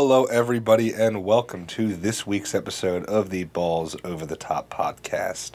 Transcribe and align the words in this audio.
Hello, 0.00 0.26
everybody, 0.26 0.94
and 0.94 1.24
welcome 1.24 1.66
to 1.66 1.92
this 1.92 2.24
week's 2.24 2.54
episode 2.54 3.04
of 3.06 3.30
the 3.30 3.42
Balls 3.42 3.96
Over 4.04 4.24
the 4.24 4.36
Top 4.36 4.70
podcast. 4.70 5.54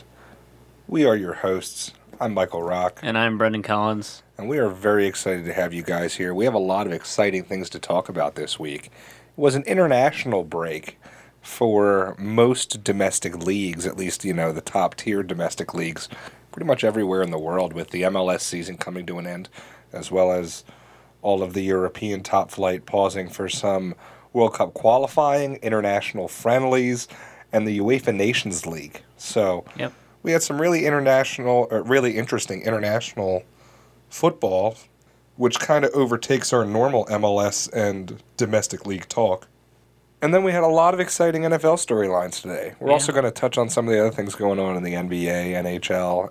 We 0.86 1.06
are 1.06 1.16
your 1.16 1.36
hosts. 1.36 1.94
I'm 2.20 2.34
Michael 2.34 2.62
Rock, 2.62 3.00
And 3.02 3.18
I'm 3.18 3.38
Brendan 3.38 3.64
Collins. 3.64 4.22
and 4.38 4.50
we 4.50 4.58
are 4.58 4.68
very 4.68 5.08
excited 5.08 5.46
to 5.46 5.54
have 5.54 5.74
you 5.74 5.82
guys 5.82 6.16
here. 6.16 6.34
We 6.34 6.44
have 6.44 6.54
a 6.54 6.60
lot 6.60 6.88
of 6.88 6.92
exciting 6.92 7.46
things 7.46 7.70
to 7.70 7.80
talk 7.80 8.10
about 8.10 8.36
this 8.36 8.60
week. 8.60 8.88
It 8.88 8.92
was 9.38 9.56
an 9.56 9.64
international 9.64 10.44
break 10.44 11.00
for 11.42 12.14
most 12.20 12.84
domestic 12.84 13.38
leagues, 13.38 13.86
at 13.86 13.96
least, 13.96 14.26
you 14.26 14.34
know, 14.34 14.52
the 14.52 14.60
top 14.60 14.96
tier 14.96 15.24
domestic 15.24 15.74
leagues, 15.74 16.10
pretty 16.52 16.68
much 16.68 16.84
everywhere 16.84 17.22
in 17.22 17.32
the 17.32 17.40
world, 17.40 17.72
with 17.72 17.92
the 17.92 18.02
MLS 18.02 18.42
season 18.42 18.76
coming 18.76 19.06
to 19.06 19.20
an 19.20 19.26
end, 19.26 19.48
as 19.94 20.12
well 20.12 20.34
as 20.34 20.66
all 21.22 21.42
of 21.42 21.54
the 21.54 21.64
European 21.64 22.22
top 22.22 22.52
flight 22.52 22.86
pausing 22.86 23.30
for 23.30 23.48
some 23.48 23.96
World 24.34 24.54
Cup 24.56 24.74
qualifying, 24.74 25.56
international 25.58 26.28
friendlies, 26.28 27.08
and 27.52 27.68
the 27.68 27.80
UEFA 27.80 28.14
Nations 28.16 28.66
League. 28.66 29.02
So 29.18 29.64
Yep. 29.78 29.94
we 30.24 30.32
had 30.32 30.42
some 30.44 30.60
really 30.60 30.86
international, 30.86 31.68
or 31.72 31.82
really 31.84 32.18
interesting 32.18 32.62
international 32.64 33.44
football, 34.10 34.76
which 35.38 35.60
kind 35.60 35.86
of 35.86 35.92
overtakes 35.94 36.52
our 36.54 36.66
normal 36.66 37.06
MLS 37.06 37.72
and 37.74 38.22
domestic 38.38 38.86
league 38.86 39.08
talk. 39.10 39.48
And 40.22 40.34
then 40.34 40.44
we 40.44 40.52
had 40.54 40.64
a 40.64 40.68
lot 40.68 40.94
of 40.94 41.00
exciting 41.00 41.42
NFL 41.44 41.76
storylines 41.76 42.42
today. 42.42 42.74
We're 42.80 42.88
Yeah. 42.90 42.94
also 42.94 43.12
going 43.12 43.26
to 43.26 43.32
touch 43.32 43.58
on 43.58 43.70
some 43.70 43.88
of 43.88 43.94
the 43.94 44.00
other 44.00 44.12
things 44.12 44.36
going 44.36 44.58
on 44.60 44.78
in 44.78 44.84
the 44.84 44.94
NBA, 44.96 45.54
NHL, 45.54 46.30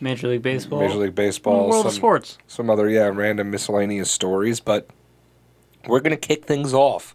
Major 0.00 0.28
League 0.28 0.42
Baseball. 0.42 0.80
Major 0.80 0.98
League 0.98 1.14
Baseball, 1.14 1.68
World 1.68 1.82
some, 1.82 1.86
of 1.88 1.92
Sports. 1.94 2.38
some 2.46 2.68
other 2.70 2.88
yeah 2.88 3.10
random 3.12 3.50
miscellaneous 3.50 4.10
stories. 4.10 4.60
But 4.60 4.88
we're 5.88 6.00
going 6.00 6.10
to 6.10 6.16
kick 6.28 6.44
things 6.44 6.72
off 6.74 7.14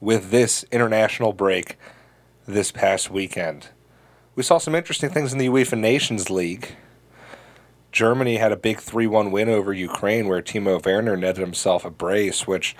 with 0.00 0.30
this 0.30 0.64
international 0.70 1.32
break 1.32 1.76
this 2.46 2.72
past 2.72 3.10
weekend. 3.10 3.68
We 4.34 4.42
saw 4.42 4.58
some 4.58 4.74
interesting 4.74 5.10
things 5.10 5.32
in 5.32 5.38
the 5.38 5.48
UEFA 5.48 5.78
Nations 5.78 6.30
League. 6.30 6.76
Germany 7.90 8.36
had 8.36 8.52
a 8.52 8.56
big 8.56 8.78
3 8.78 9.06
1 9.06 9.30
win 9.30 9.48
over 9.48 9.72
Ukraine 9.72 10.28
where 10.28 10.42
Timo 10.42 10.84
Werner 10.84 11.16
netted 11.16 11.40
himself 11.40 11.84
a 11.84 11.90
brace, 11.90 12.46
which, 12.46 12.76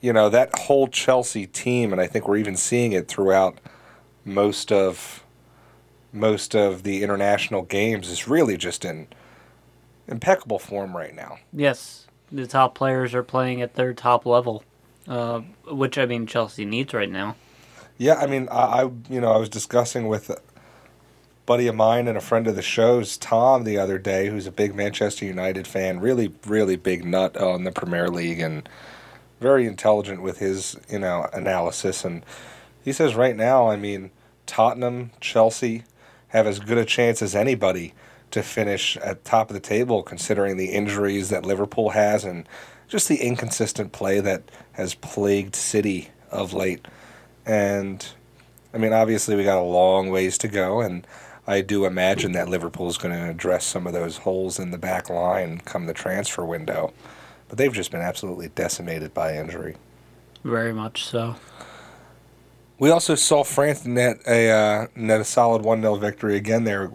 you 0.00 0.12
know, 0.12 0.28
that 0.28 0.56
whole 0.60 0.88
Chelsea 0.88 1.46
team, 1.46 1.92
and 1.92 2.00
I 2.00 2.06
think 2.06 2.28
we're 2.28 2.36
even 2.36 2.56
seeing 2.56 2.92
it 2.92 3.08
throughout 3.08 3.58
most 4.24 4.70
of 4.70 5.24
most 6.12 6.54
of 6.56 6.82
the 6.82 7.02
international 7.02 7.62
games, 7.62 8.08
is 8.08 8.28
really 8.28 8.56
just 8.56 8.84
in 8.84 9.08
impeccable 10.08 10.58
form 10.58 10.96
right 10.96 11.14
now. 11.14 11.38
Yes, 11.52 12.06
the 12.30 12.46
top 12.46 12.74
players 12.74 13.14
are 13.14 13.22
playing 13.22 13.62
at 13.62 13.74
their 13.74 13.94
top 13.94 14.26
level, 14.26 14.64
uh, 15.10 15.40
which 15.66 15.98
I 15.98 16.06
mean 16.06 16.26
Chelsea 16.26 16.64
needs 16.64 16.94
right 16.94 17.10
now. 17.10 17.36
Yeah, 17.98 18.14
I 18.14 18.26
mean, 18.26 18.48
I, 18.50 18.54
I 18.54 18.82
you 19.10 19.20
know 19.20 19.32
I 19.32 19.36
was 19.36 19.50
discussing 19.50 20.06
with 20.06 20.30
a 20.30 20.38
buddy 21.44 21.66
of 21.66 21.74
mine 21.74 22.06
and 22.06 22.16
a 22.16 22.20
friend 22.20 22.46
of 22.46 22.54
the 22.54 22.62
show's 22.62 23.18
Tom 23.18 23.64
the 23.64 23.76
other 23.76 23.98
day, 23.98 24.28
who's 24.28 24.46
a 24.46 24.52
big 24.52 24.74
Manchester 24.74 25.26
United 25.26 25.66
fan, 25.66 26.00
really 26.00 26.32
really 26.46 26.76
big 26.76 27.04
nut 27.04 27.36
on 27.36 27.64
the 27.64 27.72
Premier 27.72 28.08
League 28.08 28.40
and 28.40 28.68
very 29.40 29.66
intelligent 29.66 30.22
with 30.22 30.38
his 30.38 30.76
you 30.88 31.00
know 31.00 31.28
analysis. 31.32 32.04
And 32.04 32.24
he 32.84 32.92
says 32.92 33.16
right 33.16 33.36
now, 33.36 33.68
I 33.68 33.76
mean, 33.76 34.12
Tottenham, 34.46 35.10
Chelsea 35.20 35.82
have 36.28 36.46
as 36.46 36.60
good 36.60 36.78
a 36.78 36.84
chance 36.84 37.20
as 37.20 37.34
anybody 37.34 37.94
to 38.30 38.44
finish 38.44 38.96
at 38.98 39.24
top 39.24 39.50
of 39.50 39.54
the 39.54 39.60
table, 39.60 40.04
considering 40.04 40.56
the 40.56 40.70
injuries 40.70 41.30
that 41.30 41.44
Liverpool 41.44 41.90
has 41.90 42.24
and 42.24 42.48
just 42.90 43.08
the 43.08 43.22
inconsistent 43.22 43.92
play 43.92 44.20
that 44.20 44.42
has 44.72 44.94
plagued 44.94 45.54
City 45.54 46.10
of 46.30 46.52
late. 46.52 46.86
And 47.46 48.06
I 48.74 48.78
mean, 48.78 48.92
obviously, 48.92 49.36
we 49.36 49.44
got 49.44 49.58
a 49.58 49.62
long 49.62 50.10
ways 50.10 50.36
to 50.38 50.48
go, 50.48 50.80
and 50.80 51.06
I 51.46 51.60
do 51.60 51.84
imagine 51.84 52.32
that 52.32 52.48
Liverpool 52.48 52.88
is 52.88 52.98
going 52.98 53.14
to 53.14 53.30
address 53.30 53.64
some 53.64 53.86
of 53.86 53.92
those 53.92 54.18
holes 54.18 54.58
in 54.58 54.72
the 54.72 54.78
back 54.78 55.08
line 55.08 55.60
come 55.64 55.86
the 55.86 55.94
transfer 55.94 56.44
window. 56.44 56.92
But 57.48 57.58
they've 57.58 57.72
just 57.72 57.90
been 57.90 58.00
absolutely 58.02 58.48
decimated 58.48 59.14
by 59.14 59.36
injury. 59.36 59.76
Very 60.44 60.72
much 60.72 61.04
so. 61.04 61.36
We 62.78 62.90
also 62.90 63.14
saw 63.14 63.44
France 63.44 63.84
net 63.84 64.18
a 64.26 64.50
uh, 64.50 64.86
net 64.96 65.20
a 65.20 65.24
solid 65.24 65.62
one 65.62 65.82
0 65.82 65.96
victory 65.96 66.36
again 66.36 66.64
there. 66.64 66.90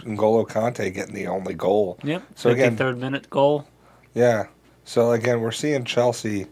N'Golo 0.00 0.48
Kanté 0.48 0.94
getting 0.94 1.14
the 1.14 1.26
only 1.26 1.54
goal. 1.54 1.98
Yep. 2.02 2.22
So 2.36 2.50
again- 2.50 2.76
third 2.76 2.98
minute 2.98 3.28
goal. 3.28 3.66
Yeah. 4.14 4.46
So 4.88 5.12
again, 5.12 5.42
we're 5.42 5.52
seeing 5.52 5.84
Chelsea. 5.84 6.46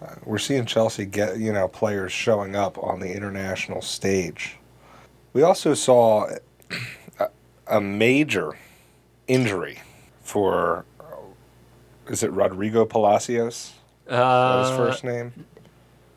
Uh, 0.00 0.14
we're 0.24 0.38
seeing 0.38 0.66
Chelsea 0.66 1.04
get 1.04 1.38
you 1.38 1.52
know 1.52 1.66
players 1.66 2.12
showing 2.12 2.54
up 2.54 2.78
on 2.78 3.00
the 3.00 3.12
international 3.12 3.82
stage. 3.82 4.56
We 5.32 5.42
also 5.42 5.74
saw 5.74 6.28
a, 7.18 7.28
a 7.66 7.80
major 7.80 8.56
injury 9.26 9.80
for. 10.22 10.84
Is 12.06 12.22
it 12.22 12.30
Rodrigo 12.30 12.84
Palacios? 12.84 13.72
Uh, 14.08 14.68
his 14.68 14.76
first 14.76 15.02
name? 15.02 15.32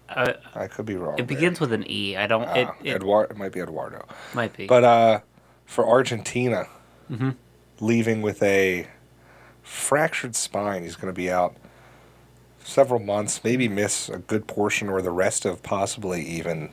uh, 0.09 0.33
I 0.53 0.67
could 0.67 0.85
be 0.85 0.97
wrong. 0.97 1.17
it 1.17 1.25
begins 1.25 1.59
with 1.59 1.73
an 1.73 1.83
E. 1.89 2.15
I 2.15 2.27
don't. 2.27 2.45
there. 2.45 2.75
it 2.83 2.89
it 2.89 2.95
Eduard, 2.97 3.31
it 3.31 3.37
might 3.37 3.53
be 3.53 3.59
Eduardo. 3.59 4.05
might 4.35 4.55
be. 4.55 4.67
But 4.67 4.83
uh, 4.83 5.19
for 5.65 5.87
Argentina, 5.89 6.67
Mhm. 7.09 7.35
leaving 7.79 8.21
with 8.21 8.43
a 8.43 8.87
fractured 9.63 10.35
spine, 10.35 10.83
he's 10.83 10.95
going 10.95 11.13
to 11.13 11.17
be 11.17 11.31
out 11.31 11.55
several 12.63 12.99
months, 12.99 13.43
maybe 13.43 13.67
miss 13.67 14.09
a 14.09 14.19
good 14.19 14.47
portion 14.47 14.89
or 14.89 15.01
the 15.01 15.11
rest 15.11 15.45
of 15.45 15.63
possibly 15.63 16.21
even 16.23 16.69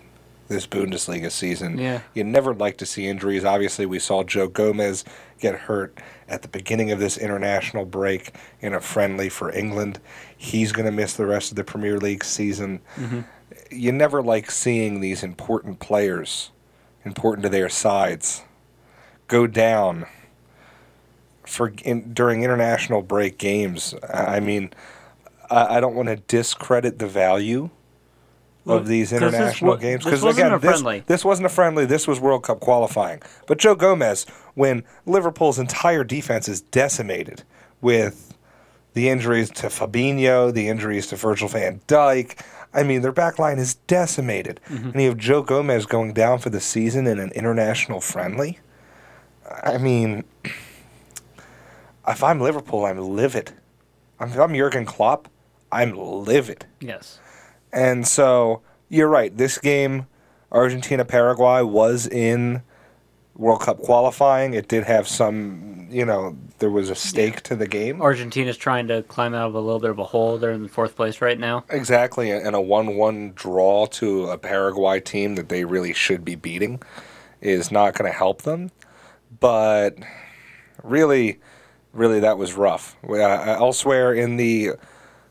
this 0.48 0.66
Bundesliga 0.66 1.30
season. 1.30 1.78
Yeah. 1.78 2.00
You 2.12 2.24
never 2.24 2.52
like 2.52 2.76
to 2.78 2.86
see 2.86 3.06
injuries. 3.06 3.44
Obviously, 3.44 3.86
we 3.86 4.00
saw 4.00 4.24
Joe 4.24 4.48
Gomez 4.48 5.04
get 5.38 5.54
hurt 5.54 5.98
at 6.28 6.42
the 6.42 6.48
beginning 6.48 6.90
of 6.90 6.98
this 6.98 7.16
international 7.16 7.84
break 7.84 8.34
in 8.60 8.74
a 8.74 8.80
friendly 8.80 9.28
for 9.28 9.52
England. 9.52 10.00
He's 10.36 10.72
going 10.72 10.86
to 10.86 10.92
miss 10.92 11.14
the 11.14 11.26
rest 11.26 11.52
of 11.52 11.56
the 11.56 11.64
Premier 11.64 11.98
League 11.98 12.24
season. 12.24 12.80
Mhm. 12.96 13.24
You 13.70 13.92
never 13.92 14.22
like 14.22 14.50
seeing 14.50 15.00
these 15.00 15.22
important 15.22 15.78
players, 15.78 16.50
important 17.04 17.44
to 17.44 17.48
their 17.48 17.68
sides, 17.68 18.42
go 19.28 19.46
down 19.46 20.06
for 21.46 21.72
in, 21.84 22.12
during 22.12 22.42
international 22.42 23.02
break 23.02 23.38
games. 23.38 23.94
I 24.12 24.40
mean, 24.40 24.72
I, 25.50 25.76
I 25.76 25.80
don't 25.80 25.94
want 25.94 26.08
to 26.08 26.16
discredit 26.16 26.98
the 26.98 27.06
value 27.06 27.70
of 28.66 28.86
these 28.86 29.10
this 29.10 29.20
international 29.20 29.72
wa- 29.72 29.76
games 29.76 30.04
because 30.04 30.22
again, 30.22 30.52
a 30.52 30.58
this, 30.58 30.82
this 31.06 31.24
wasn't 31.24 31.46
a 31.46 31.50
friendly. 31.50 31.86
This 31.86 32.06
was 32.06 32.20
World 32.20 32.44
Cup 32.44 32.60
qualifying. 32.60 33.20
But 33.46 33.58
Joe 33.58 33.74
Gomez, 33.74 34.26
when 34.54 34.84
Liverpool's 35.06 35.58
entire 35.58 36.04
defense 36.04 36.48
is 36.48 36.60
decimated 36.60 37.42
with 37.80 38.34
the 38.94 39.08
injuries 39.08 39.50
to 39.50 39.68
Fabinho, 39.68 40.52
the 40.52 40.68
injuries 40.68 41.06
to 41.08 41.16
Virgil 41.16 41.48
van 41.48 41.80
Dijk. 41.86 42.40
I 42.72 42.84
mean, 42.84 43.02
their 43.02 43.12
back 43.12 43.38
line 43.38 43.58
is 43.58 43.74
decimated. 43.74 44.60
Mm-hmm. 44.68 44.90
And 44.90 45.00
you 45.00 45.08
have 45.08 45.18
Joe 45.18 45.42
Gomez 45.42 45.86
going 45.86 46.12
down 46.12 46.38
for 46.38 46.50
the 46.50 46.60
season 46.60 47.06
in 47.06 47.18
an 47.18 47.30
international 47.32 48.00
friendly. 48.00 48.60
I 49.64 49.78
mean, 49.78 50.24
if 52.06 52.22
I'm 52.22 52.40
Liverpool, 52.40 52.84
I'm 52.84 52.98
livid. 52.98 53.52
If 54.20 54.38
I'm 54.38 54.54
Jurgen 54.54 54.84
Klopp, 54.84 55.28
I'm 55.72 55.96
livid. 55.96 56.66
yes. 56.80 57.18
And 57.72 58.06
so 58.06 58.62
you're 58.88 59.08
right. 59.08 59.34
This 59.36 59.58
game, 59.58 60.06
Argentina 60.50 61.04
Paraguay, 61.04 61.62
was 61.62 62.06
in 62.08 62.62
World 63.36 63.60
Cup 63.60 63.78
qualifying. 63.78 64.54
It 64.54 64.66
did 64.66 64.84
have 64.84 65.06
some, 65.06 65.86
you 65.88 66.04
know, 66.04 66.36
there 66.58 66.68
was 66.68 66.90
a 66.90 66.96
stake 66.96 67.42
to 67.42 67.54
the 67.54 67.68
game. 67.68 68.02
Argentina's 68.02 68.56
trying 68.56 68.88
to 68.88 69.04
climb 69.04 69.34
out 69.34 69.46
of 69.46 69.54
a 69.54 69.60
little 69.60 69.78
bit 69.78 69.90
of 69.90 70.00
a 70.00 70.04
hole. 70.04 70.36
They're 70.36 70.50
in 70.50 70.66
fourth 70.66 70.96
place 70.96 71.20
right 71.20 71.38
now. 71.38 71.64
Exactly, 71.70 72.30
and 72.30 72.56
a 72.56 72.60
one-one 72.60 73.32
draw 73.36 73.86
to 73.86 74.26
a 74.26 74.36
Paraguay 74.36 74.98
team 74.98 75.36
that 75.36 75.48
they 75.48 75.64
really 75.64 75.92
should 75.92 76.24
be 76.24 76.34
beating 76.34 76.82
is 77.40 77.70
not 77.70 77.94
going 77.94 78.10
to 78.10 78.16
help 78.16 78.42
them. 78.42 78.72
But 79.38 79.96
really, 80.82 81.38
really, 81.92 82.20
that 82.20 82.38
was 82.38 82.54
rough. 82.54 82.96
Uh, 83.08 83.16
elsewhere 83.16 84.12
in 84.12 84.36
the 84.36 84.72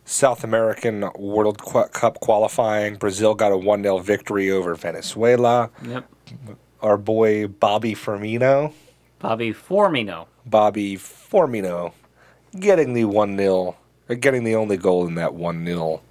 South 0.05 0.43
American 0.43 1.09
World 1.17 1.59
Cup 1.59 2.19
qualifying, 2.19 2.95
Brazil 2.95 3.35
got 3.35 3.51
a 3.51 3.57
one 3.57 3.83
0 3.83 3.99
victory 3.99 4.49
over 4.49 4.73
Venezuela. 4.75 5.69
Yep. 5.83 6.09
Our 6.81 6.97
boy 6.97 7.47
Bobby 7.47 7.93
Firmino, 7.93 8.73
Bobby 9.19 9.53
Formino. 9.53 10.27
Bobby 10.45 10.95
Formino 10.95 11.93
getting 12.59 12.93
the 12.93 13.05
one 13.05 13.37
0 13.37 13.75
getting 14.19 14.43
the 14.43 14.55
only 14.55 14.77
goal 14.77 15.05
in 15.05 15.15
that 15.15 15.33
one 15.33 15.65
0 15.65 16.01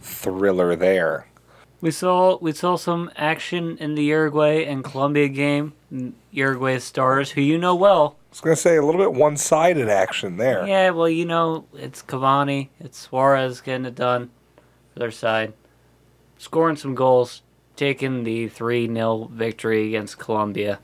thriller 0.00 0.76
there. 0.76 1.26
We 1.80 1.90
saw 1.90 2.38
we 2.40 2.52
saw 2.52 2.76
some 2.76 3.10
action 3.16 3.76
in 3.78 3.94
the 3.94 4.04
Uruguay 4.04 4.64
and 4.64 4.82
Colombia 4.82 5.28
game. 5.28 5.74
Uruguay 6.30 6.78
stars, 6.78 7.32
who 7.32 7.42
you 7.42 7.58
know 7.58 7.74
well. 7.74 8.16
I 8.34 8.36
was 8.36 8.40
going 8.40 8.56
to 8.56 8.60
say 8.60 8.76
a 8.76 8.82
little 8.82 9.00
bit 9.00 9.12
one 9.12 9.36
sided 9.36 9.88
action 9.88 10.38
there. 10.38 10.66
Yeah, 10.66 10.90
well, 10.90 11.08
you 11.08 11.24
know 11.24 11.66
it's 11.72 12.02
Cavani, 12.02 12.70
it's 12.80 12.98
Suarez 12.98 13.60
getting 13.60 13.84
it 13.84 13.94
done 13.94 14.32
for 14.92 14.98
their 14.98 15.12
side. 15.12 15.52
scoring 16.36 16.74
some 16.74 16.96
goals, 16.96 17.42
taking 17.76 18.24
the 18.24 18.48
3 18.48 18.92
0 18.92 19.30
victory 19.32 19.86
against 19.86 20.18
Colombia. 20.18 20.80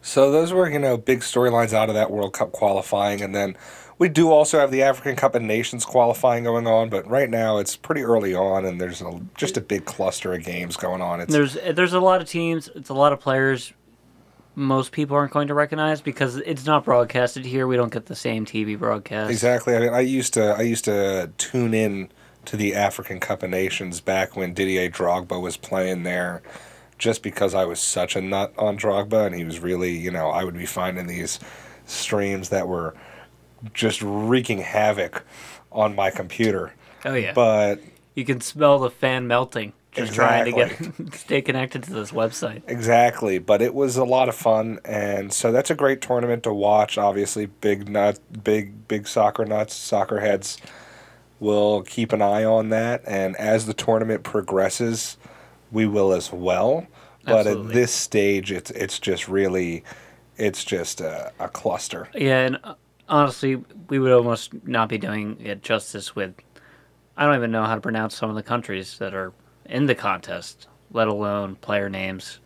So 0.00 0.32
those 0.32 0.50
were, 0.50 0.66
you 0.70 0.78
know, 0.78 0.96
big 0.96 1.20
storylines 1.20 1.74
out 1.74 1.90
of 1.90 1.94
that 1.94 2.10
World 2.10 2.32
Cup 2.32 2.52
qualifying, 2.52 3.20
and 3.20 3.34
then 3.34 3.54
we 3.98 4.08
do 4.08 4.30
also 4.30 4.58
have 4.60 4.70
the 4.70 4.82
African 4.82 5.14
Cup 5.14 5.34
of 5.34 5.42
Nations 5.42 5.84
qualifying 5.84 6.44
going 6.44 6.66
on. 6.66 6.88
But 6.88 7.06
right 7.06 7.28
now, 7.28 7.58
it's 7.58 7.76
pretty 7.76 8.00
early 8.00 8.34
on, 8.34 8.64
and 8.64 8.80
there's 8.80 9.02
a, 9.02 9.20
just 9.36 9.58
a 9.58 9.60
big 9.60 9.84
cluster 9.84 10.32
of 10.32 10.42
games 10.42 10.78
going 10.78 11.02
on. 11.02 11.20
It's 11.20 11.30
There's 11.30 11.58
there's 11.74 11.92
a 11.92 12.00
lot 12.00 12.22
of 12.22 12.28
teams, 12.30 12.70
it's 12.74 12.88
a 12.88 12.94
lot 12.94 13.12
of 13.12 13.20
players 13.20 13.74
most 14.54 14.92
people 14.92 15.16
aren't 15.16 15.32
going 15.32 15.48
to 15.48 15.54
recognize 15.54 16.00
because 16.00 16.36
it's 16.36 16.66
not 16.66 16.84
broadcasted 16.84 17.44
here. 17.44 17.66
We 17.66 17.76
don't 17.76 17.92
get 17.92 18.06
the 18.06 18.16
same 18.16 18.44
TV 18.44 18.78
broadcast. 18.78 19.30
exactly. 19.30 19.74
I 19.74 19.80
mean, 19.80 19.94
I 19.94 20.00
used 20.00 20.34
to 20.34 20.54
I 20.54 20.62
used 20.62 20.84
to 20.84 21.30
tune 21.38 21.74
in 21.74 22.10
to 22.44 22.56
the 22.56 22.74
African 22.74 23.20
Cup 23.20 23.42
of 23.42 23.50
Nations 23.50 24.00
back 24.00 24.36
when 24.36 24.52
Didier 24.52 24.90
Drogba 24.90 25.40
was 25.40 25.56
playing 25.56 26.02
there. 26.02 26.42
Just 26.98 27.24
because 27.24 27.52
I 27.52 27.64
was 27.64 27.80
such 27.80 28.14
a 28.14 28.20
nut 28.20 28.52
on 28.56 28.78
Drogba, 28.78 29.26
and 29.26 29.34
he 29.34 29.42
was 29.44 29.58
really, 29.58 29.90
you 29.90 30.12
know, 30.12 30.28
I 30.28 30.44
would 30.44 30.54
be 30.54 30.66
finding 30.66 31.08
these 31.08 31.40
streams 31.84 32.50
that 32.50 32.68
were 32.68 32.94
just 33.74 34.00
wreaking 34.02 34.58
havoc 34.58 35.24
on 35.72 35.96
my 35.96 36.10
computer. 36.10 36.74
Oh 37.04 37.14
yeah. 37.14 37.32
But 37.32 37.80
you 38.14 38.24
can 38.24 38.40
smell 38.40 38.78
the 38.78 38.90
fan 38.90 39.26
melting 39.26 39.72
just 39.92 40.14
trying 40.14 40.46
to 40.46 40.52
get 40.52 41.14
stay 41.14 41.42
connected 41.42 41.82
to 41.84 41.92
this 41.92 42.10
website. 42.12 42.62
exactly, 42.66 43.38
but 43.38 43.60
it 43.62 43.74
was 43.74 43.96
a 43.96 44.04
lot 44.04 44.28
of 44.28 44.34
fun, 44.34 44.80
and 44.84 45.32
so 45.32 45.52
that's 45.52 45.70
a 45.70 45.74
great 45.74 46.00
tournament 46.00 46.42
to 46.44 46.52
watch. 46.52 46.98
Obviously, 46.98 47.46
big 47.46 47.88
nut, 47.88 48.18
big 48.42 48.88
big 48.88 49.06
soccer 49.06 49.44
nuts, 49.44 49.74
soccer 49.74 50.20
heads 50.20 50.58
will 51.40 51.82
keep 51.82 52.12
an 52.12 52.22
eye 52.22 52.44
on 52.44 52.70
that, 52.70 53.02
and 53.06 53.36
as 53.36 53.66
the 53.66 53.74
tournament 53.74 54.22
progresses, 54.22 55.16
we 55.70 55.86
will 55.86 56.12
as 56.12 56.32
well. 56.32 56.86
But 57.24 57.46
Absolutely. 57.46 57.66
at 57.68 57.74
this 57.74 57.92
stage, 57.92 58.52
it's 58.52 58.70
it's 58.70 58.98
just 58.98 59.28
really, 59.28 59.84
it's 60.36 60.64
just 60.64 61.00
a, 61.00 61.32
a 61.38 61.48
cluster. 61.48 62.08
Yeah, 62.14 62.46
and 62.46 62.58
uh, 62.64 62.74
honestly, 63.08 63.62
we 63.88 63.98
would 63.98 64.12
almost 64.12 64.52
not 64.66 64.88
be 64.88 64.98
doing 64.98 65.36
it 65.40 65.62
justice 65.62 66.16
with. 66.16 66.34
I 67.16 67.26
don't 67.26 67.36
even 67.36 67.52
know 67.52 67.64
how 67.64 67.74
to 67.74 67.80
pronounce 67.80 68.16
some 68.16 68.30
of 68.30 68.36
the 68.36 68.42
countries 68.42 68.96
that 68.98 69.12
are 69.12 69.32
in 69.72 69.86
the 69.86 69.94
contest, 69.94 70.68
let 70.92 71.08
alone 71.08 71.56
player 71.56 71.88
names. 71.88 72.38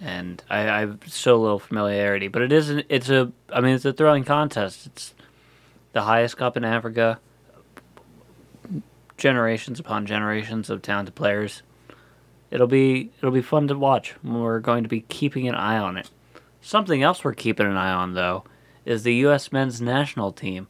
And 0.00 0.42
I, 0.50 0.68
I 0.68 0.80
have 0.80 0.98
so 1.06 1.40
little 1.40 1.58
familiarity, 1.58 2.28
but 2.28 2.42
it 2.42 2.52
is 2.52 2.68
an, 2.68 2.82
it's 2.88 3.08
a 3.08 3.32
I 3.48 3.60
mean 3.60 3.74
it's 3.74 3.86
a 3.86 3.92
thrilling 3.92 4.24
contest. 4.24 4.86
It's 4.86 5.14
the 5.92 6.02
highest 6.02 6.36
cup 6.36 6.56
in 6.56 6.64
Africa. 6.64 7.18
Generations 9.16 9.80
upon 9.80 10.04
generations 10.04 10.68
of 10.68 10.82
talented 10.82 11.14
players. 11.14 11.62
It'll 12.50 12.66
be 12.66 13.10
it'll 13.18 13.30
be 13.30 13.40
fun 13.40 13.66
to 13.68 13.78
watch. 13.78 14.14
We're 14.22 14.60
going 14.60 14.82
to 14.82 14.88
be 14.88 15.00
keeping 15.00 15.48
an 15.48 15.54
eye 15.54 15.78
on 15.78 15.96
it. 15.96 16.10
Something 16.60 17.02
else 17.02 17.24
we're 17.24 17.32
keeping 17.32 17.66
an 17.66 17.76
eye 17.78 17.92
on 17.92 18.12
though 18.12 18.44
is 18.84 19.04
the 19.04 19.14
U.S. 19.14 19.52
men's 19.52 19.80
national 19.80 20.32
team. 20.32 20.66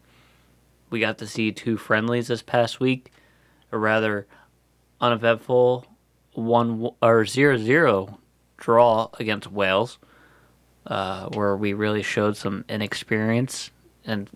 We 0.91 1.01
got 1.01 1.19
to 1.19 1.27
see 1.27 1.51
two 1.51 1.77
friendlies 1.77 2.29
this 2.29 2.43
past 2.43 2.79
week, 2.79 3.11
a 3.73 3.79
rather 3.79 4.29
uneventful 5.01 5.87
one 6.35 6.91
or 7.01 7.25
zero 7.25 7.57
zero 7.57 8.19
draw 8.57 9.09
against 9.19 9.51
Wales, 9.51 9.99
uh, 10.87 11.29
where 11.29 11.57
we 11.57 11.73
really 11.73 12.03
showed 12.03 12.37
some 12.37 12.65
inexperience 12.69 13.71
and 14.05 14.31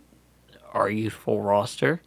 our 0.73 0.89
youthful 0.91 1.41
roster. 1.43 2.01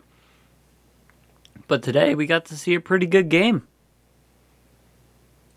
But 1.68 1.84
today 1.84 2.16
we 2.16 2.26
got 2.26 2.46
to 2.46 2.58
see 2.58 2.74
a 2.76 2.82
pretty 2.82 3.06
good 3.06 3.30
game. 3.30 3.68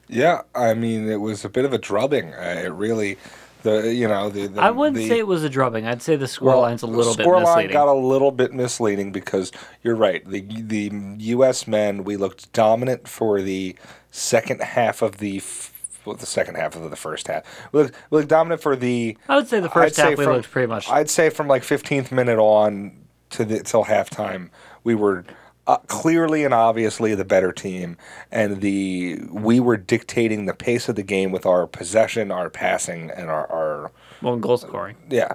Yeah, 0.09 0.43
I 0.55 0.75
mean, 0.75 1.09
it 1.09 1.21
was 1.21 1.45
a 1.45 1.49
bit 1.49 1.65
of 1.65 1.73
a 1.73 1.79
drubbing. 1.79 2.35
Uh, 2.35 2.63
it 2.65 2.73
really, 2.73 3.19
the 3.65 3.93
you 3.93 4.07
know 4.07 4.31
the, 4.31 4.47
the 4.47 4.61
I 4.63 4.71
wouldn't 4.71 4.97
the, 4.97 5.09
say 5.09 5.19
it 5.19 5.27
was 5.27 5.43
a 5.43 5.49
drubbing. 5.51 5.85
I'd 5.87 6.01
say 6.03 6.15
the 6.17 6.31
Well, 6.41 6.63
scoreline's 6.63 6.83
a 6.83 6.87
little 6.87 7.13
bit. 7.17 7.25
the 7.25 7.25
bit 7.25 7.27
scoreline 7.33 7.41
misleading. 7.57 7.73
got 7.73 7.89
a 7.89 7.93
little 7.95 8.31
bit 8.31 8.53
misleading 8.55 9.11
because 9.13 9.51
you're 9.83 9.97
right. 9.97 10.25
The 10.25 10.41
the 10.43 10.93
U.S. 11.19 11.67
men 11.67 12.05
we 12.05 12.17
looked 12.17 12.53
dominant 12.53 13.09
for 13.09 13.43
the 13.43 13.75
second 14.13 14.61
half 14.63 15.03
of 15.03 15.17
the 15.19 15.39
f- 15.39 15.73
well, 16.05 16.15
the 16.17 16.27
second 16.27 16.55
half 16.57 16.77
of 16.77 16.89
the 16.91 16.97
first 16.97 17.27
half. 17.29 17.45
We 17.73 17.83
looked, 17.83 17.95
we 18.11 18.19
looked 18.19 18.29
dominant 18.29 18.61
for 18.63 18.77
the. 18.77 19.17
I 19.29 19.37
would 19.37 19.49
say 19.49 19.61
the 19.61 19.69
1st 19.71 19.83
I'd 19.87 19.97
half 19.97 20.19
we 20.19 20.25
from- 20.25 20.35
looked 20.35 20.51
pretty 20.51 20.69
much. 20.69 20.89
I'd 20.91 21.11
say 21.11 21.31
from 21.31 21.49
like 21.49 21.63
15th 21.63 22.13
minute 22.13 22.39
on 22.39 22.93
to 23.31 23.45
the 23.45 23.61
till 23.63 23.85
halftime, 23.87 24.51
we 24.85 24.95
were. 24.95 25.25
Uh, 25.67 25.79
clearly 25.87 26.45
and 26.45 26.53
obviously 26.53 27.15
the 27.15 27.25
better 27.25 27.51
team, 27.51 27.97
and 28.31 28.61
the 28.61 29.19
we 29.31 29.59
were 29.59 29.79
dictating 29.79 30.45
the 30.45 30.53
pace 30.53 30.91
of 30.91 30.95
the 30.97 31.03
game 31.03 31.33
with 31.33 31.47
our 31.47 31.67
possession, 31.67 32.31
our 32.31 32.51
passing, 32.51 33.11
and 33.11 33.31
our, 33.31 33.51
our 33.51 33.93
well, 34.21 34.37
goal 34.37 34.59
scoring. 34.59 34.97
yeah. 35.09 35.33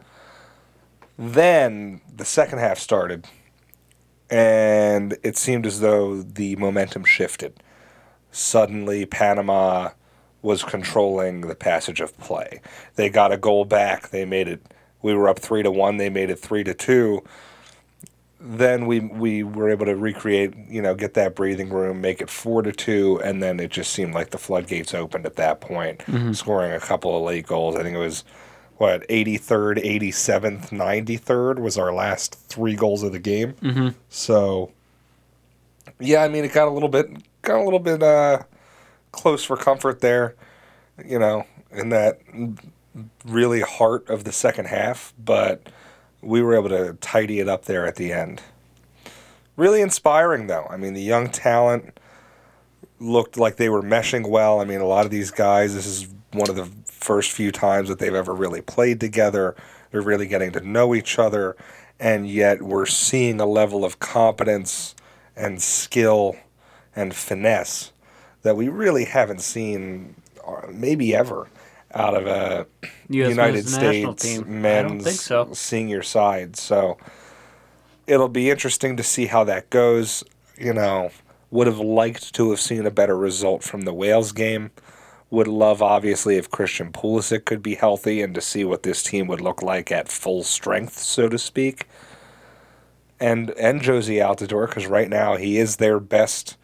Then 1.18 2.00
the 2.16 2.26
second 2.26 2.60
half 2.60 2.78
started, 2.78 3.28
and 4.30 5.18
it 5.24 5.36
seemed 5.36 5.66
as 5.66 5.80
though 5.80 6.22
the 6.22 6.56
momentum 6.58 7.06
shifted. 7.06 7.62
Suddenly, 8.32 9.08
Panama 9.08 9.90
was 10.42 10.64
controlling 10.64 11.42
the 11.42 11.56
passage 11.56 12.00
of 12.00 12.18
play. 12.20 12.62
They 12.96 13.10
got 13.10 13.32
a 13.32 13.38
goal 13.38 13.66
back. 13.66 14.10
They 14.10 14.26
made 14.26 14.48
it. 14.48 14.62
We 15.02 15.14
were 15.14 15.28
up 15.28 15.40
three 15.40 15.64
to 15.64 15.72
one. 15.72 15.98
They 15.98 16.10
made 16.10 16.30
it 16.30 16.38
three 16.40 16.64
to 16.64 16.74
two. 16.74 17.24
Then 18.42 18.86
we 18.86 19.02
we 19.02 19.44
were 19.44 19.70
able 19.70 19.86
to 19.86 19.96
recreate, 19.96 20.54
you 20.70 20.82
know, 20.82 20.96
get 20.96 21.14
that 21.16 21.36
breathing 21.36 21.70
room, 21.70 22.00
make 22.00 22.22
it 22.22 22.30
four 22.30 22.62
to 22.62 22.72
two, 22.72 23.20
and 23.24 23.44
then 23.44 23.60
it 23.60 23.70
just 23.70 23.92
seemed 23.92 24.14
like 24.14 24.30
the 24.30 24.38
floodgates 24.38 24.94
opened 24.94 25.26
at 25.26 25.36
that 25.36 25.60
point, 25.60 26.04
scoring 26.34 26.72
a 26.72 26.80
couple 26.80 27.18
of 27.18 27.24
late 27.24 27.46
goals. 27.46 27.76
I 27.76 27.84
think 27.84 27.96
it 27.96 28.00
was 28.00 28.24
what 28.78 29.06
83rd, 29.10 29.84
87th, 29.84 30.70
93rd 30.70 31.60
was 31.60 31.78
our 31.78 31.94
last 31.94 32.36
three 32.36 32.76
goals 32.76 33.04
of 33.04 33.12
the 33.12 33.20
game. 33.20 33.54
Mhm. 33.62 33.94
So 34.08 34.72
yeah, 36.00 36.24
I 36.24 36.30
mean 36.30 36.46
it 36.46 36.54
got 36.54 36.70
a 36.70 36.72
little 36.72 36.88
bit 36.88 37.08
got 37.42 37.60
a 37.60 37.64
little 37.64 37.80
bit 37.80 38.02
uh, 38.02 38.40
close 39.12 39.44
for 39.44 39.58
comfort 39.58 40.00
there, 40.00 40.36
you 41.06 41.20
know, 41.20 41.46
in 41.72 41.90
that 41.90 42.22
really 43.26 43.62
heart 43.62 44.10
of 44.10 44.24
the 44.24 44.32
second 44.32 44.66
half, 44.68 45.14
but 45.24 45.68
we 46.22 46.42
were 46.42 46.56
able 46.56 46.70
to 46.70 46.94
tidy 47.02 47.40
it 47.40 47.48
up 47.48 47.66
there 47.66 47.86
at 47.86 47.96
the 47.96 48.12
end. 48.12 48.42
Really 49.56 49.82
inspiring 49.82 50.48
though. 50.48 50.68
I 50.70 50.78
mean, 50.78 50.94
the 50.94 51.02
young 51.02 51.30
talent 51.30 51.98
looked 53.00 53.38
like 53.38 53.56
they 53.56 53.70
were 53.70 53.82
meshing 53.82 54.28
well. 54.30 54.60
I 54.60 54.66
mean, 54.66 54.82
a 54.82 54.86
lot 54.86 55.06
of 55.06 55.12
these 55.12 55.32
guys, 55.32 55.74
this 55.74 55.86
is 55.86 56.08
one 56.32 56.50
of 56.50 56.56
the 56.56 56.70
first 56.86 57.32
few 57.32 57.52
times 57.52 57.90
that 57.90 58.00
they've 58.00 58.14
ever 58.14 58.34
really 58.34 58.62
played 58.62 59.00
together. 59.00 59.56
They're 59.92 60.02
really 60.02 60.28
getting 60.28 60.52
to 60.52 60.60
know 60.60 60.94
each 60.94 61.18
other, 61.18 61.56
and 62.00 62.30
yet 62.30 62.62
we're 62.62 62.86
seeing 62.86 63.40
a 63.40 63.46
level 63.46 63.84
of 63.84 64.00
competence 64.00 64.96
and 65.36 65.62
skill 65.62 66.36
and 66.96 67.16
finesse 67.16 67.92
that 68.42 68.56
we 68.56 68.68
really 68.68 69.06
haven't 69.06 69.42
seen, 69.42 70.16
uh, 70.46 70.68
maybe 70.72 71.16
ever, 71.16 71.50
out 71.94 72.16
of 72.16 72.28
a 72.28 72.68
US 73.10 73.30
United 73.30 73.68
States 73.68 74.40
men's 74.46 74.66
I 74.66 74.82
don't 74.88 75.00
think 75.02 75.20
so. 75.20 75.54
senior 75.54 76.04
side. 76.04 76.56
So 76.56 76.98
it'll 78.08 78.30
be 78.30 78.50
interesting 78.50 78.98
to 78.98 79.04
see 79.04 79.28
how 79.28 79.44
that 79.46 79.70
goes. 79.70 80.24
You 80.58 80.74
know, 80.74 81.12
would 81.52 81.68
have 81.68 81.80
liked 81.80 82.34
to 82.36 82.50
have 82.52 82.60
seen 82.60 82.86
a 82.86 82.92
better 82.92 83.18
result 83.18 83.64
from 83.64 83.82
the 83.82 83.94
Wales 83.94 84.32
game. 84.32 84.72
Would 85.32 85.48
love, 85.48 85.82
obviously, 85.82 86.38
if 86.38 86.50
Christian 86.50 86.92
Pulisic 86.92 87.46
could 87.46 87.62
be 87.62 87.76
healthy 87.76 88.22
and 88.22 88.34
to 88.34 88.42
see 88.42 88.64
what 88.64 88.82
this 88.84 89.04
team 89.04 89.28
would 89.28 89.42
look 89.42 89.62
like 89.62 89.92
at 89.92 90.10
full 90.10 90.44
strength, 90.44 90.98
so 90.98 91.30
to 91.30 91.38
speak. 91.38 91.88
And 93.20 93.52
and 93.52 93.82
Jozy 93.82 94.16
Altidore, 94.16 94.68
because 94.68 94.88
right 94.88 95.10
now 95.10 95.36
he 95.36 95.58
is 95.58 95.76
their 95.76 96.00
best, 96.00 96.58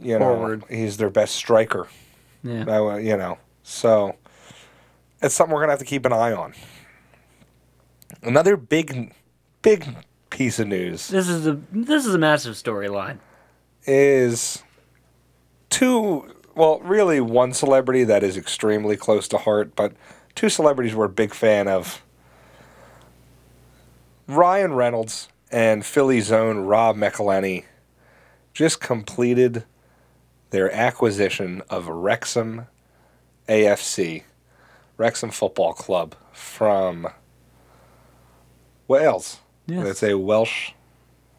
you 0.00 0.18
know, 0.18 0.36
Forward. 0.36 0.64
he's 0.70 0.96
their 0.96 1.10
best 1.10 1.34
striker. 1.34 1.86
Yeah. 2.42 2.96
You 2.98 3.16
know, 3.16 3.38
so 3.62 4.16
it's 5.22 5.34
something 5.34 5.54
we're 5.54 5.60
gonna 5.60 5.72
have 5.72 5.78
to 5.78 5.84
keep 5.84 6.04
an 6.04 6.12
eye 6.12 6.32
on. 6.32 6.54
Another 8.22 8.56
big, 8.56 9.12
big 9.62 9.86
piece 10.30 10.58
of 10.58 10.66
news 10.68 11.08
This 11.08 11.28
is 11.28 11.46
a 11.46 11.60
this 11.72 12.06
is 12.06 12.14
a 12.14 12.18
massive 12.18 12.54
storyline. 12.54 13.18
is 13.84 14.62
two. 15.70 16.34
Well, 16.54 16.80
really, 16.80 17.20
one 17.20 17.54
celebrity 17.54 18.04
that 18.04 18.22
is 18.22 18.36
extremely 18.36 18.96
close 18.96 19.26
to 19.28 19.38
heart, 19.38 19.74
but 19.74 19.94
two 20.34 20.50
celebrities 20.50 20.94
we're 20.94 21.06
a 21.06 21.08
big 21.08 21.32
fan 21.34 21.66
of. 21.68 22.02
Ryan 24.28 24.74
Reynolds 24.74 25.28
and 25.50 25.84
Philly's 25.84 26.30
own 26.30 26.58
Rob 26.58 26.96
McElhenney 26.96 27.64
just 28.54 28.80
completed 28.80 29.64
their 30.50 30.70
acquisition 30.72 31.62
of 31.70 31.88
Wrexham 31.88 32.66
AFC, 33.48 34.22
Wrexham 35.02 35.30
Football 35.30 35.72
Club 35.72 36.14
from 36.32 37.08
Wales. 38.86 39.40
Yes. 39.66 39.88
It's 39.88 40.02
a 40.04 40.14
Welsh 40.14 40.70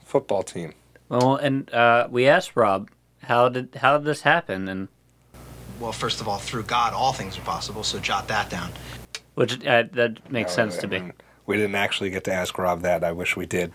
football 0.04 0.44
team. 0.44 0.74
Well, 1.08 1.38
and 1.38 1.74
uh, 1.74 2.10
we 2.12 2.28
asked 2.28 2.58
Rob 2.58 2.90
how 3.22 3.48
did 3.48 3.76
how 3.76 3.98
did 3.98 4.06
this 4.06 4.24
happen? 4.24 4.68
And 4.68 4.90
Well, 5.80 5.94
first 5.94 6.20
of 6.20 6.28
all, 6.28 6.40
through 6.40 6.64
God, 6.64 6.92
all 6.92 7.14
things 7.14 7.38
are 7.38 7.42
possible. 7.44 7.84
So 7.86 8.00
jot 8.00 8.28
that 8.28 8.50
down. 8.50 8.70
which 9.36 9.66
uh, 9.66 9.84
that 9.94 10.30
makes 10.30 10.52
No, 10.52 10.56
sense 10.56 10.76
to 10.80 10.88
me. 10.90 11.14
We 11.46 11.56
didn't 11.56 11.76
actually 11.76 12.10
get 12.10 12.26
to 12.26 12.34
ask 12.34 12.58
Rob 12.58 12.82
that. 12.82 13.02
I 13.06 13.14
wish 13.14 13.38
we 13.38 13.46
did. 13.46 13.72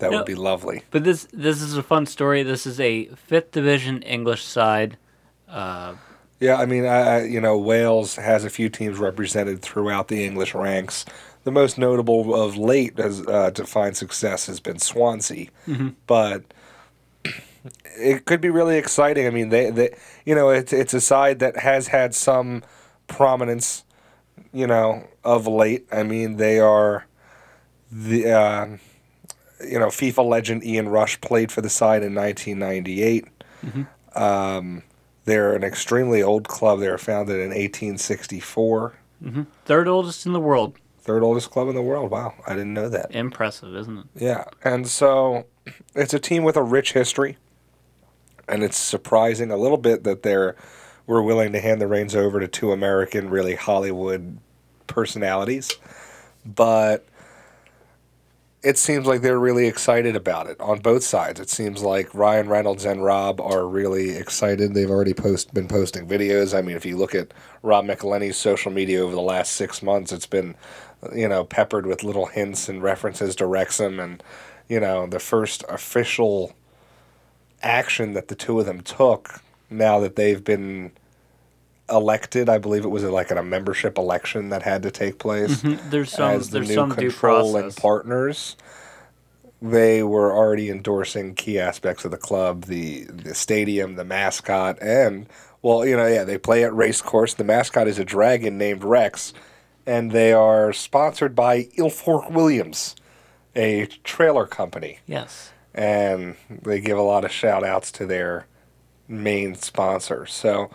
That 0.00 0.10
No. 0.10 0.16
would 0.16 0.26
be 0.26 0.34
lovely. 0.34 0.82
But 0.90 1.04
this 1.04 1.28
this 1.32 1.62
is 1.62 1.76
a 1.76 1.82
fun 1.84 2.06
story. 2.06 2.42
This 2.42 2.66
is 2.66 2.80
a 2.80 3.04
fifth 3.14 3.52
division 3.52 4.02
English 4.02 4.42
side. 4.42 4.96
Uh, 5.48 5.94
Yeah, 6.42 6.56
I 6.56 6.66
mean, 6.66 6.84
I, 6.86 7.24
you 7.24 7.40
know, 7.40 7.56
Wales 7.56 8.16
has 8.16 8.44
a 8.44 8.50
few 8.50 8.68
teams 8.68 8.98
represented 8.98 9.62
throughout 9.62 10.08
the 10.08 10.24
English 10.24 10.56
ranks. 10.56 11.04
The 11.44 11.52
most 11.52 11.78
notable 11.78 12.34
of 12.34 12.56
late 12.56 12.98
as 12.98 13.24
uh, 13.28 13.52
to 13.52 13.64
find 13.64 13.96
success 13.96 14.46
has 14.46 14.58
been 14.58 14.80
Swansea, 14.80 15.46
but 16.08 16.42
it 17.96 18.24
could 18.24 18.40
be 18.40 18.50
really 18.50 18.76
exciting. 18.76 19.24
I 19.24 19.30
mean, 19.30 19.50
they, 19.50 19.70
they 19.70 19.96
you 20.24 20.34
know, 20.34 20.50
it's 20.50 20.72
it's 20.72 20.92
a 20.92 21.00
side 21.00 21.38
that 21.38 21.58
has 21.58 21.86
had 21.86 22.12
some 22.12 22.64
prominence, 23.06 23.84
you 24.52 24.66
know, 24.66 25.06
of 25.22 25.46
late. 25.46 25.86
I 25.92 26.02
mean, 26.02 26.38
they 26.38 26.58
are 26.58 27.06
the 27.92 28.28
uh, 28.32 28.66
you 29.64 29.78
know 29.78 29.88
FIFA 29.88 30.28
legend 30.28 30.64
Ian 30.64 30.88
Rush 30.88 31.20
played 31.20 31.52
for 31.52 31.60
the 31.60 31.70
side 31.70 32.02
in 32.02 32.16
1998. 32.16 33.26
Um, 34.16 34.82
they're 35.24 35.54
an 35.54 35.64
extremely 35.64 36.22
old 36.22 36.48
club. 36.48 36.80
They 36.80 36.88
were 36.88 36.98
founded 36.98 37.36
in 37.36 37.48
1864. 37.48 38.98
Mm-hmm. 39.22 39.42
third 39.64 39.86
oldest 39.86 40.26
in 40.26 40.32
the 40.32 40.40
world. 40.40 40.76
Third 40.98 41.22
oldest 41.22 41.50
club 41.50 41.68
in 41.68 41.74
the 41.74 41.82
world. 41.82 42.10
Wow, 42.10 42.34
I 42.46 42.54
didn't 42.54 42.74
know 42.74 42.88
that. 42.88 43.14
Impressive, 43.14 43.74
isn't 43.74 43.98
it? 43.98 44.04
Yeah, 44.16 44.44
and 44.64 44.86
so 44.86 45.46
it's 45.94 46.14
a 46.14 46.18
team 46.18 46.42
with 46.42 46.56
a 46.56 46.62
rich 46.62 46.92
history, 46.92 47.38
and 48.48 48.62
it's 48.62 48.76
surprising 48.76 49.50
a 49.50 49.56
little 49.56 49.78
bit 49.78 50.04
that 50.04 50.22
they're 50.22 50.56
we're 51.06 51.22
willing 51.22 51.52
to 51.52 51.60
hand 51.60 51.80
the 51.80 51.88
reins 51.88 52.14
over 52.14 52.40
to 52.40 52.48
two 52.48 52.72
American, 52.72 53.30
really 53.30 53.54
Hollywood 53.54 54.38
personalities, 54.86 55.76
but 56.44 57.04
it 58.62 58.78
seems 58.78 59.06
like 59.06 59.22
they're 59.22 59.38
really 59.38 59.66
excited 59.66 60.14
about 60.14 60.46
it 60.46 60.60
on 60.60 60.78
both 60.78 61.02
sides. 61.02 61.40
It 61.40 61.50
seems 61.50 61.82
like 61.82 62.14
Ryan 62.14 62.48
Reynolds 62.48 62.84
and 62.84 63.04
Rob 63.04 63.40
are 63.40 63.66
really 63.66 64.10
excited. 64.10 64.72
They've 64.72 64.90
already 64.90 65.14
post 65.14 65.52
been 65.52 65.66
posting 65.66 66.06
videos. 66.06 66.56
I 66.56 66.62
mean, 66.62 66.76
if 66.76 66.86
you 66.86 66.96
look 66.96 67.14
at 67.14 67.32
Rob 67.62 67.86
McElhenney's 67.86 68.36
social 68.36 68.70
media 68.70 69.00
over 69.00 69.14
the 69.14 69.20
last 69.20 69.54
six 69.54 69.82
months, 69.82 70.12
it's 70.12 70.26
been 70.26 70.54
you 71.12 71.28
know 71.28 71.44
peppered 71.44 71.86
with 71.86 72.04
little 72.04 72.26
hints 72.26 72.68
and 72.68 72.82
references 72.82 73.34
to 73.36 73.46
Wrexham, 73.46 73.98
and 73.98 74.22
you 74.68 74.78
know 74.78 75.06
the 75.06 75.18
first 75.18 75.64
official 75.68 76.52
action 77.62 78.12
that 78.12 78.28
the 78.28 78.34
two 78.36 78.60
of 78.60 78.66
them 78.66 78.80
took 78.80 79.40
now 79.70 79.98
that 79.98 80.16
they've 80.16 80.44
been 80.44 80.92
elected. 81.90 82.48
I 82.48 82.58
believe 82.58 82.84
it 82.84 82.88
was 82.88 83.04
like 83.04 83.30
a 83.30 83.42
membership 83.42 83.98
election 83.98 84.48
that 84.50 84.62
had 84.62 84.82
to 84.82 84.90
take 84.90 85.18
place 85.18 85.62
mm-hmm. 85.62 85.90
There's 85.90 86.12
some 86.12 86.30
as 86.30 86.50
the 86.50 86.58
there's 86.58 86.68
new 86.68 86.74
some 86.74 86.94
due 86.94 87.12
process. 87.12 87.78
partners. 87.78 88.56
They 89.60 90.02
were 90.02 90.34
already 90.34 90.70
endorsing 90.70 91.34
key 91.36 91.58
aspects 91.58 92.04
of 92.04 92.10
the 92.10 92.16
club, 92.16 92.64
the 92.64 93.04
the 93.04 93.34
stadium, 93.34 93.94
the 93.94 94.04
mascot, 94.04 94.78
and 94.82 95.28
well, 95.62 95.86
you 95.86 95.96
know, 95.96 96.06
yeah, 96.06 96.24
they 96.24 96.38
play 96.38 96.64
at 96.64 96.74
racecourse. 96.74 97.34
The 97.34 97.44
mascot 97.44 97.86
is 97.86 97.98
a 97.98 98.04
dragon 98.04 98.58
named 98.58 98.82
Rex, 98.82 99.32
and 99.86 100.10
they 100.10 100.32
are 100.32 100.72
sponsored 100.72 101.36
by 101.36 101.64
Ifor 101.78 102.30
Williams, 102.32 102.96
a 103.54 103.86
trailer 104.02 104.46
company, 104.46 104.98
yes. 105.06 105.52
and 105.72 106.34
they 106.50 106.80
give 106.80 106.98
a 106.98 107.02
lot 107.02 107.24
of 107.24 107.30
shout 107.30 107.62
outs 107.62 107.92
to 107.92 108.06
their 108.06 108.46
main 109.06 109.54
sponsor. 109.54 110.26
So 110.26 110.70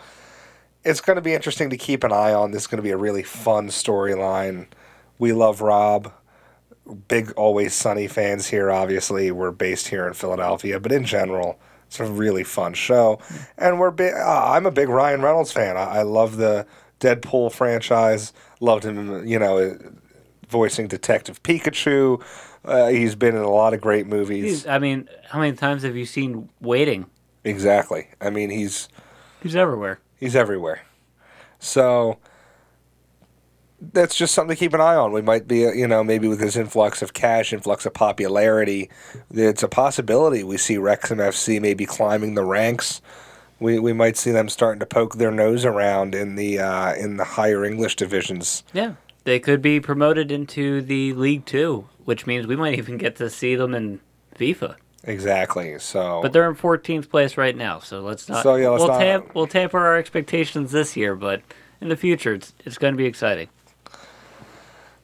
it's 0.87 1.01
going 1.01 1.17
to 1.17 1.21
be 1.21 1.33
interesting 1.33 1.69
to 1.69 1.77
keep 1.77 2.03
an 2.03 2.13
eye 2.13 2.33
on. 2.33 2.51
This 2.51 2.63
is 2.63 2.67
going 2.67 2.77
to 2.77 2.83
be 2.83 2.91
a 2.91 2.97
really 2.97 3.23
fun 3.23 3.67
storyline. 3.67 4.67
We 5.19 5.33
love 5.33 5.61
Rob. 5.61 6.13
Big 7.09 7.31
Always 7.33 7.73
Sunny 7.73 8.07
fans 8.07 8.47
here, 8.47 8.71
obviously. 8.71 9.29
We're 9.31 9.51
based 9.51 9.89
here 9.89 10.07
in 10.07 10.13
Philadelphia, 10.13 10.79
but 10.79 10.93
in 10.93 11.03
general, 11.03 11.59
it's 11.87 11.99
a 11.99 12.05
really 12.05 12.45
fun 12.45 12.73
show. 12.73 13.19
And 13.57 13.79
we're 13.79 13.91
big, 13.91 14.13
uh, 14.13 14.51
I'm 14.51 14.65
a 14.65 14.71
big 14.71 14.87
Ryan 14.87 15.21
Reynolds 15.21 15.51
fan. 15.51 15.75
I, 15.75 15.97
I 15.97 16.01
love 16.03 16.37
the 16.37 16.65
Deadpool 17.01 17.51
franchise. 17.51 18.31
Loved 18.61 18.85
him, 18.85 19.27
you 19.27 19.37
know, 19.37 19.77
voicing 20.47 20.87
Detective 20.87 21.43
Pikachu. 21.43 22.23
Uh, 22.63 22.87
he's 22.87 23.15
been 23.15 23.35
in 23.35 23.41
a 23.41 23.51
lot 23.51 23.73
of 23.73 23.81
great 23.81 24.07
movies. 24.07 24.43
He's, 24.45 24.67
I 24.67 24.79
mean, 24.79 25.09
how 25.29 25.39
many 25.39 25.57
times 25.57 25.83
have 25.83 25.97
you 25.97 26.05
seen 26.05 26.49
Waiting? 26.61 27.07
Exactly. 27.43 28.07
I 28.21 28.29
mean, 28.29 28.49
he's 28.49 28.87
He's 29.41 29.55
everywhere. 29.55 29.99
He's 30.19 30.35
everywhere. 30.35 30.81
So 31.59 32.19
that's 33.79 34.15
just 34.15 34.33
something 34.33 34.55
to 34.55 34.59
keep 34.59 34.73
an 34.73 34.81
eye 34.81 34.95
on. 34.95 35.11
We 35.11 35.21
might 35.21 35.47
be, 35.47 35.65
uh, 35.65 35.71
you 35.71 35.87
know, 35.87 36.03
maybe 36.03 36.27
with 36.27 36.39
this 36.39 36.55
influx 36.55 37.01
of 37.01 37.13
cash, 37.13 37.53
influx 37.53 37.85
of 37.85 37.93
popularity, 37.93 38.89
it's 39.31 39.63
a 39.63 39.67
possibility 39.67 40.43
we 40.43 40.57
see 40.57 40.77
Wrexham 40.77 41.19
FC 41.19 41.61
maybe 41.61 41.85
climbing 41.85 42.35
the 42.35 42.43
ranks. 42.43 43.01
We, 43.59 43.79
we 43.79 43.93
might 43.93 44.17
see 44.17 44.31
them 44.31 44.49
starting 44.49 44.79
to 44.79 44.85
poke 44.85 45.15
their 45.15 45.31
nose 45.31 45.65
around 45.65 46.13
in 46.13 46.35
the 46.35 46.59
uh, 46.59 46.93
in 46.93 47.17
the 47.17 47.23
higher 47.23 47.65
English 47.65 47.95
divisions. 47.95 48.63
Yeah. 48.73 48.93
They 49.23 49.39
could 49.39 49.61
be 49.61 49.81
promoted 49.81 50.31
into 50.31 50.81
the 50.81 51.13
League 51.13 51.45
Two, 51.45 51.89
which 52.05 52.25
means 52.25 52.47
we 52.47 52.55
might 52.55 52.77
even 52.77 52.97
get 52.97 53.17
to 53.17 53.29
see 53.29 53.55
them 53.55 53.73
in 53.73 53.99
FIFA. 54.37 54.77
Exactly. 55.03 55.77
So 55.79 56.21
But 56.21 56.33
they're 56.33 56.49
in 56.49 56.55
14th 56.55 57.09
place 57.09 57.37
right 57.37 57.55
now, 57.55 57.79
so 57.79 58.01
let's 58.01 58.27
not. 58.27 58.43
So, 58.43 58.55
yeah, 58.55 58.69
let's 58.69 58.83
we'll, 58.83 58.99
not- 58.99 59.35
we'll 59.35 59.47
tamper 59.47 59.79
our 59.79 59.97
expectations 59.97 60.71
this 60.71 60.97
year, 60.97 61.15
but 61.15 61.41
in 61.81 61.89
the 61.89 61.95
future, 61.95 62.33
it's 62.33 62.53
it's 62.65 62.77
going 62.77 62.93
to 62.93 62.97
be 62.97 63.05
exciting. 63.05 63.49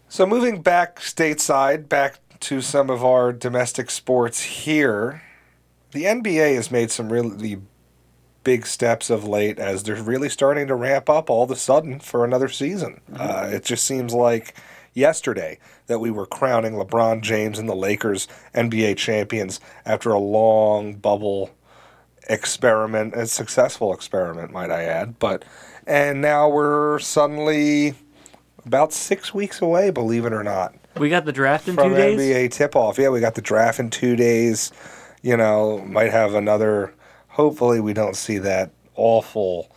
So 0.09 0.25
moving 0.25 0.61
back 0.61 0.99
stateside, 0.99 1.89
back 1.89 2.19
to 2.41 2.61
some 2.61 2.89
of 2.89 3.03
our 3.03 3.33
domestic 3.33 3.89
sports 3.89 4.43
here, 4.43 5.23
the 5.91 6.03
NBA 6.03 6.55
has 6.55 6.69
made 6.69 6.91
some 6.91 7.11
really 7.11 7.61
big 8.43 8.67
steps 8.67 9.09
of 9.09 9.25
late 9.25 9.57
as 9.57 9.83
they're 9.83 9.95
really 9.95 10.29
starting 10.29 10.67
to 10.67 10.75
ramp 10.75 11.09
up 11.09 11.29
all 11.29 11.43
of 11.43 11.51
a 11.51 11.55
sudden 11.55 11.99
for 11.99 12.25
another 12.25 12.49
season. 12.49 12.99
Uh, 13.15 13.49
it 13.51 13.63
just 13.63 13.85
seems 13.85 14.13
like 14.13 14.55
yesterday 14.93 15.59
that 15.87 15.99
we 15.99 16.11
were 16.11 16.25
crowning 16.25 16.73
LeBron 16.73 17.21
James 17.21 17.59
and 17.59 17.67
the 17.67 17.75
Lakers 17.75 18.27
NBA 18.53 18.97
champions 18.97 19.59
after 19.85 20.11
a 20.11 20.19
long 20.19 20.95
bubble 20.95 21.51
experiment, 22.29 23.13
a 23.15 23.27
successful 23.27 23.93
experiment, 23.93 24.51
might 24.51 24.71
I 24.71 24.83
add. 24.83 25.19
But 25.19 25.43
and 25.85 26.21
now 26.21 26.47
we're 26.49 26.99
suddenly 26.99 27.95
about 28.65 28.93
six 28.93 29.33
weeks 29.33 29.61
away, 29.61 29.89
believe 29.89 30.25
it 30.25 30.31
or 30.33 30.43
not, 30.43 30.73
We 30.97 31.09
got 31.09 31.25
the 31.25 31.33
draft 31.33 31.67
in 31.67 31.75
from 31.75 31.89
two 31.89 31.95
days. 31.95 32.19
NBA 32.19 32.51
tip 32.51 32.75
off. 32.75 32.97
Yeah, 32.97 33.09
we 33.09 33.19
got 33.19 33.35
the 33.35 33.41
draft 33.41 33.79
in 33.79 33.89
two 33.89 34.15
days. 34.15 34.71
You 35.21 35.37
know, 35.37 35.79
might 35.85 36.11
have 36.11 36.33
another. 36.33 36.93
Hopefully, 37.29 37.79
we 37.79 37.93
don't 37.93 38.15
see 38.15 38.37
that 38.39 38.71
awful, 38.95 39.72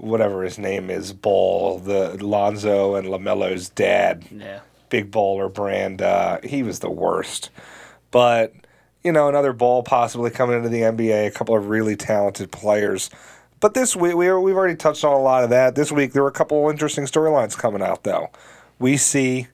whatever 0.00 0.42
his 0.42 0.58
name 0.58 0.90
is, 0.90 1.12
ball. 1.12 1.78
The 1.78 2.16
Lonzo 2.24 2.94
and 2.94 3.08
Lamelo's 3.08 3.68
dad 3.68 4.24
Yeah. 4.30 4.60
big 4.88 5.10
baller 5.10 5.52
brand. 5.52 6.02
Uh, 6.02 6.38
he 6.42 6.62
was 6.62 6.78
the 6.80 6.90
worst. 6.90 7.50
But, 8.10 8.52
you 9.04 9.12
know, 9.12 9.28
another 9.28 9.52
ball 9.52 9.82
possibly 9.82 10.30
coming 10.30 10.56
into 10.56 10.68
the 10.68 10.82
NBA, 10.82 11.26
a 11.26 11.30
couple 11.30 11.56
of 11.56 11.68
really 11.68 11.96
talented 11.96 12.50
players. 12.50 13.08
But 13.60 13.74
this 13.74 13.94
week, 13.94 14.14
we, 14.16 14.32
we've 14.32 14.56
already 14.56 14.74
touched 14.76 15.04
on 15.04 15.12
a 15.12 15.20
lot 15.20 15.44
of 15.44 15.50
that. 15.50 15.74
This 15.74 15.92
week, 15.92 16.12
there 16.12 16.22
were 16.22 16.28
a 16.28 16.32
couple 16.32 16.64
of 16.66 16.72
interesting 16.72 17.04
storylines 17.04 17.56
coming 17.56 17.82
out, 17.82 18.04
though. 18.04 18.30
We 18.78 18.96
see 18.96 19.48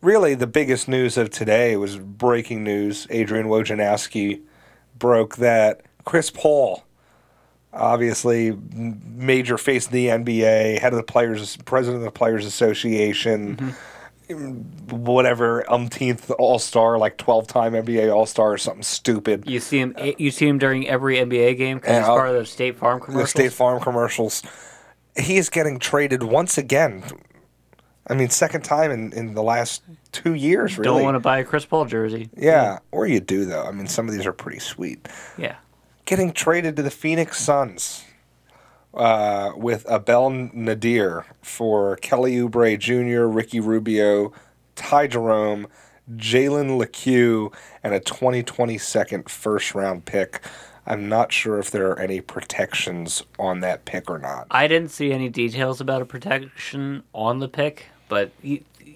really 0.00 0.34
the 0.34 0.46
biggest 0.46 0.88
news 0.88 1.16
of 1.18 1.30
today 1.30 1.76
was 1.76 1.98
breaking 1.98 2.64
news. 2.64 3.06
Adrian 3.10 3.46
Wojnarowski 3.48 4.40
broke 4.98 5.36
that 5.36 5.82
Chris 6.04 6.30
Paul, 6.30 6.84
obviously 7.72 8.56
major 8.72 9.58
face 9.58 9.86
in 9.86 9.92
the 9.92 10.06
NBA, 10.06 10.78
head 10.78 10.92
of 10.92 10.96
the 10.96 11.02
players, 11.02 11.56
president 11.58 11.98
of 11.98 12.04
the 12.04 12.10
Players 12.10 12.44
Association, 12.46 13.56
mm-hmm. 14.28 14.96
whatever 14.96 15.70
umpteenth 15.70 16.30
All 16.38 16.58
Star, 16.58 16.98
like 16.98 17.16
twelve 17.16 17.46
time 17.46 17.72
NBA 17.72 18.14
All 18.14 18.26
Star 18.26 18.52
or 18.52 18.58
something 18.58 18.82
stupid. 18.82 19.48
You 19.48 19.60
see 19.60 19.78
him. 19.78 19.94
You 20.18 20.30
see 20.30 20.46
him 20.46 20.58
during 20.58 20.88
every 20.88 21.16
NBA 21.16 21.56
game 21.56 21.78
because 21.78 21.98
he's 21.98 22.06
part 22.06 22.28
of 22.28 22.34
the 22.34 22.46
State 22.46 22.76
Farm 22.76 23.00
commercials. 23.00 23.32
The. 23.32 23.38
State 23.40 23.52
Farm 23.52 23.80
commercials. 23.80 24.42
He 25.16 25.36
is 25.36 25.50
getting 25.50 25.78
traded 25.78 26.22
once 26.22 26.56
again. 26.56 27.04
I 28.06 28.14
mean, 28.14 28.28
second 28.28 28.62
time 28.62 28.90
in, 28.90 29.12
in 29.12 29.34
the 29.34 29.42
last 29.42 29.82
two 30.10 30.34
years, 30.34 30.78
really. 30.78 30.96
Don't 30.96 31.02
want 31.02 31.14
to 31.14 31.20
buy 31.20 31.38
a 31.38 31.44
Chris 31.44 31.64
Paul 31.64 31.84
jersey. 31.84 32.28
Yeah, 32.36 32.78
or 32.90 33.06
you 33.06 33.20
do 33.20 33.44
though. 33.44 33.64
I 33.64 33.70
mean, 33.70 33.86
some 33.86 34.08
of 34.08 34.14
these 34.14 34.26
are 34.26 34.32
pretty 34.32 34.58
sweet. 34.58 35.08
Yeah. 35.38 35.56
Getting 36.10 36.32
traded 36.32 36.74
to 36.74 36.82
the 36.82 36.90
Phoenix 36.90 37.38
Suns 37.38 38.04
uh, 38.92 39.52
with 39.54 39.88
Abdel 39.88 40.30
Nader 40.30 41.24
for 41.40 41.94
Kelly 41.98 42.34
Oubre 42.34 42.76
Jr., 42.76 43.26
Ricky 43.26 43.60
Rubio, 43.60 44.32
Ty 44.74 45.06
Jerome, 45.06 45.68
Jalen 46.16 46.76
Lecque, 46.76 47.52
and 47.84 47.94
a 47.94 48.00
2020 48.00 48.76
second 48.76 49.30
first 49.30 49.72
round 49.72 50.04
pick. 50.04 50.42
I'm 50.84 51.08
not 51.08 51.30
sure 51.30 51.60
if 51.60 51.70
there 51.70 51.88
are 51.92 52.00
any 52.00 52.20
protections 52.20 53.22
on 53.38 53.60
that 53.60 53.84
pick 53.84 54.10
or 54.10 54.18
not. 54.18 54.48
I 54.50 54.66
didn't 54.66 54.90
see 54.90 55.12
any 55.12 55.28
details 55.28 55.80
about 55.80 56.02
a 56.02 56.06
protection 56.06 57.04
on 57.14 57.38
the 57.38 57.46
pick, 57.46 57.86
but 58.08 58.32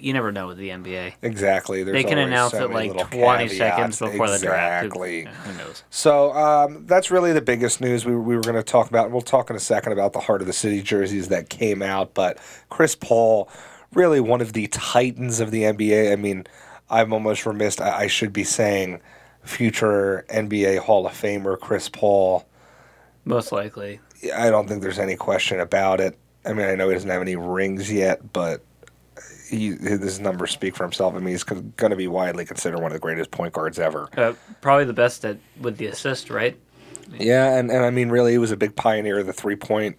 you, 0.05 0.13
never 0.13 0.33
know 0.33 0.47
with 0.49 0.59
the 0.59 0.69
NBA. 0.69 1.15
Exactly. 1.23 1.83
There's 1.83 1.95
they 1.95 2.05
can 2.05 2.19
announce 2.19 2.53
so 2.53 2.65
it 2.65 2.71
like 2.71 2.93
20 2.93 3.09
caveats. 3.11 3.57
seconds 3.57 3.99
before 3.99 4.31
the 4.31 4.39
draft. 4.39 4.87
Exactly. 4.87 5.25
Who 5.25 5.53
knows? 5.59 5.83
So 5.91 6.33
um, 6.33 6.87
that's 6.87 7.11
really 7.11 7.33
the 7.33 7.41
biggest 7.41 7.81
news 7.81 8.05
we, 8.05 8.15
we 8.15 8.37
were 8.37 8.43
going 8.43 8.55
to 8.55 8.63
talk 8.63 8.89
about. 8.89 9.11
We'll 9.11 9.23
talk 9.23 9.51
in 9.51 9.57
a 9.57 9.61
second 9.61 9.93
about 9.93 10.13
the 10.13 10.21
heart 10.21 10.41
of 10.41 10.47
the 10.47 10.53
city 10.53 10.83
jerseys 10.83 11.29
that 11.29 11.49
came 11.49 11.83
out. 11.83 12.15
But 12.15 12.39
Chris 12.69 12.95
Paul, 12.95 13.49
really 13.93 14.21
one 14.21 14.41
of 14.41 14.53
the 14.53 14.67
titans 14.69 15.41
of 15.41 15.51
the 15.51 15.63
NBA. 15.63 16.13
I 16.13 16.17
mean, 16.17 16.47
I'm 16.91 17.13
almost 17.13 17.47
remiss. 17.47 17.81
I, 17.81 18.01
I 18.01 18.07
should 18.07 18.33
be 18.33 18.45
saying 18.45 19.01
future 19.43 20.25
NBA 20.29 20.79
Hall 20.79 21.07
of 21.07 21.13
Famer 21.13 21.59
Chris 21.59 21.89
Paul. 21.89 22.47
Most 23.25 23.53
likely. 23.53 24.01
I 24.35 24.51
don't 24.51 24.69
think 24.69 24.83
there's 24.83 24.99
any 24.99 25.17
question 25.17 25.61
about 25.61 26.01
it. 26.01 26.19
I 26.45 26.53
mean, 26.53 26.67
I 26.67 26.75
know 26.75 26.89
he 26.89 26.95
doesn't 26.95 27.09
have 27.11 27.23
any 27.23 27.37
rings 27.37 27.91
yet, 27.91 28.33
but 28.33 28.63
he, 29.57 29.77
his 29.77 30.21
numbers 30.21 30.51
speak 30.51 30.77
for 30.77 30.85
himself. 30.85 31.15
I 31.15 31.19
mean, 31.19 31.29
he's 31.29 31.43
going 31.43 31.73
to 31.75 31.97
be 31.97 32.09
widely 32.09 32.45
considered 32.45 32.79
one 32.79 32.87
of 32.87 32.93
the 32.93 33.01
greatest 33.01 33.31
point 33.31 33.53
guards 33.53 33.79
ever. 33.79 34.09
Uh, 34.17 34.35
probably 34.61 34.85
the 34.85 34.93
best 34.93 35.25
at 35.25 35.39
with 35.61 35.77
the 35.77 35.87
assist, 35.87 36.31
right? 36.31 36.57
Yeah, 37.19 37.57
and, 37.57 37.71
and 37.71 37.85
I 37.85 37.91
mean, 37.91 38.09
really, 38.09 38.33
he 38.33 38.39
was 38.39 38.51
a 38.51 38.57
big 38.57 38.75
pioneer 38.77 39.19
of 39.19 39.27
the 39.27 39.33
three 39.33 39.57
point, 39.57 39.97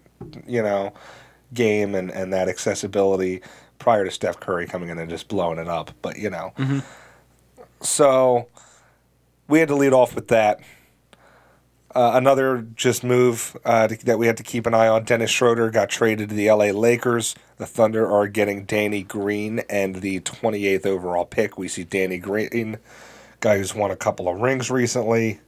you 0.48 0.62
know, 0.62 0.94
game 1.54 1.96
and, 1.96 2.12
and 2.12 2.34
that 2.34 2.50
accessibility 2.50 3.42
prior 3.80 4.06
to 4.06 4.12
Steph 4.12 4.40
Curry 4.40 4.68
coming 4.68 4.90
in 4.90 4.98
and 4.98 5.10
just 5.10 5.28
blowing 5.28 5.60
it 5.60 5.68
up. 5.68 5.92
But, 6.02 6.18
you 6.18 6.30
know, 6.30 6.54
so 7.82 8.48
we 9.48 9.60
had 9.60 9.68
to 9.68 9.76
lead 9.76 9.94
off 9.94 10.16
with 10.16 10.30
that. 10.30 10.60
Uh, 11.96 12.12
another 12.16 12.68
just 12.76 13.06
move 13.06 13.56
uh, 13.64 13.88
to, 13.88 14.06
that 14.06 14.20
we 14.20 14.28
had 14.28 14.36
to 14.36 14.44
keep 14.44 14.66
an 14.66 14.74
eye 14.74 14.90
on. 14.90 15.06
Dennis 15.06 15.32
Schroeder 15.32 15.70
got 15.70 15.90
traded 15.90 16.28
to 16.28 16.36
the 16.36 16.52
LA 16.52 16.66
Lakers. 16.66 17.36
The 17.56 17.66
Thunder 17.66 18.06
are 18.12 18.28
getting 18.28 18.66
Danny 18.66 19.02
Green 19.02 19.60
and 19.70 19.96
the 19.96 20.20
28th 20.20 20.86
overall 20.86 21.24
pick. 21.24 21.58
We 21.58 21.70
see 21.70 21.86
Danny 21.86 22.18
Green, 22.18 22.80
guy 23.40 23.58
who's 23.58 23.74
won 23.74 23.92
a 23.92 23.96
couple 23.96 24.28
of 24.28 24.42
rings 24.42 24.70
recently, 24.70 25.40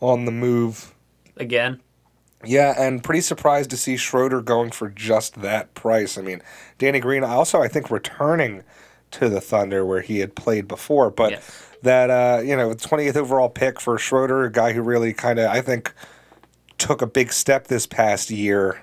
on 0.00 0.24
the 0.24 0.32
move. 0.32 0.92
Again, 1.36 1.80
Yeah, 2.44 2.74
and 2.76 3.04
pretty 3.04 3.20
surprised 3.20 3.70
to 3.70 3.76
see 3.76 3.96
Schroeder 3.96 4.40
going 4.42 4.72
for 4.72 4.88
just 4.90 5.40
that 5.42 5.74
price. 5.74 6.18
I 6.18 6.22
mean, 6.22 6.42
Danny 6.78 6.98
Green 6.98 7.22
also, 7.22 7.62
I 7.62 7.68
think, 7.68 7.88
returning 7.90 8.64
to 9.12 9.28
the 9.28 9.40
Thunder 9.40 9.84
where 9.84 10.00
he 10.00 10.18
had 10.18 10.34
played 10.34 10.66
before, 10.66 11.10
but 11.10 11.30
Yes. 11.32 11.69
That 11.82 12.10
uh, 12.10 12.42
you 12.42 12.56
know, 12.56 12.70
20th 12.70 13.16
overall 13.16 13.48
pick 13.48 13.80
for 13.80 13.98
Schroeder, 13.98 14.44
a 14.44 14.52
guy 14.52 14.72
who 14.72 14.82
really 14.82 15.12
kind 15.12 15.38
of, 15.38 15.50
I 15.50 15.60
think, 15.60 15.94
took 16.78 17.02
a 17.02 17.06
big 17.06 17.32
step 17.32 17.68
this 17.68 17.86
past 17.86 18.30
year. 18.30 18.82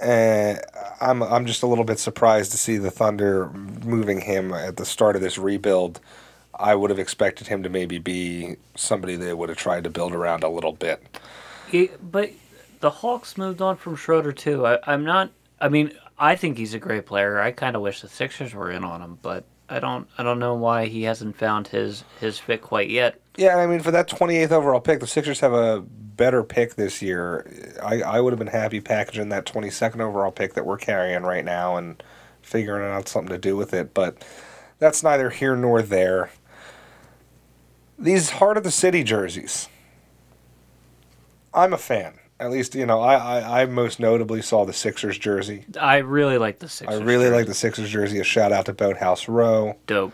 And 0.00 0.60
I'm 1.00 1.22
I'm 1.22 1.46
just 1.46 1.62
a 1.62 1.66
little 1.66 1.84
bit 1.84 1.98
surprised 1.98 2.52
to 2.52 2.58
see 2.58 2.76
the 2.76 2.90
Thunder 2.90 3.50
moving 3.50 4.20
him 4.20 4.52
at 4.52 4.76
the 4.76 4.84
start 4.84 5.16
of 5.16 5.22
this 5.22 5.38
rebuild. 5.38 6.00
I 6.54 6.74
would 6.74 6.90
have 6.90 6.98
expected 6.98 7.46
him 7.46 7.62
to 7.62 7.68
maybe 7.68 7.98
be 7.98 8.56
somebody 8.74 9.16
they 9.16 9.32
would 9.32 9.48
have 9.48 9.58
tried 9.58 9.84
to 9.84 9.90
build 9.90 10.12
around 10.12 10.42
a 10.42 10.48
little 10.48 10.72
bit. 10.72 11.02
but 12.00 12.30
the 12.80 12.90
Hawks 12.90 13.36
moved 13.36 13.60
on 13.60 13.76
from 13.76 13.96
Schroeder 13.96 14.32
too. 14.32 14.66
I, 14.66 14.78
I'm 14.86 15.04
not. 15.04 15.30
I 15.60 15.68
mean, 15.68 15.92
I 16.18 16.36
think 16.36 16.58
he's 16.58 16.74
a 16.74 16.78
great 16.78 17.06
player. 17.06 17.40
I 17.40 17.52
kind 17.52 17.74
of 17.74 17.82
wish 17.82 18.00
the 18.00 18.08
Sixers 18.08 18.54
were 18.54 18.70
in 18.70 18.84
on 18.84 19.02
him, 19.02 19.18
but 19.20 19.44
I 19.68 19.80
don't. 19.80 20.08
I 20.16 20.22
don't 20.22 20.38
know 20.38 20.54
why 20.54 20.86
he 20.86 21.02
hasn't 21.02 21.36
found 21.36 21.68
his 21.68 22.04
his 22.20 22.38
fit 22.38 22.62
quite 22.62 22.88
yet. 22.90 23.20
Yeah, 23.36 23.56
I 23.56 23.66
mean 23.66 23.80
for 23.80 23.90
that 23.90 24.08
28th 24.08 24.50
overall 24.50 24.80
pick, 24.80 25.00
the 25.00 25.06
Sixers 25.06 25.40
have 25.40 25.52
a 25.52 25.80
better 25.80 26.42
pick 26.42 26.74
this 26.74 27.00
year. 27.00 27.76
I, 27.82 28.02
I 28.02 28.20
would 28.20 28.32
have 28.32 28.38
been 28.38 28.48
happy 28.48 28.80
packaging 28.80 29.28
that 29.28 29.46
22nd 29.46 30.00
overall 30.00 30.32
pick 30.32 30.54
that 30.54 30.66
we're 30.66 30.76
carrying 30.78 31.22
right 31.22 31.44
now 31.44 31.76
and 31.76 32.02
figuring 32.42 32.90
out 32.90 33.08
something 33.08 33.30
to 33.30 33.38
do 33.38 33.56
with 33.56 33.72
it, 33.72 33.94
but 33.94 34.24
that's 34.78 35.02
neither 35.02 35.30
here 35.30 35.54
nor 35.54 35.82
there. 35.82 36.30
These 37.98 38.30
heart 38.30 38.56
of 38.56 38.64
the 38.64 38.70
city 38.70 39.04
jerseys. 39.04 39.68
I'm 41.54 41.72
a 41.72 41.78
fan. 41.78 42.17
At 42.40 42.50
least, 42.50 42.74
you 42.76 42.86
know, 42.86 43.00
I, 43.00 43.14
I, 43.16 43.62
I 43.62 43.66
most 43.66 43.98
notably 43.98 44.42
saw 44.42 44.64
the 44.64 44.72
Sixers 44.72 45.18
jersey. 45.18 45.64
I 45.80 45.98
really 45.98 46.38
like 46.38 46.60
the 46.60 46.68
Sixers. 46.68 47.00
I 47.00 47.02
really 47.02 47.24
jersey. 47.24 47.34
like 47.36 47.46
the 47.46 47.54
Sixers 47.54 47.90
jersey. 47.90 48.20
A 48.20 48.24
shout 48.24 48.52
out 48.52 48.66
to 48.66 48.72
Boathouse 48.72 49.28
Row. 49.28 49.76
dope. 49.88 50.12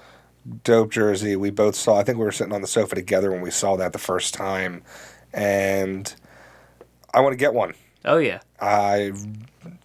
dope 0.62 0.90
jersey. 0.90 1.36
We 1.36 1.50
both 1.50 1.74
saw. 1.74 1.98
I 1.98 2.02
think 2.02 2.16
we 2.18 2.24
were 2.24 2.32
sitting 2.32 2.54
on 2.54 2.62
the 2.62 2.66
sofa 2.66 2.94
together 2.94 3.30
when 3.30 3.42
we 3.42 3.50
saw 3.50 3.76
that 3.76 3.92
the 3.92 3.98
first 3.98 4.32
time, 4.32 4.82
and 5.34 6.14
I 7.12 7.20
want 7.20 7.34
to 7.34 7.38
get 7.38 7.52
one. 7.52 7.74
Oh 8.06 8.18
yeah, 8.18 8.40
I, 8.60 9.12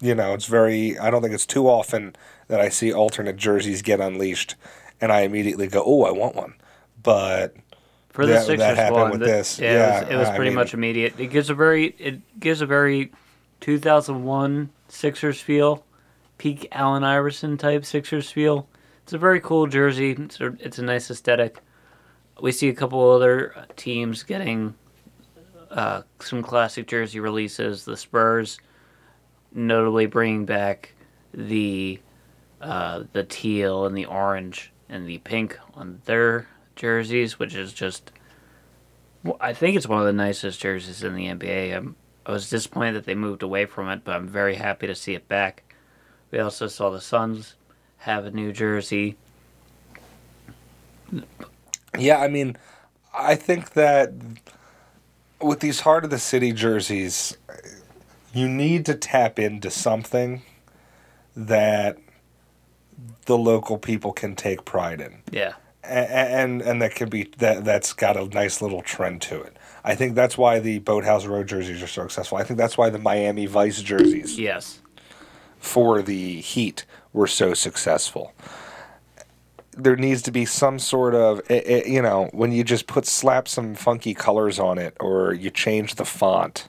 you 0.00 0.14
know, 0.14 0.32
it's 0.34 0.46
very. 0.46 0.98
I 0.98 1.10
don't 1.10 1.20
think 1.22 1.34
it's 1.34 1.46
too 1.46 1.68
often 1.68 2.16
that 2.48 2.60
I 2.60 2.68
see 2.70 2.92
alternate 2.92 3.36
jerseys 3.36 3.82
get 3.82 4.00
unleashed, 4.00 4.54
and 5.00 5.12
I 5.12 5.20
immediately 5.20 5.66
go, 5.66 5.82
"Oh, 5.84 6.04
I 6.04 6.10
want 6.10 6.34
one." 6.34 6.54
But 7.02 7.54
for 8.10 8.26
the 8.26 8.32
That- 8.32 8.38
that 8.40 8.46
Sixers 8.46 8.76
happened 8.76 8.96
one, 9.00 9.10
with 9.12 9.20
the- 9.20 9.26
this. 9.26 9.58
Yeah, 9.58 10.00
it 10.00 10.02
was, 10.04 10.10
it 10.12 10.16
was 10.16 10.28
pretty 10.30 10.50
mean- 10.50 10.54
much 10.56 10.74
immediate. 10.74 11.14
It 11.18 11.28
gives 11.28 11.48
a 11.50 11.54
very 11.54 11.94
it 11.98 12.20
gives 12.40 12.60
a 12.60 12.66
very 12.66 13.10
2001 13.60 14.70
Sixers 14.88 15.40
feel, 15.40 15.84
peak 16.38 16.66
Allen 16.72 17.04
Iverson 17.04 17.56
type 17.56 17.84
Sixers 17.84 18.30
feel. 18.30 18.68
It's 19.04 19.12
a 19.12 19.18
very 19.18 19.40
cool 19.40 19.66
jersey. 19.66 20.12
It's 20.12 20.40
a, 20.40 20.54
it's 20.60 20.78
a 20.78 20.82
nice 20.82 21.10
aesthetic. 21.10 21.58
We 22.40 22.52
see 22.52 22.68
a 22.68 22.74
couple 22.74 23.10
other 23.10 23.54
teams 23.76 24.22
getting 24.22 24.74
uh, 25.70 26.02
some 26.20 26.42
classic 26.42 26.86
jersey 26.86 27.20
releases. 27.20 27.84
The 27.84 27.96
Spurs, 27.96 28.58
notably 29.52 30.06
bringing 30.06 30.44
back 30.46 30.94
the 31.32 32.00
uh, 32.60 33.04
the 33.12 33.24
teal 33.24 33.86
and 33.86 33.96
the 33.96 34.06
orange 34.06 34.72
and 34.88 35.06
the 35.06 35.18
pink 35.18 35.58
on 35.74 36.00
their 36.04 36.46
jerseys, 36.80 37.38
which 37.38 37.54
is 37.54 37.72
just. 37.72 38.10
I 39.38 39.52
think 39.52 39.76
it's 39.76 39.86
one 39.86 40.00
of 40.00 40.06
the 40.06 40.14
nicest 40.14 40.60
jerseys 40.60 41.04
in 41.04 41.14
the 41.14 41.26
NBA. 41.26 41.76
I'm, 41.76 41.94
I 42.24 42.32
was 42.32 42.48
disappointed 42.48 42.94
that 42.94 43.04
they 43.04 43.14
moved 43.14 43.42
away 43.42 43.66
from 43.66 43.88
it, 43.90 44.02
but 44.02 44.16
I'm 44.16 44.26
very 44.26 44.54
happy 44.54 44.86
to 44.86 44.94
see 44.94 45.14
it 45.14 45.28
back. 45.28 45.74
We 46.30 46.38
also 46.38 46.68
saw 46.68 46.90
the 46.90 47.00
Suns 47.00 47.54
have 47.98 48.24
a 48.24 48.30
new 48.30 48.50
jersey. 48.50 49.16
yeah, 51.98 52.18
I 52.18 52.28
mean, 52.28 52.56
I 53.12 53.34
think 53.34 53.72
that 53.74 54.12
with 55.42 55.60
these 55.60 55.80
heart 55.80 56.04
of 56.04 56.10
the 56.10 56.18
city 56.18 56.52
jerseys, 56.52 57.36
you 58.32 58.48
need 58.48 58.86
to 58.86 58.94
tap 58.94 59.38
into 59.38 59.70
something 59.70 60.42
that 61.36 61.98
the 63.26 63.36
local 63.36 63.76
people 63.76 64.12
can 64.12 64.34
take 64.34 64.64
pride 64.64 65.00
in. 65.00 65.22
Yeah. 65.30 65.54
And 65.82 66.60
and 66.60 66.82
that 66.82 66.94
could 66.94 67.08
be 67.10 67.30
that 67.38 67.64
that's 67.64 67.92
got 67.94 68.16
a 68.16 68.26
nice 68.26 68.60
little 68.60 68.82
trend 68.82 69.22
to 69.22 69.40
it. 69.40 69.56
I 69.82 69.94
think 69.94 70.14
that's 70.14 70.36
why 70.36 70.58
the 70.58 70.78
Boathouse 70.80 71.24
Row 71.24 71.42
jerseys 71.42 71.82
are 71.82 71.86
so 71.86 72.02
successful. 72.02 72.36
I 72.38 72.44
think 72.44 72.58
that's 72.58 72.76
why 72.76 72.90
the 72.90 72.98
Miami 72.98 73.46
Vice 73.46 73.80
jerseys 73.80 74.38
Yes. 74.38 74.80
for 75.58 76.02
the 76.02 76.40
Heat 76.42 76.84
were 77.14 77.26
so 77.26 77.54
successful. 77.54 78.34
There 79.76 79.96
needs 79.96 80.20
to 80.22 80.30
be 80.30 80.44
some 80.44 80.78
sort 80.78 81.14
of 81.14 81.40
eh, 81.48 81.62
eh, 81.64 81.82
you 81.86 82.02
know 82.02 82.28
when 82.32 82.52
you 82.52 82.62
just 82.62 82.86
put 82.86 83.06
slap 83.06 83.48
some 83.48 83.74
funky 83.74 84.12
colors 84.12 84.58
on 84.58 84.76
it 84.78 84.94
or 85.00 85.32
you 85.32 85.50
change 85.50 85.94
the 85.94 86.04
font. 86.04 86.68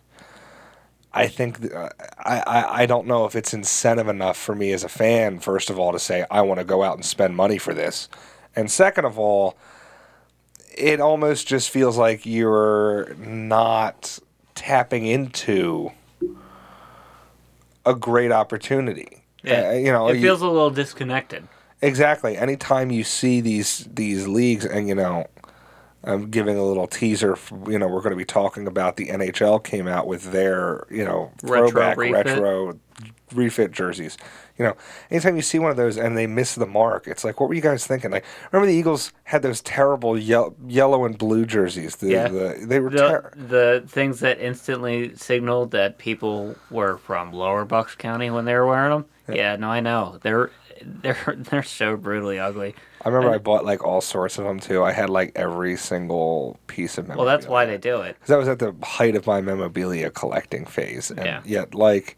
I 1.13 1.27
think 1.27 1.73
uh, 1.75 1.89
I, 2.19 2.39
I 2.47 2.81
I 2.83 2.85
don't 2.85 3.07
know 3.07 3.25
if 3.25 3.35
it's 3.35 3.53
incentive 3.53 4.07
enough 4.07 4.37
for 4.37 4.55
me 4.55 4.71
as 4.71 4.85
a 4.85 4.89
fan. 4.89 5.39
First 5.39 5.69
of 5.69 5.77
all, 5.77 5.91
to 5.91 5.99
say 5.99 6.25
I 6.31 6.39
want 6.41 6.59
to 6.61 6.63
go 6.63 6.81
out 6.83 6.95
and 6.95 7.03
spend 7.03 7.35
money 7.35 7.57
for 7.57 7.73
this, 7.73 8.07
and 8.55 8.69
second 8.71 9.05
of 9.05 9.17
all, 9.19 9.57
it 10.75 10.99
almost 10.99 11.47
just 11.47 11.69
feels 11.69 11.97
like 11.97 12.25
you're 12.25 13.13
not 13.15 14.19
tapping 14.55 15.05
into 15.05 15.91
a 17.85 17.95
great 17.95 18.31
opportunity. 18.31 19.23
Yeah. 19.43 19.69
Uh, 19.69 19.71
you 19.73 19.91
know, 19.91 20.07
it 20.09 20.15
you- 20.17 20.21
feels 20.21 20.41
a 20.41 20.47
little 20.47 20.69
disconnected. 20.69 21.47
Exactly. 21.81 22.37
Anytime 22.37 22.91
you 22.91 23.03
see 23.03 23.41
these 23.41 23.87
these 23.91 24.27
leagues, 24.27 24.65
and 24.65 24.87
you 24.87 24.93
know, 24.93 25.25
I'm 26.03 26.29
giving 26.31 26.57
a 26.57 26.63
little 26.63 26.87
teaser. 26.87 27.35
For, 27.35 27.71
you 27.71 27.77
know, 27.77 27.87
we're 27.87 28.01
going 28.01 28.11
to 28.11 28.15
be 28.17 28.25
talking 28.25 28.67
about 28.67 28.97
the 28.97 29.07
NHL 29.07 29.63
came 29.63 29.87
out 29.87 30.07
with 30.07 30.31
their 30.31 30.85
you 30.89 31.05
know 31.05 31.31
Retro 31.43 31.69
throwback 31.69 31.97
refit. 31.97 32.25
retro 32.25 32.79
refit 33.33 33.71
jerseys. 33.71 34.17
You 34.57 34.65
know, 34.65 34.75
anytime 35.09 35.35
you 35.37 35.41
see 35.41 35.57
one 35.57 35.71
of 35.71 35.77
those 35.77 35.97
and 35.97 36.15
they 36.17 36.27
miss 36.27 36.53
the 36.55 36.65
mark, 36.67 37.07
it's 37.07 37.23
like, 37.23 37.39
what 37.39 37.49
were 37.49 37.55
you 37.55 37.61
guys 37.61 37.87
thinking? 37.87 38.11
Like, 38.11 38.25
remember 38.51 38.71
the 38.71 38.77
Eagles 38.77 39.11
had 39.23 39.41
those 39.41 39.61
terrible 39.61 40.17
ye- 40.19 40.49
yellow 40.67 41.05
and 41.05 41.17
blue 41.17 41.45
jerseys. 41.45 41.95
The, 41.95 42.07
Yeah. 42.09 42.27
the, 42.27 42.63
they 42.67 42.79
were 42.79 42.89
The, 42.91 42.97
ter- 42.97 43.31
the 43.35 43.83
things 43.87 44.19
that 44.19 44.39
instantly 44.39 45.15
signaled 45.15 45.71
that 45.71 45.97
people 45.97 46.55
were 46.69 46.97
from 46.97 47.31
Lower 47.33 47.65
Bucks 47.65 47.95
County 47.95 48.29
when 48.29 48.45
they 48.45 48.53
were 48.53 48.67
wearing 48.67 48.91
them. 48.91 49.05
Yeah, 49.33 49.55
no, 49.55 49.69
I 49.69 49.79
know. 49.79 50.19
They're 50.21 50.51
they're 50.83 51.35
they're 51.37 51.63
so 51.63 51.95
brutally 51.95 52.37
ugly. 52.37 52.75
I 53.03 53.09
remember 53.09 53.27
And- 53.29 53.35
I 53.35 53.39
bought 53.39 53.65
like 53.65 53.83
all 53.83 54.01
sorts 54.01 54.37
of 54.37 54.45
them 54.45 54.59
too. 54.59 54.83
I 54.83 54.91
had 54.91 55.09
like 55.09 55.31
every 55.35 55.75
single 55.77 56.57
piece 56.67 56.97
of 56.97 57.07
memorabilia. 57.07 57.25
Well, 57.27 57.37
that's 57.37 57.47
why 57.49 57.65
they 57.65 57.77
do 57.77 58.01
it. 58.01 58.15
Because 58.15 58.27
that 58.29 58.37
was 58.37 58.47
at 58.47 58.59
the 58.59 58.75
height 58.83 59.15
of 59.15 59.25
my 59.25 59.41
memorabilia 59.41 60.09
collecting 60.11 60.65
phase. 60.65 61.09
And 61.09 61.25
Yeah. 61.25 61.41
yet, 61.43 61.73
like, 61.73 62.17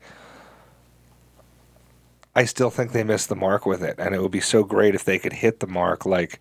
I 2.36 2.46
still 2.46 2.70
think 2.70 2.92
they 2.92 3.04
missed 3.04 3.30
the 3.30 3.36
mark 3.36 3.66
with 3.66 3.84
it. 3.84 3.96
And 4.00 4.16
it 4.16 4.22
would 4.22 4.32
be 4.32 4.42
so 4.42 4.64
great 4.64 4.96
if 4.96 5.06
they 5.06 5.20
could 5.20 5.34
hit 5.34 5.60
the 5.60 5.68
mark. 5.68 6.06
Like, 6.06 6.40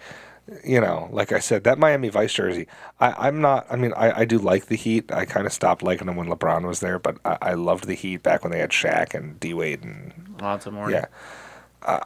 you 0.64 0.80
know, 0.80 1.08
like 1.12 1.32
I 1.32 1.38
said, 1.38 1.64
that 1.64 1.78
Miami 1.78 2.08
Vice 2.08 2.32
jersey, 2.32 2.66
I, 2.98 3.28
I'm 3.28 3.40
not, 3.40 3.66
I 3.70 3.76
mean, 3.76 3.92
I, 3.94 4.20
I 4.20 4.24
do 4.24 4.38
like 4.38 4.66
the 4.66 4.76
Heat. 4.76 5.12
I 5.12 5.24
kind 5.24 5.46
of 5.46 5.52
stopped 5.52 5.82
liking 5.82 6.06
them 6.06 6.16
when 6.16 6.28
LeBron 6.28 6.66
was 6.66 6.80
there, 6.80 6.98
but 6.98 7.18
I, 7.24 7.38
I 7.42 7.52
loved 7.54 7.86
the 7.86 7.94
Heat 7.94 8.22
back 8.22 8.42
when 8.42 8.50
they 8.52 8.58
had 8.58 8.70
Shaq 8.70 9.14
and 9.14 9.38
D 9.38 9.54
Wade 9.54 9.84
and 9.84 10.36
Lots 10.40 10.66
of 10.66 10.72
more. 10.72 10.90
yeah. 10.90 11.06
Uh, 11.82 12.00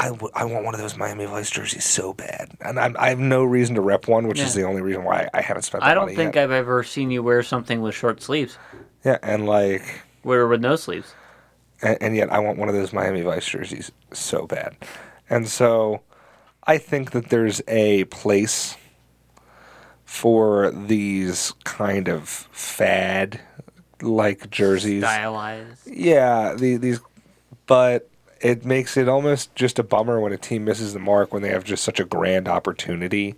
I, 0.00 0.08
w- 0.10 0.30
I 0.32 0.44
want 0.44 0.64
one 0.64 0.74
of 0.74 0.80
those 0.80 0.96
Miami 0.96 1.24
Vice 1.24 1.50
jerseys 1.50 1.84
so 1.84 2.12
bad, 2.12 2.52
and 2.60 2.78
I'm, 2.78 2.96
I 2.98 3.08
have 3.08 3.18
no 3.18 3.42
reason 3.42 3.74
to 3.74 3.80
rep 3.80 4.06
one, 4.06 4.28
which 4.28 4.38
is 4.38 4.54
the 4.54 4.62
only 4.62 4.80
reason 4.80 5.02
why 5.02 5.28
I 5.34 5.40
haven't 5.42 5.62
spent. 5.64 5.82
I 5.82 5.92
don't 5.92 6.14
think 6.14 6.36
yet. 6.36 6.44
I've 6.44 6.52
ever 6.52 6.84
seen 6.84 7.10
you 7.10 7.22
wear 7.22 7.42
something 7.42 7.82
with 7.82 7.96
short 7.96 8.22
sleeves. 8.22 8.56
Yeah, 9.04 9.18
and 9.22 9.46
like, 9.46 10.02
Wear 10.22 10.46
with 10.46 10.60
no 10.60 10.76
sleeves. 10.76 11.14
and, 11.82 11.98
and 12.00 12.16
yet 12.16 12.32
I 12.32 12.38
want 12.38 12.58
one 12.58 12.68
of 12.68 12.76
those 12.76 12.92
Miami 12.92 13.22
Vice 13.22 13.46
jerseys 13.46 13.90
so 14.12 14.46
bad, 14.46 14.76
and 15.28 15.48
so 15.48 16.02
I 16.64 16.78
think 16.78 17.10
that 17.10 17.30
there's 17.30 17.60
a 17.66 18.04
place 18.04 18.76
for 20.04 20.70
these 20.70 21.52
kind 21.64 22.08
of 22.08 22.28
fad 22.28 23.40
like 24.00 24.48
jerseys. 24.50 25.02
Stylized. 25.02 25.86
Yeah, 25.86 26.54
the, 26.54 26.76
these, 26.76 27.00
but 27.66 28.07
it 28.40 28.64
makes 28.64 28.96
it 28.96 29.08
almost 29.08 29.54
just 29.54 29.78
a 29.78 29.82
bummer 29.82 30.20
when 30.20 30.32
a 30.32 30.38
team 30.38 30.64
misses 30.64 30.92
the 30.92 30.98
mark 30.98 31.32
when 31.32 31.42
they 31.42 31.50
have 31.50 31.64
just 31.64 31.84
such 31.84 32.00
a 32.00 32.04
grand 32.04 32.48
opportunity 32.48 33.34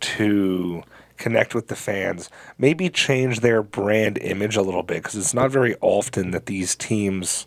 to 0.00 0.82
connect 1.16 1.54
with 1.54 1.68
the 1.68 1.76
fans, 1.76 2.30
maybe 2.58 2.90
change 2.90 3.40
their 3.40 3.62
brand 3.62 4.18
image 4.18 4.56
a 4.56 4.62
little 4.62 4.82
bit 4.82 4.98
because 4.98 5.16
it's 5.16 5.34
not 5.34 5.50
very 5.50 5.74
often 5.80 6.30
that 6.30 6.46
these 6.46 6.74
teams 6.74 7.46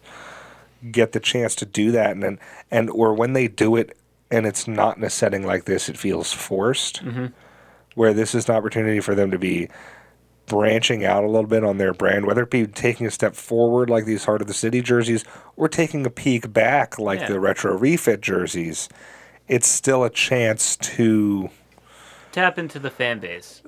get 0.92 1.12
the 1.12 1.20
chance 1.20 1.56
to 1.56 1.66
do 1.66 1.92
that 1.92 2.12
and 2.12 2.24
then 2.24 2.40
and 2.72 2.90
or 2.90 3.14
when 3.14 3.34
they 3.34 3.48
do 3.48 3.76
it 3.76 3.98
and 4.32 4.46
it's 4.46 4.68
not 4.68 4.96
in 4.98 5.04
a 5.04 5.10
setting 5.10 5.46
like 5.46 5.66
this 5.66 5.90
it 5.90 5.98
feels 5.98 6.32
forced. 6.32 7.04
Mm-hmm. 7.04 7.28
Where 7.96 8.14
this 8.14 8.34
is 8.34 8.48
an 8.48 8.56
opportunity 8.56 9.02
for 9.02 9.14
them 9.14 9.32
to 9.32 9.40
be 9.40 9.68
branching 10.50 11.06
out 11.06 11.24
a 11.24 11.28
little 11.28 11.48
bit 11.48 11.64
on 11.64 11.78
their 11.78 11.94
brand, 11.94 12.26
whether 12.26 12.44
it 12.44 12.50
be 12.52 12.68
taking 12.68 13.08
a 13.08 13.12
step 13.12 13.36
forward 13.36 13.90
like 13.90 14.04
these 14.04 14.26
Heart 14.26 14.42
of 14.42 14.48
the 14.48 14.54
City 14.54 14.82
jerseys 14.82 15.24
or 15.56 15.70
taking 15.70 16.06
a 16.06 16.10
peek 16.10 16.52
back 16.52 17.00
like 17.00 17.22
Yeah. 17.22 17.28
the 17.30 17.40
retro 17.40 17.78
refit 17.78 18.20
jerseys, 18.20 18.90
it's 19.48 19.68
still 19.70 20.04
a 20.04 20.10
chance 20.10 20.76
to, 20.76 21.50
Tap 22.34 22.60
into 22.60 22.78
the 22.80 22.90
fan 22.92 23.20
base. 23.20 23.62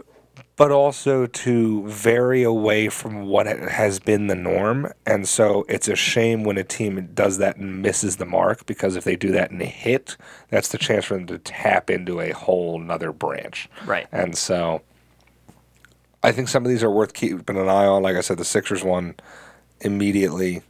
but 0.58 0.72
also 0.72 1.26
to 1.26 1.88
vary 1.88 2.44
away 2.44 2.88
from 2.89 3.26
what 3.26 3.48
has 3.48 4.00
been 4.00 4.28
the 4.28 4.36
norm. 4.36 4.91
And 5.06 5.28
so 5.28 5.65
it's 5.70 5.88
a 5.88 5.96
shame 5.96 6.44
when 6.44 6.58
a 6.58 6.63
team 6.63 7.10
does 7.13 7.38
that 7.39 7.58
and 7.58 7.82
misses 7.82 8.17
the 8.17 8.26
mark 8.26 8.65
because 8.67 8.96
if 8.96 9.04
they 9.04 9.15
do 9.15 9.32
that 9.32 9.50
and 9.52 9.62
hit, 9.62 10.17
that's 10.50 10.67
the 10.67 10.78
chance 10.78 11.06
for 11.06 11.15
them 11.15 11.26
to 11.28 11.38
tap 11.39 11.89
into 11.89 12.20
a 12.20 12.32
whole 12.32 12.78
nother 12.80 13.12
branch. 13.12 13.70
Right. 13.86 14.08
And 14.12 14.38
so 14.38 14.82
I 16.23 16.31
think 16.31 16.47
some 16.47 16.63
of 16.63 16.69
these 16.69 16.84
are 16.84 16.91
worth 16.91 17.13
keeping 17.13 17.57
an 17.57 17.69
eye 17.69 17.86
on. 17.86 18.03
Like 18.03 18.15
I 18.15 18.21
said, 18.21 18.38
the 18.38 18.45
Sixers 18.45 18.84
one 18.84 19.15
immediately 19.79 20.62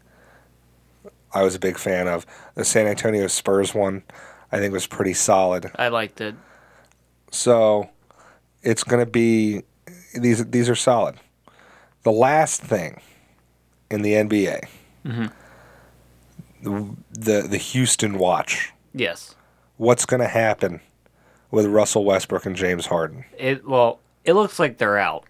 I 1.33 1.43
was 1.43 1.55
a 1.55 1.59
big 1.59 1.77
fan 1.77 2.07
of. 2.07 2.25
The 2.55 2.65
San 2.65 2.87
Antonio 2.87 3.27
Spurs 3.27 3.73
one 3.73 4.03
I 4.51 4.57
think 4.57 4.73
was 4.73 4.87
pretty 4.87 5.13
solid. 5.13 5.71
I 5.75 5.87
liked 5.87 6.21
it. 6.21 6.35
So 7.31 7.89
it's 8.61 8.83
going 8.83 9.03
to 9.03 9.09
be 9.09 9.63
these 10.13 10.45
these 10.47 10.69
are 10.69 10.75
solid. 10.75 11.15
The 12.03 12.11
last 12.11 12.61
thing 12.61 13.01
in 13.89 14.01
the 14.01 14.13
NBA, 14.13 14.65
the, 15.03 15.09
mm-hmm. 15.09 16.93
the 17.11 17.41
the 17.41 17.57
Houston 17.57 18.17
watch. 18.17 18.71
Yes. 18.93 19.35
What's 19.77 20.05
going 20.05 20.21
to 20.21 20.27
happen 20.27 20.81
with 21.49 21.65
Russell 21.65 22.05
Westbrook 22.05 22.45
and 22.45 22.55
James 22.55 22.85
Harden? 22.85 23.25
It 23.37 23.67
well, 23.67 23.99
it 24.25 24.33
looks 24.33 24.59
like 24.59 24.77
they're 24.77 24.97
out. 24.97 25.25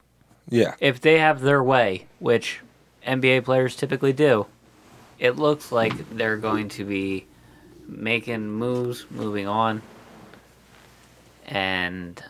Yeah. 0.50 0.76
If 0.80 1.02
they 1.02 1.20
have 1.20 1.42
their 1.42 1.64
way, 1.64 2.08
which 2.20 2.60
NBA 3.06 3.46
players 3.46 3.76
typically 3.76 4.14
do, 4.14 4.48
it 5.20 5.38
looks 5.38 5.72
like 5.72 6.10
they're 6.16 6.38
going 6.38 6.70
to 6.70 6.86
be 6.86 7.26
making 7.88 8.50
moves, 8.50 9.06
moving 9.10 9.48
on, 9.48 9.82
and 11.46 12.24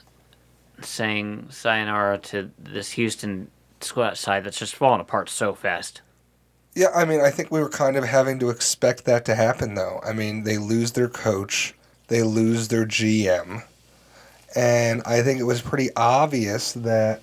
saying 0.82 1.48
sayonara 1.50 2.18
to 2.18 2.52
this 2.58 2.92
Houston 2.92 3.50
squad 3.80 4.18
side 4.18 4.44
that's 4.44 4.60
just 4.60 4.76
falling 4.76 5.02
apart 5.02 5.30
so 5.30 5.54
fast. 5.54 6.02
Yeah, 6.74 6.88
I 6.96 7.06
mean, 7.06 7.20
I 7.20 7.32
think 7.32 7.52
we 7.52 7.60
were 7.60 7.70
kind 7.70 7.98
of 7.98 8.06
having 8.06 8.40
to 8.40 8.50
expect 8.50 9.06
that 9.06 9.26
to 9.26 9.36
happen, 9.36 9.76
though. 9.76 10.00
I 10.06 10.14
mean, 10.14 10.44
they 10.44 10.58
lose 10.58 10.94
their 10.94 11.10
coach, 11.10 11.76
they 12.08 12.24
lose 12.24 12.70
their 12.70 12.86
GM, 12.86 13.64
and 14.56 15.02
I 15.06 15.22
think 15.22 15.40
it 15.40 15.44
was 15.44 15.62
pretty 15.62 15.90
obvious 15.96 16.74
that 16.74 17.22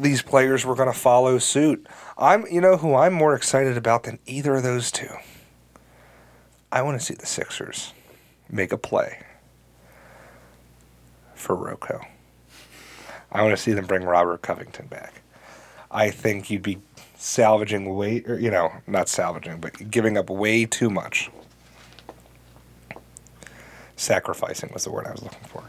these 0.00 0.22
players 0.22 0.64
were 0.64 0.74
going 0.74 0.92
to 0.92 0.98
follow 0.98 1.38
suit. 1.38 1.86
I'm, 2.16 2.46
you 2.50 2.60
know, 2.60 2.76
who 2.76 2.94
I'm 2.94 3.12
more 3.12 3.34
excited 3.34 3.76
about 3.76 4.04
than 4.04 4.18
either 4.26 4.56
of 4.56 4.62
those 4.62 4.90
two. 4.90 5.10
I 6.70 6.82
want 6.82 6.98
to 7.00 7.04
see 7.04 7.14
the 7.14 7.26
Sixers 7.26 7.92
make 8.50 8.72
a 8.72 8.78
play 8.78 9.22
for 11.34 11.54
Rocco. 11.54 12.00
I 13.30 13.42
want 13.42 13.56
to 13.56 13.62
see 13.62 13.72
them 13.72 13.86
bring 13.86 14.04
Robert 14.04 14.42
Covington 14.42 14.86
back. 14.86 15.22
I 15.90 16.10
think 16.10 16.50
you'd 16.50 16.62
be 16.62 16.78
salvaging 17.16 17.94
way, 17.94 18.22
or, 18.26 18.38
you 18.38 18.50
know, 18.50 18.72
not 18.86 19.08
salvaging, 19.08 19.60
but 19.60 19.90
giving 19.90 20.16
up 20.16 20.30
way 20.30 20.64
too 20.66 20.90
much. 20.90 21.30
Sacrificing 23.96 24.70
was 24.72 24.84
the 24.84 24.90
word 24.90 25.06
I 25.06 25.12
was 25.12 25.22
looking 25.22 25.44
for. 25.44 25.64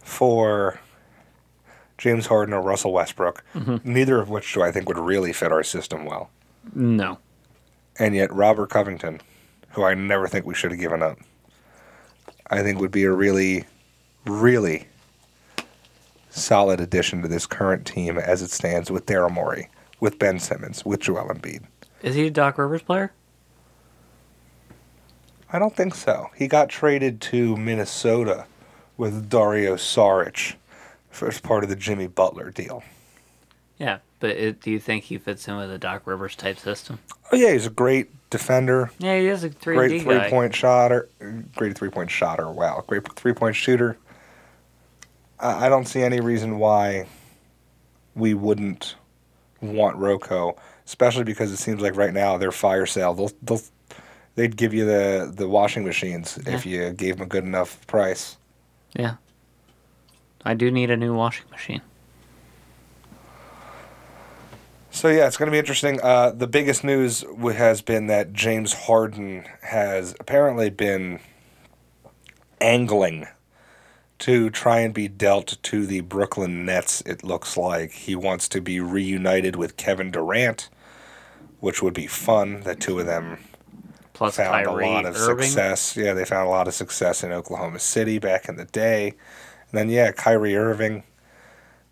For 0.00 0.80
James 1.98 2.26
Harden 2.26 2.54
or 2.54 2.60
Russell 2.60 2.92
Westbrook, 2.92 3.44
mm-hmm. 3.54 3.76
neither 3.90 4.20
of 4.20 4.28
which 4.28 4.52
do 4.54 4.62
I 4.62 4.72
think 4.72 4.88
would 4.88 4.98
really 4.98 5.32
fit 5.32 5.52
our 5.52 5.62
system 5.62 6.04
well. 6.04 6.30
No. 6.74 7.18
And 7.98 8.14
yet, 8.14 8.32
Robert 8.32 8.70
Covington, 8.70 9.20
who 9.70 9.84
I 9.84 9.94
never 9.94 10.26
think 10.26 10.44
we 10.44 10.54
should 10.54 10.72
have 10.72 10.80
given 10.80 11.02
up, 11.02 11.18
I 12.50 12.62
think 12.62 12.80
would 12.80 12.90
be 12.90 13.04
a 13.04 13.12
really, 13.12 13.64
really 14.26 14.88
solid 16.30 16.80
addition 16.80 17.22
to 17.22 17.28
this 17.28 17.46
current 17.46 17.86
team 17.86 18.18
as 18.18 18.42
it 18.42 18.50
stands 18.50 18.90
with 18.90 19.06
Daryl 19.06 19.30
Morey, 19.30 19.68
with 20.00 20.18
Ben 20.18 20.40
Simmons, 20.40 20.84
with 20.84 21.00
Joel 21.00 21.28
Embiid. 21.28 21.62
Is 22.02 22.16
he 22.16 22.26
a 22.26 22.30
Doc 22.30 22.58
Rivers 22.58 22.82
player? 22.82 23.12
I 25.52 25.58
don't 25.60 25.76
think 25.76 25.94
so. 25.94 26.30
He 26.36 26.48
got 26.48 26.68
traded 26.68 27.20
to 27.22 27.56
Minnesota 27.56 28.46
with 28.96 29.30
Dario 29.30 29.76
Saric 29.76 30.56
as 31.22 31.40
part 31.40 31.64
of 31.64 31.70
the 31.70 31.76
Jimmy 31.76 32.06
Butler 32.06 32.50
deal. 32.50 32.82
Yeah, 33.78 33.98
but 34.20 34.30
it, 34.30 34.60
do 34.60 34.70
you 34.70 34.78
think 34.78 35.04
he 35.04 35.18
fits 35.18 35.48
in 35.48 35.56
with 35.56 35.70
a 35.70 35.78
Doc 35.78 36.02
Rivers 36.06 36.36
type 36.36 36.58
system? 36.58 37.00
Oh 37.32 37.36
yeah, 37.36 37.52
he's 37.52 37.66
a 37.66 37.70
great 37.70 38.10
defender, 38.30 38.90
Yeah, 38.98 39.18
he 39.18 39.26
is 39.26 39.44
a 39.44 39.48
three 39.50 39.76
great 39.76 40.02
three 40.02 40.16
guy. 40.16 40.30
point 40.30 40.54
shotter, 40.54 41.08
great 41.56 41.76
three 41.76 41.90
point 41.90 42.10
shotter. 42.10 42.50
Wow, 42.50 42.84
great 42.86 43.10
three 43.14 43.32
point 43.32 43.56
shooter. 43.56 43.96
I, 45.40 45.66
I 45.66 45.68
don't 45.68 45.86
see 45.86 46.02
any 46.02 46.20
reason 46.20 46.58
why 46.58 47.06
we 48.14 48.34
wouldn't 48.34 48.94
want 49.60 49.96
Rocco, 49.96 50.56
especially 50.86 51.24
because 51.24 51.50
it 51.52 51.56
seems 51.58 51.80
like 51.80 51.96
right 51.96 52.12
now 52.12 52.36
they're 52.38 52.52
fire 52.52 52.86
sale. 52.86 53.14
They'll 53.14 53.32
they'll 53.42 53.62
they'd 54.36 54.56
give 54.56 54.72
you 54.74 54.84
the 54.84 55.32
the 55.34 55.48
washing 55.48 55.84
machines 55.84 56.38
if 56.46 56.64
you 56.64 56.92
gave 56.92 57.16
them 57.16 57.24
a 57.24 57.28
good 57.28 57.44
enough 57.44 57.84
price. 57.86 58.36
Yeah. 58.94 59.16
I 60.44 60.54
do 60.54 60.70
need 60.70 60.90
a 60.90 60.96
new 60.96 61.14
washing 61.14 61.46
machine. 61.50 61.80
So 64.90 65.08
yeah, 65.08 65.26
it's 65.26 65.36
going 65.36 65.48
to 65.48 65.52
be 65.52 65.58
interesting. 65.58 66.00
Uh, 66.00 66.30
the 66.30 66.46
biggest 66.46 66.84
news 66.84 67.24
has 67.42 67.82
been 67.82 68.06
that 68.06 68.32
James 68.32 68.72
Harden 68.72 69.44
has 69.62 70.14
apparently 70.20 70.70
been 70.70 71.18
angling 72.60 73.26
to 74.20 74.50
try 74.50 74.78
and 74.78 74.94
be 74.94 75.08
dealt 75.08 75.58
to 75.64 75.86
the 75.86 76.00
Brooklyn 76.02 76.64
Nets. 76.64 77.02
It 77.04 77.24
looks 77.24 77.56
like 77.56 77.90
he 77.90 78.14
wants 78.14 78.48
to 78.50 78.60
be 78.60 78.78
reunited 78.78 79.56
with 79.56 79.76
Kevin 79.76 80.12
Durant, 80.12 80.70
which 81.58 81.82
would 81.82 81.94
be 81.94 82.06
fun. 82.06 82.60
The 82.60 82.76
two 82.76 83.00
of 83.00 83.06
them 83.06 83.38
Plus 84.12 84.36
found 84.36 84.64
Kyrie 84.64 84.86
a 84.86 84.90
lot 84.90 85.06
of 85.06 85.16
Irving. 85.16 85.44
success. 85.44 85.96
Yeah, 85.96 86.14
they 86.14 86.24
found 86.24 86.46
a 86.46 86.50
lot 86.50 86.68
of 86.68 86.74
success 86.74 87.24
in 87.24 87.32
Oklahoma 87.32 87.80
City 87.80 88.20
back 88.20 88.48
in 88.48 88.56
the 88.56 88.64
day. 88.64 89.14
Then 89.74 89.88
yeah, 89.88 90.12
Kyrie 90.12 90.56
Irving. 90.56 91.04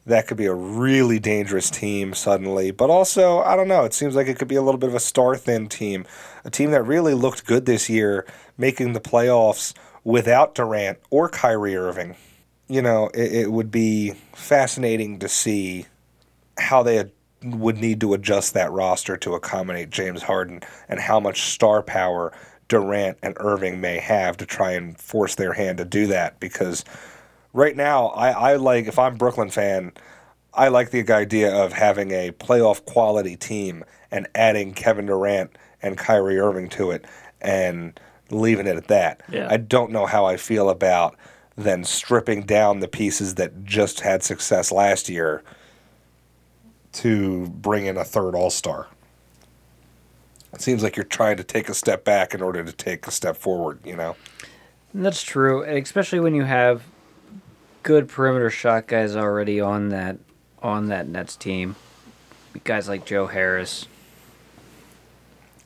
that 0.05 0.27
could 0.27 0.37
be 0.37 0.47
a 0.47 0.55
really 0.55 1.19
dangerous 1.19 1.71
team 1.71 2.15
suddenly. 2.15 2.71
But 2.71 2.91
also, 2.91 3.41
I 3.41 3.57
don't 3.57 3.69
know, 3.69 3.85
it 3.85 3.95
seems 3.95 4.17
like 4.17 4.27
it 4.27 4.39
could 4.39 4.49
be 4.49 4.57
a 4.57 4.63
little 4.63 4.79
bit 4.79 4.89
of 4.89 4.95
a 4.95 5.01
star 5.01 5.37
thin 5.37 5.69
team. 5.69 6.05
A 6.45 6.51
team 6.51 6.71
that 6.73 6.83
really 6.83 7.15
looked 7.15 7.47
good 7.47 7.67
this 7.67 7.89
year, 7.89 8.27
making 8.59 8.93
the 8.93 9.01
playoffs 9.01 9.75
without 10.05 10.55
Durant 10.55 10.99
or 11.11 11.29
Kyrie 11.29 11.77
Irving. 11.77 12.17
You 12.69 12.83
know, 12.83 13.11
it, 13.15 13.33
it 13.33 13.53
would 13.53 13.71
be 13.71 14.15
fascinating 14.35 15.19
to 15.21 15.29
see 15.29 15.87
how 16.59 16.83
they 16.83 17.11
would 17.45 17.79
need 17.79 18.01
to 18.01 18.15
adjust 18.15 18.55
that 18.55 18.71
roster 18.71 19.17
to 19.17 19.35
accommodate 19.35 19.91
James 19.91 20.23
Harden 20.23 20.61
and 20.89 21.01
how 21.01 21.21
much 21.21 21.43
star 21.43 21.83
power 21.83 22.33
Durant 22.69 23.19
and 23.23 23.37
Irving 23.39 23.81
may 23.81 23.99
have 23.99 24.37
to 24.39 24.47
try 24.47 24.73
and 24.73 24.99
force 24.99 25.35
their 25.35 25.53
hand 25.53 25.79
to 25.79 25.85
do 25.85 26.07
that 26.07 26.41
because 26.41 26.85
right 27.53 27.77
now 27.77 28.09
I, 28.09 28.31
I 28.31 28.57
like 28.57 28.87
if 28.87 28.99
I'm 28.99 29.17
Brooklyn 29.17 29.51
fan, 29.51 29.93
I 30.55 30.69
like 30.69 30.91
the 30.91 31.11
idea 31.13 31.55
of 31.55 31.73
having 31.73 32.11
a 32.11 32.33
playoff 32.33 32.85
quality 32.85 33.37
team 33.37 33.85
and 34.11 34.29
adding 34.35 34.75
Kevin 34.75 35.07
Durant 35.07 35.57
and 35.83 35.97
Kyrie 35.97 36.39
Irving 36.39 36.69
to 36.71 36.91
it 36.91 37.05
and 37.41 37.99
leaving 38.31 38.67
it 38.67 38.77
at 38.77 38.89
that. 38.89 39.23
Yeah. 39.31 39.49
I 39.51 39.57
don't 39.57 39.91
know 39.91 40.07
how 40.07 40.25
I 40.25 40.37
feel 40.37 40.71
about 40.71 41.17
then 41.57 41.85
stripping 41.85 42.43
down 42.43 42.81
the 42.81 42.89
pieces 42.89 43.35
that 43.35 43.65
just 43.65 44.01
had 44.01 44.23
success 44.23 44.73
last 44.73 45.09
year 45.09 45.43
to 46.93 47.49
bring 47.49 47.87
in 47.87 47.97
a 47.97 48.05
third 48.05 48.35
all 48.35 48.51
star. 48.51 48.89
It 50.53 50.61
seems 50.61 50.83
like 50.83 50.97
you're 50.97 51.05
trying 51.05 51.39
to 51.39 51.45
take 51.45 51.69
a 51.69 51.75
step 51.75 52.05
back 52.05 52.35
in 52.35 52.43
order 52.43 52.63
to 52.63 52.73
take 52.73 53.07
a 53.07 53.11
step 53.11 53.37
forward, 53.37 53.81
you 53.85 53.97
know? 53.97 54.17
That's 54.93 55.23
true, 55.23 55.63
and 55.63 55.79
especially 55.79 56.21
when 56.21 56.35
you 56.35 56.45
have 56.45 56.83
good 57.83 58.09
perimeter 58.09 58.51
shot 58.51 58.87
guys 58.87 59.17
already 59.17 59.61
on 59.61 59.89
that 59.91 60.19
on 60.63 60.89
that 60.89 61.09
Nets 61.09 61.37
team. 61.37 61.77
Guys 62.65 62.89
like 62.89 63.05
Joe 63.05 63.27
Harris, 63.27 63.87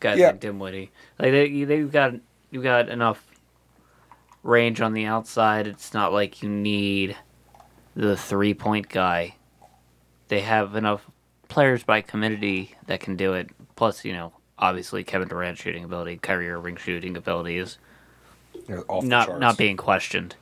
guys 0.01 0.19
Yeah. 0.19 0.29
like 0.29 0.41
Dinwiddie. 0.41 0.91
Like 1.19 1.33
they 1.33 1.65
they've 1.65 1.91
got 1.91 2.15
you've 2.51 2.63
got 2.63 2.89
enough 2.89 3.25
range 4.43 4.81
on 4.81 4.93
the 4.93 5.05
outside. 5.07 5.67
It's 5.67 5.93
not 5.93 6.13
like 6.13 6.43
you 6.43 6.49
need 6.49 7.17
the 7.95 8.17
three 8.17 8.55
point 8.55 8.89
guy. 8.89 9.35
They 10.29 10.41
have 10.41 10.75
enough 10.77 11.07
players 11.49 11.83
by 11.85 12.01
committee 12.01 12.75
that 12.87 13.01
can 13.01 13.17
do 13.17 13.35
it. 13.35 13.51
Plus, 13.77 14.05
you 14.05 14.13
know, 14.13 14.33
obviously 14.59 15.05
Kevin 15.05 15.29
Durant 15.29 15.59
shooting 15.59 15.85
ability, 15.85 16.19
Kyrie 16.19 16.51
Irving 16.51 16.77
shooting 16.77 17.17
ability 17.17 17.59
is 17.59 17.79
You 18.69 18.77
know, 18.77 18.85
off 18.89 19.05
not 19.05 19.39
not 19.39 19.57
being 19.59 19.77
questioned. 19.77 20.35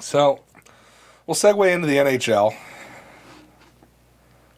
So 0.00 0.40
we'll 1.26 1.34
segue 1.34 1.72
into 1.72 1.86
the 1.86 1.96
NHL. 1.96 2.54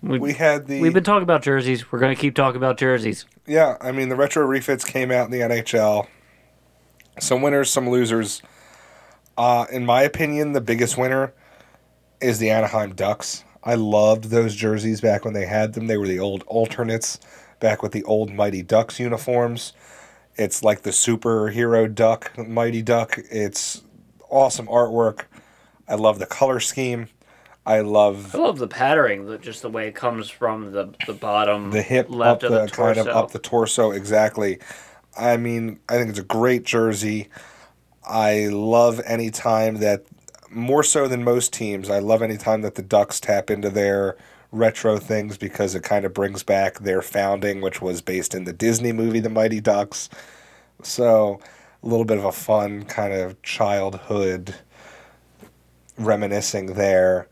We, 0.03 0.19
We 0.19 0.33
had 0.35 0.67
the 0.67 0.81
We've 0.81 0.95
been 0.95 1.05
talking 1.05 1.25
about 1.25 1.43
jerseys. 1.43 1.91
We're 1.91 1.99
going 1.99 2.15
to 2.15 2.21
keep 2.21 2.35
talking 2.35 2.57
about 2.57 2.79
jerseys. 2.79 3.25
Yeah, 3.47 3.77
I 3.81 3.93
mean 3.93 4.09
the 4.09 4.17
retro 4.17 4.45
refits 4.47 4.85
came 4.85 5.11
out 5.11 5.27
in 5.27 5.31
the 5.33 5.41
NHL. 5.41 6.07
Some 7.19 7.43
winners, 7.43 7.71
some 7.71 7.89
losers. 7.89 8.43
Uh, 9.37 9.67
in 9.73 9.85
my 9.87 10.03
opinion, 10.03 10.53
the 10.53 10.61
biggest 10.61 10.97
winner 10.97 11.33
is 12.21 12.39
the 12.39 12.51
Anaheim 12.51 12.95
Ducks. 12.95 13.45
I 13.65 13.75
loved 13.75 14.25
those 14.25 14.55
jerseys 14.55 15.01
back 15.01 15.25
when 15.25 15.35
they 15.35 15.47
had 15.47 15.73
them. 15.73 15.89
They 15.89 15.97
were 15.97 16.07
the 16.07 16.21
old 16.21 16.43
alternates 16.45 17.19
back 17.61 17.83
with 17.83 17.93
the 17.93 18.05
old 18.05 18.33
Mighty 18.33 18.63
Ducks 18.63 19.01
uniforms. 19.01 19.73
It's 20.37 20.63
like 20.63 20.83
the 20.83 20.91
superhero 20.91 21.93
duck, 21.93 22.37
Mighty 22.39 22.83
Duck. 22.83 23.19
It's 23.31 23.83
awesome 24.31 24.67
artwork. 24.67 25.23
I 25.89 25.95
love 25.95 26.19
the 26.19 26.27
color 26.27 26.61
scheme. 26.61 27.09
I 27.67 27.81
love 27.81 28.35
I 28.35 28.39
love 28.39 28.59
the 28.59 28.69
patterning, 28.69 29.27
the, 29.27 29.37
just 29.37 29.61
the 29.61 29.69
way 29.69 29.89
it 29.89 29.95
comes 29.95 30.31
from 30.31 30.73
the, 30.73 30.95
the 31.07 31.13
bottom, 31.13 31.71
the 31.71 31.83
hip 31.83 32.09
left 32.09 32.43
up 32.43 32.51
of 32.51 32.57
the, 32.57 32.67
the 32.67 32.73
kind 32.73 32.99
of 32.99 33.09
up 33.09 33.33
the 33.33 33.39
torso 33.39 33.91
exactly 33.91 34.59
i 35.19 35.37
mean 35.37 35.79
i 35.89 35.97
think 35.97 36.09
it's 36.11 36.19
a 36.19 36.25
great 36.25 36.65
jersey 36.65 37.29
i 38.07 38.47
love 38.49 39.01
any 39.05 39.31
time 39.31 39.79
that 39.79 40.05
more 40.51 40.83
so 40.83 41.09
than 41.09 41.23
most 41.25 41.53
teams 41.53 41.91
i 41.91 41.99
love 41.99 42.23
any 42.23 42.37
time 42.37 42.63
that 42.63 42.77
the 42.77 42.83
ducks 42.83 43.21
tap 43.21 43.51
into 43.51 43.69
their 43.69 44.17
retro 44.51 44.97
things 44.97 45.37
because 45.37 45.75
it 45.75 45.83
kind 45.83 46.05
of 46.07 46.15
brings 46.15 46.43
back 46.43 46.79
their 46.79 47.03
founding 47.03 47.61
which 47.61 47.83
was 47.83 48.01
based 48.01 48.35
in 48.35 48.45
the 48.45 48.53
disney 48.53 48.93
movie 48.93 49.21
the 49.21 49.29
mighty 49.29 49.61
ducks 49.61 50.09
so 50.83 51.41
a 51.83 51.87
little 51.87 52.05
bit 52.05 52.19
of 52.19 52.25
a 52.25 52.33
fun 52.33 52.85
kind 52.85 53.13
of 53.13 53.41
childhood 53.43 54.55
reminiscing 55.97 56.75
there 56.75 57.29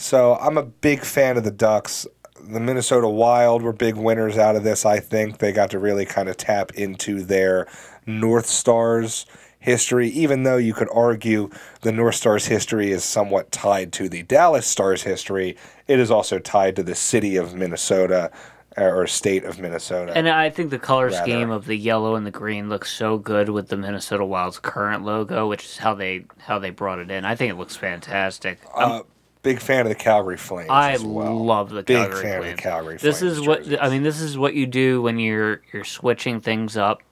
so 0.00 0.36
I'm 0.36 0.56
a 0.56 0.62
big 0.62 1.00
fan 1.00 1.36
of 1.36 1.42
the 1.42 1.50
Ducks. 1.50 2.06
The 2.40 2.60
Minnesota 2.60 3.08
Wild 3.08 3.62
were 3.62 3.72
big 3.72 3.96
winners 3.96 4.38
out 4.38 4.54
of 4.54 4.62
this, 4.62 4.86
I 4.86 5.00
think. 5.00 5.38
They 5.38 5.50
got 5.50 5.70
to 5.70 5.80
really 5.80 6.04
kind 6.06 6.28
of 6.28 6.36
tap 6.36 6.70
into 6.74 7.24
their 7.24 7.66
North 8.06 8.46
Stars 8.46 9.26
history, 9.58 10.08
even 10.10 10.44
though 10.44 10.56
you 10.56 10.72
could 10.72 10.88
argue 10.94 11.50
the 11.80 11.90
North 11.90 12.14
Stars 12.14 12.46
history 12.46 12.92
is 12.92 13.02
somewhat 13.02 13.50
tied 13.50 13.92
to 13.94 14.08
the 14.08 14.22
Dallas 14.22 14.68
Stars 14.68 15.02
history. 15.02 15.56
It 15.88 15.98
is 15.98 16.12
also 16.12 16.38
tied 16.38 16.76
to 16.76 16.84
the 16.84 16.94
city 16.94 17.34
of 17.34 17.56
Minnesota 17.56 18.30
or 18.80 19.06
state 19.06 19.44
of 19.44 19.58
Minnesota. 19.60 20.12
And 20.16 20.28
I 20.28 20.50
think 20.50 20.70
the 20.70 20.78
color 20.78 21.06
Rather. 21.06 21.16
scheme 21.18 21.50
of 21.50 21.66
the 21.66 21.76
yellow 21.76 22.14
and 22.14 22.24
the 22.26 22.30
green 22.30 22.68
looks 22.68 22.92
so 22.92 23.18
good 23.18 23.48
with 23.48 23.68
the 23.68 23.76
Minnesota 23.76 24.24
Wild's 24.24 24.58
current 24.58 25.04
logo, 25.04 25.48
which 25.48 25.64
is 25.64 25.78
how 25.78 25.94
they 25.94 26.24
how 26.38 26.58
they 26.58 26.70
brought 26.70 26.98
it 26.98 27.10
in. 27.10 27.24
I 27.24 27.34
think 27.34 27.52
it 27.52 27.56
looks 27.56 27.76
fantastic. 27.76 28.58
I'm- 28.74 28.90
uh, 28.90 29.00
big 29.42 29.60
fan 29.60 29.80
of 29.82 29.88
the 29.88 29.94
Calgary 29.94 30.36
Flames. 30.36 30.68
I 30.70 30.92
as 30.92 31.04
well. 31.04 31.34
love 31.44 31.70
the 31.70 31.82
big 31.82 31.96
Calgary 31.96 32.22
fan 32.22 32.40
Flames. 32.40 32.50
of 32.52 32.56
the 32.56 32.62
Calgary 32.62 32.96
this 32.98 33.18
Flames. 33.20 33.38
is 33.38 33.46
what 33.46 33.58
jerseys. 33.64 33.78
I 33.80 33.88
mean. 33.90 34.02
This 34.02 34.20
is 34.20 34.36
what 34.38 34.54
you 34.54 34.66
do 34.66 35.00
when 35.02 35.18
you're 35.18 35.62
you're 35.72 35.84
switching 35.84 36.40
things 36.40 36.76
up. 36.76 37.02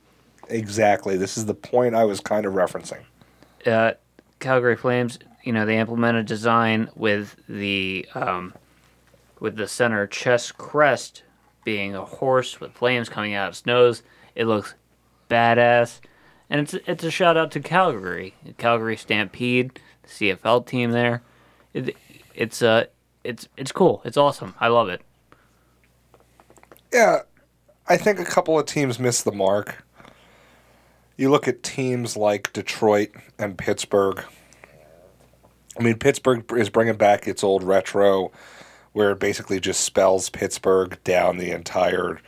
Exactly. 0.49 1.17
This 1.17 1.37
is 1.37 1.47
the 1.47 1.55
point 1.55 1.95
I 1.95 2.05
was 2.05 2.21
kind 2.21 2.47
of 2.47 2.53
referencing. 2.55 3.01
uh, 3.67 3.93
Calgary 4.39 4.77
Flames, 4.77 5.19
you 5.43 5.53
know, 5.53 5.65
they 5.67 5.79
implemented 5.79 6.21
a 6.21 6.29
design 6.29 6.89
with 6.95 7.37
the 7.49 8.07
um, 8.15 8.55
with 9.41 9.57
the 9.57 9.67
center 9.67 10.07
chest 10.07 10.57
crest 10.59 11.23
being 11.67 11.97
a 11.97 12.05
horse 12.05 12.61
with 12.61 12.73
flames 12.73 13.09
coming 13.09 13.35
out 13.35 13.49
its 13.49 13.67
nose. 13.67 14.05
It 14.37 14.47
looks 14.47 14.75
badass, 15.29 15.99
and 16.49 16.61
it's 16.61 16.75
it's 16.87 17.03
a 17.03 17.11
shout 17.11 17.37
out 17.37 17.51
to 17.51 17.61
Calgary, 17.61 18.35
Calgary 18.57 18.97
Stampede, 18.97 19.81
the 20.05 20.09
CFL 20.09 20.65
team 20.65 20.93
there. 20.93 21.23
It, 21.75 21.97
it's 22.35 22.63
uh 22.63 22.85
it's 23.25 23.49
it's 23.57 23.73
cool. 23.73 24.01
It's 24.05 24.17
awesome. 24.17 24.55
I 24.61 24.69
love 24.69 24.89
it. 24.89 25.03
Yeah, 26.93 27.23
I 27.89 27.97
think 27.97 28.21
a 28.21 28.25
couple 28.25 28.57
of 28.57 28.65
teams 28.67 29.01
missed 29.01 29.25
the 29.25 29.33
mark. 29.33 29.85
You 31.17 31.31
look 31.31 31.49
at 31.49 31.65
teams 31.65 32.17
like 32.17 32.53
Detroit 32.53 33.11
and 33.41 33.59
Pittsburgh. 33.59 34.23
I 35.79 35.83
mean, 35.83 35.99
Pittsburgh 35.99 36.45
is 36.57 36.71
bringing 36.71 36.97
back 36.97 37.27
its 37.27 37.43
old 37.43 37.65
retro, 37.65 38.31
where 38.97 39.11
it 39.11 39.19
basically 39.19 39.61
just 39.61 39.83
spells 39.83 40.31
Pittsburgh 40.31 40.97
down 41.05 41.37
the 41.37 41.51
entire, 41.51 42.19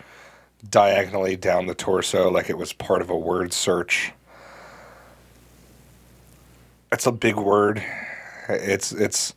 diagonally 0.69 1.35
down 1.35 1.65
the 1.65 1.75
torso, 1.75 2.31
like 2.31 2.51
it 2.51 2.59
was 2.59 2.75
part 2.75 3.01
of 3.01 3.09
a 3.09 3.17
word 3.17 3.55
search. 3.55 4.13
It's 6.93 7.07
a 7.07 7.13
big 7.13 7.37
word. 7.37 7.83
It's 8.51 8.93
it's 8.93 9.33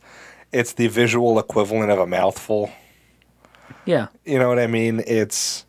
it's 0.52 0.74
the 0.74 0.88
visual 0.88 1.38
equivalent 1.38 1.90
of 1.90 1.98
a 1.98 2.06
mouthful. 2.06 2.70
Yeah, 3.86 4.08
You 4.26 4.38
know 4.38 4.50
what 4.50 4.58
I 4.58 4.66
mean? 4.66 5.02
It's 5.06 5.64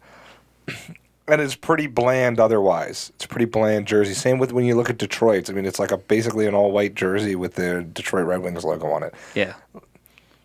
and 1.29 1.39
it's 1.39 1.55
pretty 1.55 1.87
bland 1.87 2.41
otherwise. 2.41 3.13
It's 3.15 3.23
a 3.23 3.29
pretty 3.29 3.45
bland 3.45 3.87
jersey. 3.87 4.15
Same 4.15 4.37
with 4.37 4.51
when 4.51 4.65
you 4.65 4.75
look 4.75 4.89
at 4.89 4.97
Detroit's. 4.97 5.49
I 5.49 5.53
mean, 5.53 5.65
it's 5.65 5.79
like 5.79 5.91
a 5.91 5.97
basically 5.97 6.45
an 6.45 6.55
all 6.55 6.73
white 6.73 6.93
jersey 6.93 7.35
with 7.37 7.55
the 7.55 7.83
Detroit 7.83 8.25
Red 8.25 8.41
Wings 8.41 8.65
logo 8.65 8.87
on 8.87 9.03
it. 9.03 9.13
yeah. 9.33 9.53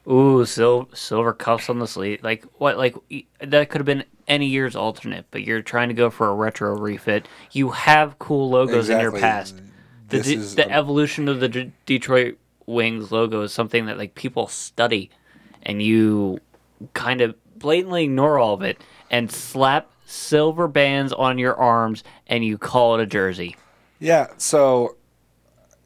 Ooh, 0.09 0.45
sil- 0.49 0.89
silver 0.95 1.33
cuffs 1.33 1.69
on 1.69 1.79
the 1.79 1.87
sleeve. 1.87 2.23
Like 2.23 2.45
what? 2.59 2.79
Like 2.79 2.95
that 3.41 3.69
could 3.69 3.81
have 3.81 3.87
been 3.87 4.05
any 4.27 4.47
year's 4.47 4.75
alternate, 4.77 5.27
but 5.31 5.43
you're 5.43 5.63
trying 5.63 5.89
to 5.89 5.95
go 5.95 6.11
for 6.11 6.29
a 6.29 6.35
retro 6.35 6.77
refit. 6.79 7.27
You 7.53 7.71
have 7.71 8.19
cool 8.19 8.49
logos 8.51 8.89
in 8.89 9.01
your 9.01 9.13
past. 9.21 9.57
The, 10.09 10.21
de- 10.23 10.37
the 10.57 10.69
a- 10.69 10.73
evolution 10.73 11.29
of 11.29 11.41
the 11.41 11.49
D- 11.49 11.73
Detroit 11.85 12.39
Wings 12.67 13.13
logo 13.13 13.43
is 13.43 13.53
something 13.53 13.87
that 13.87 13.99
like 13.99 14.15
people 14.15 14.47
study, 14.47 15.11
and 15.63 15.83
you 15.83 16.41
kind 16.95 17.21
of 17.21 17.35
blatantly 17.57 18.05
ignore 18.05 18.39
all 18.39 18.55
of 18.55 18.63
it 18.63 18.81
and 19.11 19.31
slap 19.33 19.91
silver 20.07 20.69
bands 20.69 21.13
on 21.13 21.37
your 21.39 21.55
arms, 21.57 22.03
and 22.27 22.45
you 22.45 22.57
call 22.57 22.95
it 22.95 23.03
a 23.03 23.07
jersey. 23.07 23.57
Yeah, 23.99 24.29
so 24.39 24.97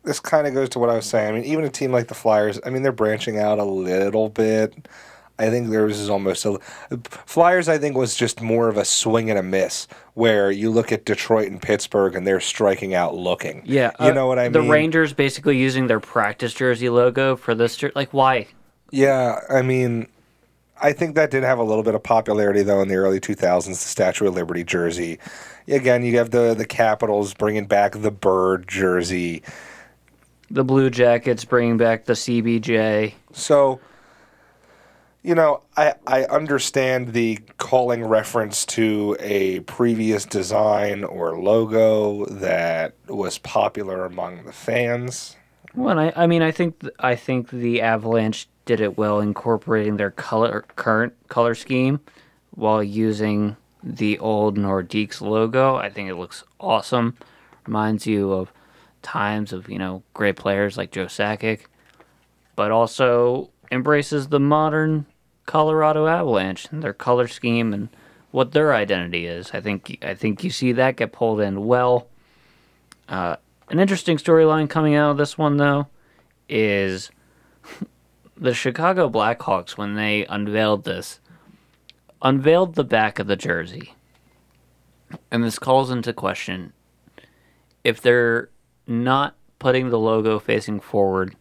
this 0.04 0.20
kind 0.20 0.46
of 0.46 0.54
goes 0.54 0.68
to 0.70 0.78
what 0.78 0.90
I 0.90 0.96
was 0.96 1.06
saying. 1.06 1.28
I 1.28 1.32
mean, 1.32 1.44
even 1.44 1.64
a 1.64 1.70
team 1.70 1.92
like 1.92 2.08
the 2.08 2.14
Flyers, 2.14 2.58
I 2.64 2.70
mean, 2.70 2.82
they're 2.82 2.92
branching 2.92 3.38
out 3.38 3.58
a 3.58 3.64
little 3.64 4.28
bit. 4.28 4.88
I 5.38 5.50
think 5.50 5.70
theirs 5.70 5.98
is 5.98 6.10
almost 6.10 6.44
a 6.44 6.58
Flyers. 7.26 7.68
I 7.68 7.78
think 7.78 7.96
was 7.96 8.14
just 8.14 8.40
more 8.40 8.68
of 8.68 8.76
a 8.76 8.84
swing 8.84 9.30
and 9.30 9.38
a 9.38 9.42
miss, 9.42 9.88
where 10.14 10.50
you 10.50 10.70
look 10.70 10.92
at 10.92 11.04
Detroit 11.04 11.50
and 11.50 11.60
Pittsburgh 11.60 12.14
and 12.14 12.26
they're 12.26 12.40
striking 12.40 12.94
out 12.94 13.14
looking. 13.14 13.62
Yeah, 13.64 13.92
you 13.98 14.06
uh, 14.06 14.12
know 14.12 14.26
what 14.26 14.38
I 14.38 14.48
the 14.48 14.60
mean. 14.60 14.68
The 14.68 14.72
Rangers 14.72 15.12
basically 15.12 15.56
using 15.56 15.86
their 15.86 16.00
practice 16.00 16.52
jersey 16.52 16.90
logo 16.90 17.34
for 17.34 17.54
this. 17.54 17.82
Like, 17.94 18.12
why? 18.12 18.48
Yeah, 18.90 19.40
I 19.48 19.62
mean, 19.62 20.06
I 20.80 20.92
think 20.92 21.14
that 21.14 21.30
did 21.30 21.44
have 21.44 21.58
a 21.58 21.64
little 21.64 21.82
bit 21.82 21.94
of 21.94 22.02
popularity 22.02 22.62
though 22.62 22.82
in 22.82 22.88
the 22.88 22.96
early 22.96 23.18
2000s. 23.18 23.66
The 23.66 23.74
Statue 23.74 24.26
of 24.26 24.34
Liberty 24.34 24.64
jersey. 24.64 25.18
Again, 25.66 26.04
you 26.04 26.18
have 26.18 26.30
the 26.30 26.54
the 26.54 26.66
Capitals 26.66 27.34
bringing 27.34 27.66
back 27.66 27.92
the 27.92 28.10
bird 28.10 28.68
jersey. 28.68 29.42
The 30.52 30.64
Blue 30.64 30.90
Jackets 30.90 31.46
bringing 31.46 31.78
back 31.78 32.04
the 32.04 32.12
CBJ. 32.12 33.14
So, 33.32 33.80
you 35.22 35.34
know, 35.34 35.62
I 35.78 35.94
I 36.06 36.24
understand 36.24 37.14
the 37.14 37.38
calling 37.56 38.04
reference 38.04 38.66
to 38.66 39.16
a 39.18 39.60
previous 39.60 40.26
design 40.26 41.04
or 41.04 41.38
logo 41.40 42.26
that 42.26 42.94
was 43.08 43.38
popular 43.38 44.04
among 44.04 44.44
the 44.44 44.52
fans. 44.52 45.36
Well, 45.74 45.98
I, 45.98 46.12
I 46.14 46.26
mean, 46.26 46.42
I 46.42 46.50
think 46.50 46.80
th- 46.80 46.92
I 46.98 47.16
think 47.16 47.48
the 47.48 47.80
Avalanche 47.80 48.46
did 48.66 48.82
it 48.82 48.98
well, 48.98 49.20
incorporating 49.20 49.96
their 49.96 50.10
color 50.10 50.66
current 50.76 51.14
color 51.28 51.54
scheme 51.54 51.98
while 52.50 52.82
using 52.82 53.56
the 53.82 54.18
old 54.18 54.58
Nordiques 54.58 55.22
logo. 55.22 55.76
I 55.76 55.88
think 55.88 56.10
it 56.10 56.16
looks 56.16 56.44
awesome. 56.60 57.16
Reminds 57.66 58.06
you 58.06 58.32
of 58.32 58.52
times 59.02 59.52
of 59.52 59.68
you 59.68 59.78
know 59.78 60.02
great 60.14 60.36
players 60.36 60.76
like 60.76 60.90
Joe 60.90 61.06
Sakic, 61.06 61.62
but 62.56 62.70
also 62.70 63.50
embraces 63.70 64.28
the 64.28 64.40
modern 64.40 65.06
Colorado 65.46 66.06
Avalanche 66.06 66.68
and 66.70 66.82
their 66.82 66.92
color 66.92 67.28
scheme 67.28 67.72
and 67.72 67.88
what 68.30 68.52
their 68.52 68.74
identity 68.74 69.26
is. 69.26 69.50
I 69.52 69.60
think 69.60 69.98
I 70.02 70.14
think 70.14 70.44
you 70.44 70.50
see 70.50 70.72
that 70.72 70.96
get 70.96 71.12
pulled 71.12 71.40
in 71.40 71.66
well. 71.66 72.08
Uh, 73.08 73.36
an 73.68 73.78
interesting 73.78 74.16
storyline 74.18 74.68
coming 74.68 74.94
out 74.94 75.10
of 75.10 75.16
this 75.16 75.38
one, 75.38 75.56
though, 75.56 75.86
is 76.48 77.10
the 78.36 78.54
Chicago 78.54 79.08
Blackhawks, 79.08 79.72
when 79.72 79.94
they 79.94 80.26
unveiled 80.26 80.84
this, 80.84 81.20
unveiled 82.20 82.74
the 82.74 82.84
back 82.84 83.18
of 83.18 83.26
the 83.26 83.36
jersey. 83.36 83.94
And 85.30 85.44
this 85.44 85.58
calls 85.58 85.90
into 85.90 86.12
question 86.12 86.72
if 87.84 88.00
they're 88.00 88.48
not 88.92 89.34
putting 89.58 89.90
the 89.90 89.98
logo 89.98 90.38
facing 90.38 90.78
forward 90.78 91.34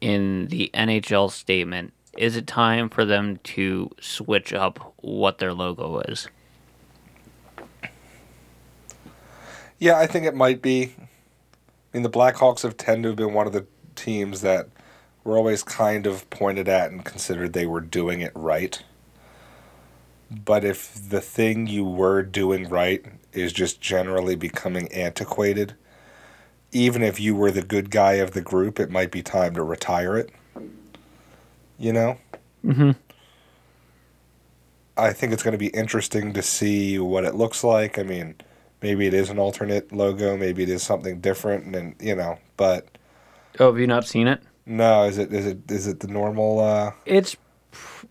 in 0.00 0.48
the 0.48 0.70
NHL 0.74 1.30
statement, 1.30 1.92
is 2.18 2.36
it 2.36 2.46
time 2.46 2.88
for 2.88 3.04
them 3.04 3.38
to 3.42 3.90
switch 4.00 4.52
up 4.52 4.94
what 4.96 5.38
their 5.38 5.54
logo 5.54 6.00
is? 6.00 6.28
Yeah, 9.78 9.98
I 9.98 10.06
think 10.06 10.26
it 10.26 10.34
might 10.34 10.62
be. 10.62 10.94
I 10.98 11.08
mean, 11.92 12.02
the 12.02 12.10
Blackhawks 12.10 12.62
have 12.62 12.76
tend 12.76 13.02
to 13.04 13.10
have 13.10 13.16
been 13.16 13.32
one 13.32 13.46
of 13.46 13.52
the 13.52 13.66
teams 13.96 14.40
that 14.42 14.68
were 15.24 15.36
always 15.36 15.62
kind 15.62 16.06
of 16.06 16.28
pointed 16.30 16.68
at 16.68 16.90
and 16.90 17.04
considered 17.04 17.52
they 17.52 17.66
were 17.66 17.80
doing 17.80 18.20
it 18.20 18.32
right. 18.34 18.82
But 20.30 20.64
if 20.64 21.08
the 21.08 21.20
thing 21.20 21.66
you 21.66 21.84
were 21.84 22.22
doing 22.22 22.68
right 22.68 23.04
is 23.32 23.52
just 23.52 23.80
generally 23.80 24.36
becoming 24.36 24.92
antiquated, 24.92 25.74
even 26.74 27.02
if 27.02 27.20
you 27.20 27.34
were 27.34 27.50
the 27.50 27.62
good 27.62 27.90
guy 27.90 28.14
of 28.14 28.32
the 28.32 28.40
group, 28.40 28.78
it 28.80 28.90
might 28.90 29.10
be 29.10 29.22
time 29.22 29.54
to 29.54 29.62
retire 29.62 30.16
it. 30.18 30.30
You 31.78 31.92
know? 31.92 32.18
Mm-hmm. 32.64 32.90
I 34.96 35.12
think 35.12 35.32
it's 35.32 35.42
going 35.42 35.52
to 35.52 35.58
be 35.58 35.68
interesting 35.68 36.32
to 36.34 36.42
see 36.42 36.98
what 36.98 37.24
it 37.24 37.34
looks 37.34 37.64
like. 37.64 37.98
I 37.98 38.02
mean, 38.02 38.36
maybe 38.82 39.06
it 39.06 39.14
is 39.14 39.28
an 39.30 39.38
alternate 39.38 39.92
logo, 39.92 40.36
maybe 40.36 40.62
it 40.62 40.68
is 40.68 40.82
something 40.82 41.20
different, 41.20 41.74
and 41.74 41.94
you 42.00 42.14
know, 42.14 42.38
but 42.56 42.86
Oh, 43.60 43.66
have 43.66 43.78
you 43.78 43.86
not 43.86 44.06
seen 44.06 44.26
it? 44.28 44.40
no, 44.66 45.04
is 45.04 45.18
it 45.18 45.32
is 45.32 45.46
it 45.46 45.70
is 45.70 45.86
it 45.86 46.00
the 46.00 46.08
normal? 46.08 46.60
Uh, 46.60 46.92
It's 47.06 47.36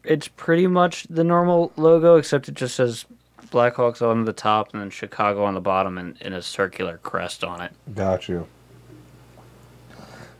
it's 0.04 0.28
pretty 0.28 0.68
much 0.68 1.08
the 1.10 1.24
normal 1.24 1.72
logo, 1.78 2.18
except 2.18 2.50
it 2.50 2.56
just 2.56 2.76
says 2.76 3.06
Blackhawks 3.54 4.02
on 4.02 4.26
the 4.26 4.34
top 4.34 4.74
and 4.74 4.82
then 4.82 4.90
Chicago 4.90 5.44
on 5.44 5.54
the 5.54 5.62
bottom 5.62 5.98
and, 6.00 6.18
and 6.20 6.34
a 6.34 6.42
circular 6.42 6.98
crest 6.98 7.44
on 7.44 7.62
it. 7.62 7.72
got 7.94 8.28
you. 8.28 8.48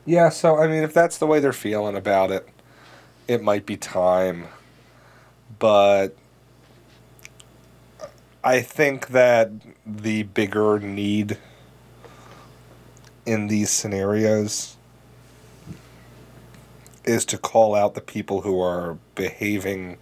Yeah, 0.06 0.30
so 0.30 0.58
I 0.58 0.68
mean, 0.68 0.84
if 0.84 0.94
that's 0.94 1.20
the 1.20 1.28
way 1.28 1.40
they're 1.40 1.54
feeling 1.54 1.96
about 1.96 2.32
it, 2.32 2.50
it 3.28 3.42
might 3.42 3.66
be 3.66 3.78
time. 3.78 4.48
But 5.60 6.18
I 8.44 8.62
think 8.62 9.10
that 9.10 9.52
the 9.86 10.24
bigger 10.24 10.80
need 10.80 11.38
in 13.26 13.48
these 13.48 13.70
scenarios 13.70 14.76
is 17.06 17.26
to 17.26 17.38
call 17.38 17.76
out 17.76 17.94
the 17.94 18.02
people 18.02 18.42
who 18.42 18.60
are 18.60 18.98
behaving 19.16 19.98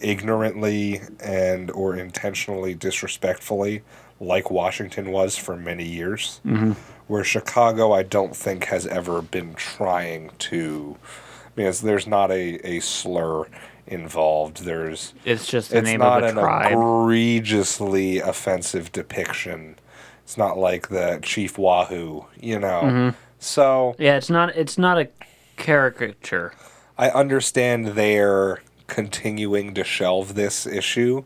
ignorantly 0.00 1.00
and 1.20 1.70
or 1.70 1.96
intentionally 1.96 2.74
disrespectfully 2.74 3.82
like 4.20 4.50
Washington 4.50 5.10
was 5.12 5.36
for 5.36 5.56
many 5.56 5.84
years 5.84 6.40
Mm-hmm. 6.46 6.72
where 7.06 7.24
Chicago 7.24 7.92
I 7.92 8.02
don't 8.02 8.34
think 8.34 8.64
has 8.66 8.86
ever 8.86 9.22
been 9.22 9.54
trying 9.54 10.30
to 10.38 10.96
I 11.02 11.50
because 11.54 11.80
there's 11.82 12.06
not 12.06 12.30
a, 12.30 12.66
a 12.66 12.80
slur 12.80 13.46
involved 13.86 14.64
there's 14.64 15.14
It's 15.24 15.46
just 15.46 15.70
the 15.70 15.78
it's 15.78 15.84
name 15.86 16.00
not 16.00 16.22
of 16.22 16.24
a 16.24 16.28
an 16.30 16.34
tribe. 16.36 16.72
egregiously 16.72 18.18
offensive 18.18 18.90
depiction 18.92 19.76
it's 20.24 20.36
not 20.36 20.58
like 20.58 20.88
the 20.88 21.20
Chief 21.22 21.56
Wahoo 21.58 22.26
you 22.40 22.58
know 22.58 22.80
Mm-hmm. 22.84 23.16
so 23.38 23.94
yeah, 23.98 24.16
it's 24.16 24.30
not 24.30 24.56
it's 24.56 24.76
not 24.78 24.98
a 24.98 25.08
caricature. 25.56 26.52
I 26.98 27.10
understand 27.10 27.88
they're 27.88 28.60
continuing 28.86 29.74
to 29.74 29.84
shelve 29.84 30.34
this 30.34 30.66
issue, 30.66 31.24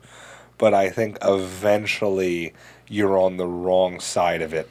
but 0.59 0.75
I 0.75 0.90
think 0.90 1.18
eventually 1.23 2.53
you're 2.88 3.18
on 3.18 3.37
the 3.37 3.46
wrong 3.46 4.01
side 4.01 4.42
of 4.42 4.53
it, 4.53 4.68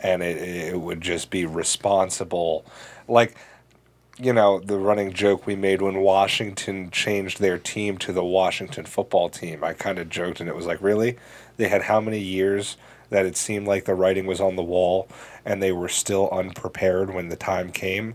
and 0.00 0.22
it, 0.22 0.36
it 0.36 0.80
would 0.80 1.00
just 1.00 1.30
be 1.30 1.46
responsible. 1.46 2.64
Like, 3.08 3.34
you 4.18 4.32
know, 4.32 4.60
the 4.60 4.78
running 4.78 5.12
joke 5.12 5.46
we 5.46 5.56
made 5.56 5.82
when 5.82 5.98
Washington 5.98 6.90
changed 6.90 7.40
their 7.40 7.58
team 7.58 7.98
to 7.98 8.12
the 8.12 8.24
Washington 8.24 8.84
football 8.84 9.28
team. 9.28 9.64
I 9.64 9.72
kind 9.72 9.98
of 9.98 10.10
joked, 10.10 10.40
and 10.40 10.48
it 10.48 10.56
was 10.56 10.66
like, 10.66 10.82
really? 10.82 11.16
They 11.56 11.68
had 11.68 11.82
how 11.82 12.00
many 12.00 12.18
years 12.18 12.76
that 13.10 13.26
it 13.26 13.36
seemed 13.36 13.66
like 13.66 13.84
the 13.84 13.94
writing 13.94 14.26
was 14.26 14.40
on 14.40 14.56
the 14.56 14.62
wall, 14.62 15.08
and 15.44 15.62
they 15.62 15.72
were 15.72 15.88
still 15.88 16.28
unprepared 16.30 17.12
when 17.12 17.28
the 17.28 17.36
time 17.36 17.72
came? 17.72 18.14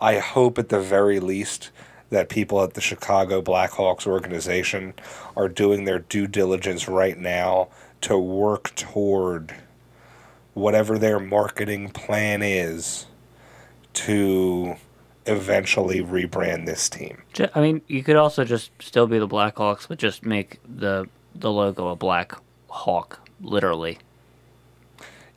I 0.00 0.18
hope 0.18 0.58
at 0.58 0.68
the 0.68 0.80
very 0.80 1.20
least 1.20 1.70
that 2.12 2.28
people 2.28 2.62
at 2.62 2.74
the 2.74 2.80
Chicago 2.80 3.40
Blackhawks 3.40 4.06
organization 4.06 4.92
are 5.34 5.48
doing 5.48 5.84
their 5.84 5.98
due 5.98 6.26
diligence 6.26 6.86
right 6.86 7.18
now 7.18 7.68
to 8.02 8.18
work 8.18 8.74
toward 8.74 9.54
whatever 10.52 10.98
their 10.98 11.18
marketing 11.18 11.88
plan 11.88 12.42
is 12.42 13.06
to 13.94 14.76
eventually 15.24 16.02
rebrand 16.02 16.66
this 16.66 16.90
team. 16.90 17.22
I 17.54 17.60
mean, 17.62 17.80
you 17.86 18.02
could 18.02 18.16
also 18.16 18.44
just 18.44 18.70
still 18.78 19.06
be 19.06 19.18
the 19.18 19.28
Blackhawks, 19.28 19.88
but 19.88 19.98
just 19.98 20.24
make 20.24 20.60
the 20.68 21.08
the 21.34 21.50
logo 21.50 21.88
a 21.88 21.96
black 21.96 22.34
hawk, 22.68 23.26
literally. 23.40 23.98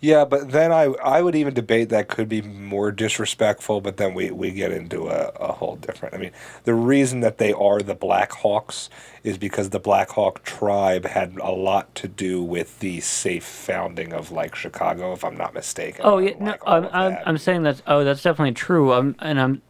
Yeah, 0.06 0.24
but 0.24 0.52
then 0.52 0.72
I 0.72 0.84
I 1.04 1.24
would 1.24 1.36
even 1.36 1.56
debate 1.56 1.90
that 1.90 2.10
could 2.10 2.30
be 2.30 2.44
more 2.44 2.92
disrespectful, 2.92 3.82
but 3.82 3.98
then 3.98 4.14
we, 4.14 4.30
we 4.30 4.52
get 4.52 4.72
into 4.72 5.08
a, 5.08 5.30
a 5.30 5.54
whole 5.54 5.78
different. 5.78 6.14
I 6.14 6.20
mean, 6.20 6.32
the 6.64 6.76
reason 6.76 7.22
that 7.22 7.40
they 7.40 7.52
are 7.52 7.80
the 7.80 7.96
Blackhawks 7.96 8.90
is 9.24 9.40
because 9.40 9.72
the 9.72 9.80
Blackhawk 9.80 10.44
tribe 10.44 11.06
had 11.06 11.38
a 11.42 11.50
lot 11.50 11.96
to 11.96 12.08
do 12.08 12.44
with 12.44 12.82
the 12.82 13.00
safe 13.00 13.44
founding 13.44 14.14
of 14.14 14.30
like 14.30 14.54
Chicago, 14.54 15.12
if 15.12 15.26
I'm 15.26 15.36
not 15.36 15.56
mistaken. 15.56 16.02
Oh 16.04 16.20
yeah, 16.20 16.36
no, 16.40 16.56
I'm, 16.68 16.86
I'm. 16.94 17.18
I'm 17.26 17.38
saying 17.40 17.64
that. 17.64 17.82
Oh, 17.88 18.04
that's 18.04 18.22
definitely 18.22 18.54
true. 18.54 18.94
Um, 18.94 19.16
and 19.18 19.42
I'm, 19.42 19.64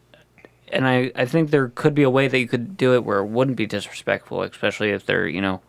and 0.68 0.86
I, 0.86 1.14
I 1.16 1.26
think 1.26 1.52
there 1.52 1.70
could 1.70 1.96
be 1.96 2.04
a 2.04 2.10
way 2.10 2.28
that 2.28 2.38
you 2.38 2.50
could 2.50 2.76
do 2.76 2.94
it 2.94 3.06
where 3.06 3.20
it 3.20 3.28
wouldn't 3.28 3.56
be 3.56 3.68
disrespectful, 3.68 4.44
especially 4.44 4.90
if 4.90 5.06
they're, 5.06 5.30
you 5.30 5.40
know, 5.40 5.62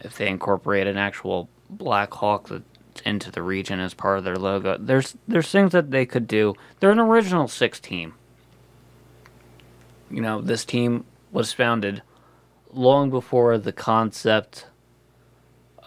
if 0.00 0.18
they 0.18 0.28
incorporate 0.28 0.86
an 0.86 0.98
actual 0.98 1.48
Black 1.70 2.12
Hawk 2.12 2.48
that 2.48 2.62
into 3.00 3.30
the 3.30 3.42
region 3.42 3.80
as 3.80 3.94
part 3.94 4.18
of 4.18 4.24
their 4.24 4.36
logo. 4.36 4.76
There's, 4.78 5.16
there's 5.26 5.50
things 5.50 5.72
that 5.72 5.90
they 5.90 6.06
could 6.06 6.26
do. 6.26 6.54
They're 6.80 6.90
an 6.90 6.98
original 6.98 7.48
six 7.48 7.80
team. 7.80 8.14
You 10.10 10.20
know, 10.20 10.40
this 10.40 10.64
team 10.64 11.04
was 11.32 11.52
founded 11.52 12.02
long 12.72 13.10
before 13.10 13.58
the 13.58 13.72
concept 13.72 14.66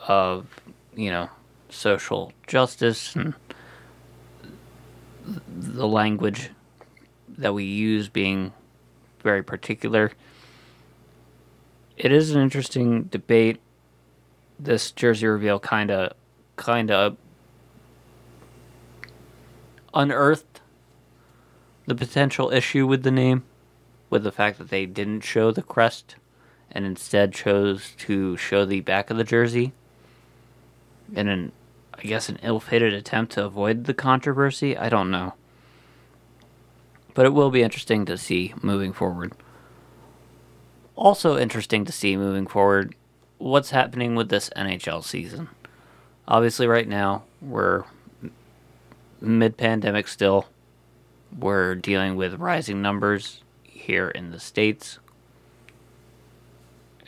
of, 0.07 0.47
you 0.95 1.09
know, 1.09 1.29
social 1.69 2.33
justice 2.47 3.15
and 3.15 3.33
the 5.25 5.87
language 5.87 6.49
that 7.37 7.53
we 7.53 7.63
use 7.63 8.09
being 8.09 8.53
very 9.21 9.43
particular. 9.43 10.11
It 11.97 12.11
is 12.11 12.31
an 12.31 12.41
interesting 12.41 13.03
debate. 13.03 13.59
This 14.59 14.91
jersey 14.91 15.27
reveal 15.27 15.59
kind 15.59 15.91
of, 15.91 16.13
kind 16.61 16.91
of 16.91 17.17
unearthed 19.95 20.61
the 21.87 21.95
potential 21.95 22.51
issue 22.51 22.85
with 22.85 23.01
the 23.01 23.11
name, 23.11 23.43
with 24.11 24.23
the 24.23 24.31
fact 24.31 24.59
that 24.59 24.69
they 24.69 24.85
didn't 24.85 25.21
show 25.21 25.51
the 25.51 25.63
crest 25.63 26.15
and 26.71 26.85
instead 26.85 27.33
chose 27.33 27.93
to 27.97 28.37
show 28.37 28.63
the 28.63 28.79
back 28.81 29.09
of 29.09 29.17
the 29.17 29.23
jersey 29.23 29.73
in 31.13 31.27
an 31.27 31.51
I 31.93 32.03
guess 32.03 32.29
an 32.29 32.39
ill-fated 32.41 32.93
attempt 32.93 33.33
to 33.33 33.45
avoid 33.45 33.83
the 33.83 33.93
controversy. 33.93 34.75
I 34.77 34.89
don't 34.89 35.11
know. 35.11 35.33
But 37.13 37.25
it 37.25 37.33
will 37.33 37.51
be 37.51 37.61
interesting 37.61 38.05
to 38.05 38.17
see 38.17 38.53
moving 38.61 38.93
forward. 38.93 39.33
Also 40.95 41.37
interesting 41.37 41.85
to 41.85 41.91
see 41.91 42.17
moving 42.17 42.47
forward 42.47 42.95
what's 43.37 43.71
happening 43.71 44.15
with 44.15 44.29
this 44.29 44.49
NHL 44.55 45.03
season. 45.03 45.49
Obviously 46.31 46.65
right 46.65 46.87
now 46.87 47.23
we're 47.41 47.83
mid-pandemic 49.19 50.07
still. 50.07 50.47
We're 51.37 51.75
dealing 51.75 52.15
with 52.15 52.35
rising 52.35 52.81
numbers 52.81 53.41
here 53.63 54.07
in 54.09 54.31
the 54.31 54.39
states 54.39 54.99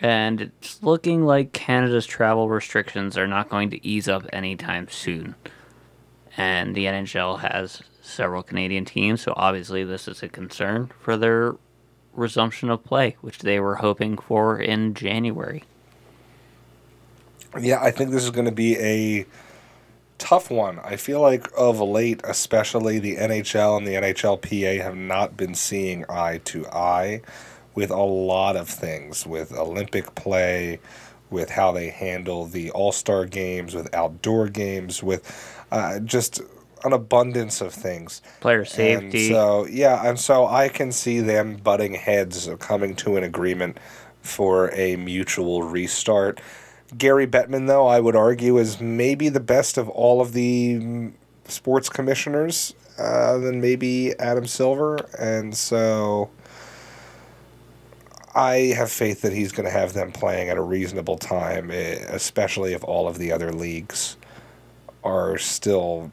and 0.03 0.41
it's 0.41 0.83
looking 0.83 1.23
like 1.23 1.53
Canada's 1.53 2.05
travel 2.05 2.49
restrictions 2.49 3.17
are 3.17 3.25
not 3.25 3.47
going 3.47 3.69
to 3.69 3.87
ease 3.87 4.09
up 4.09 4.27
anytime 4.33 4.89
soon. 4.89 5.35
And 6.35 6.75
the 6.75 6.85
NHL 6.85 7.39
has 7.39 7.81
several 8.01 8.43
Canadian 8.43 8.83
teams, 8.83 9.21
so 9.21 9.33
obviously 9.37 9.85
this 9.85 10.09
is 10.09 10.21
a 10.21 10.27
concern 10.27 10.91
for 10.99 11.15
their 11.15 11.55
resumption 12.11 12.69
of 12.69 12.83
play, 12.83 13.15
which 13.21 13.39
they 13.39 13.61
were 13.61 13.75
hoping 13.75 14.17
for 14.17 14.59
in 14.59 14.93
January. 14.93 15.63
Yeah, 17.59 17.81
I 17.81 17.91
think 17.91 18.11
this 18.11 18.23
is 18.23 18.31
going 18.31 18.45
to 18.45 18.51
be 18.51 18.77
a 18.77 19.25
tough 20.17 20.49
one. 20.49 20.79
I 20.79 20.95
feel 20.95 21.21
like 21.21 21.47
of 21.57 21.79
late, 21.79 22.21
especially 22.23 22.99
the 22.99 23.17
NHL 23.17 23.77
and 23.77 23.87
the 23.87 23.95
NHLPA 23.95 24.81
have 24.81 24.95
not 24.95 25.35
been 25.35 25.53
seeing 25.53 26.05
eye 26.09 26.39
to 26.45 26.65
eye 26.67 27.21
with 27.75 27.91
a 27.91 28.01
lot 28.01 28.55
of 28.55 28.69
things, 28.69 29.25
with 29.25 29.51
Olympic 29.51 30.15
play, 30.15 30.79
with 31.29 31.49
how 31.49 31.71
they 31.71 31.89
handle 31.89 32.45
the 32.45 32.71
All 32.71 32.91
Star 32.91 33.25
games, 33.25 33.73
with 33.73 33.93
outdoor 33.93 34.47
games, 34.47 35.01
with 35.03 35.65
uh, 35.71 35.99
just 35.99 36.41
an 36.83 36.93
abundance 36.93 37.61
of 37.61 37.73
things. 37.73 38.21
Player 38.39 38.65
safety. 38.65 39.27
And 39.27 39.35
so 39.35 39.65
yeah, 39.67 40.07
and 40.07 40.19
so 40.19 40.45
I 40.47 40.69
can 40.69 40.91
see 40.91 41.19
them 41.19 41.57
butting 41.57 41.95
heads, 41.95 42.49
coming 42.59 42.95
to 42.97 43.17
an 43.17 43.23
agreement 43.23 43.77
for 44.21 44.71
a 44.73 44.95
mutual 44.95 45.63
restart. 45.63 46.39
Gary 46.97 47.27
Bettman, 47.27 47.67
though, 47.67 47.87
I 47.87 47.99
would 47.99 48.15
argue 48.15 48.57
is 48.57 48.79
maybe 48.79 49.29
the 49.29 49.39
best 49.39 49.77
of 49.77 49.89
all 49.89 50.21
of 50.21 50.33
the 50.33 51.11
sports 51.45 51.89
commissioners. 51.89 52.73
Uh, 52.97 53.39
than 53.39 53.59
maybe 53.59 54.13
Adam 54.19 54.45
Silver, 54.45 54.97
and 55.17 55.57
so 55.57 56.29
I 58.35 58.73
have 58.77 58.91
faith 58.91 59.21
that 59.21 59.33
he's 59.33 59.51
going 59.51 59.65
to 59.65 59.71
have 59.71 59.93
them 59.93 60.11
playing 60.11 60.49
at 60.49 60.57
a 60.57 60.61
reasonable 60.61 61.17
time, 61.17 61.71
eh, 61.71 62.05
especially 62.09 62.73
if 62.73 62.83
all 62.83 63.07
of 63.07 63.17
the 63.17 63.31
other 63.31 63.51
leagues 63.51 64.15
are 65.03 65.39
still 65.39 66.11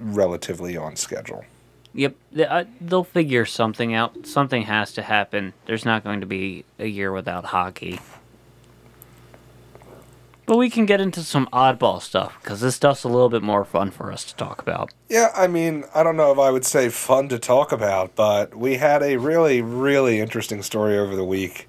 relatively 0.00 0.74
on 0.74 0.96
schedule. 0.96 1.44
Yep, 1.92 2.14
uh, 2.48 2.64
they'll 2.80 3.04
figure 3.04 3.44
something 3.44 3.92
out. 3.92 4.26
Something 4.26 4.62
has 4.62 4.94
to 4.94 5.02
happen. 5.02 5.52
There's 5.66 5.84
not 5.84 6.02
going 6.02 6.20
to 6.20 6.26
be 6.26 6.64
a 6.78 6.86
year 6.86 7.12
without 7.12 7.44
hockey. 7.44 8.00
But 10.46 10.58
we 10.58 10.70
can 10.70 10.86
get 10.86 11.00
into 11.00 11.24
some 11.24 11.48
oddball 11.52 12.00
stuff 12.00 12.38
because 12.40 12.60
this 12.60 12.76
stuff's 12.76 13.02
a 13.02 13.08
little 13.08 13.28
bit 13.28 13.42
more 13.42 13.64
fun 13.64 13.90
for 13.90 14.12
us 14.12 14.24
to 14.26 14.36
talk 14.36 14.62
about. 14.62 14.92
Yeah, 15.08 15.32
I 15.34 15.48
mean, 15.48 15.84
I 15.92 16.04
don't 16.04 16.16
know 16.16 16.30
if 16.30 16.38
I 16.38 16.52
would 16.52 16.64
say 16.64 16.88
fun 16.88 17.28
to 17.30 17.38
talk 17.38 17.72
about, 17.72 18.14
but 18.14 18.54
we 18.54 18.76
had 18.76 19.02
a 19.02 19.16
really, 19.16 19.60
really 19.60 20.20
interesting 20.20 20.62
story 20.62 20.96
over 20.96 21.16
the 21.16 21.24
week. 21.24 21.68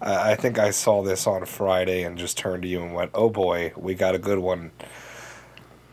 Uh, 0.00 0.20
I 0.20 0.34
think 0.34 0.58
I 0.58 0.70
saw 0.72 1.02
this 1.04 1.28
on 1.28 1.44
Friday 1.44 2.02
and 2.02 2.18
just 2.18 2.36
turned 2.36 2.64
to 2.64 2.68
you 2.68 2.82
and 2.82 2.92
went, 2.92 3.12
oh 3.14 3.30
boy, 3.30 3.72
we 3.76 3.94
got 3.94 4.16
a 4.16 4.18
good 4.18 4.40
one. 4.40 4.72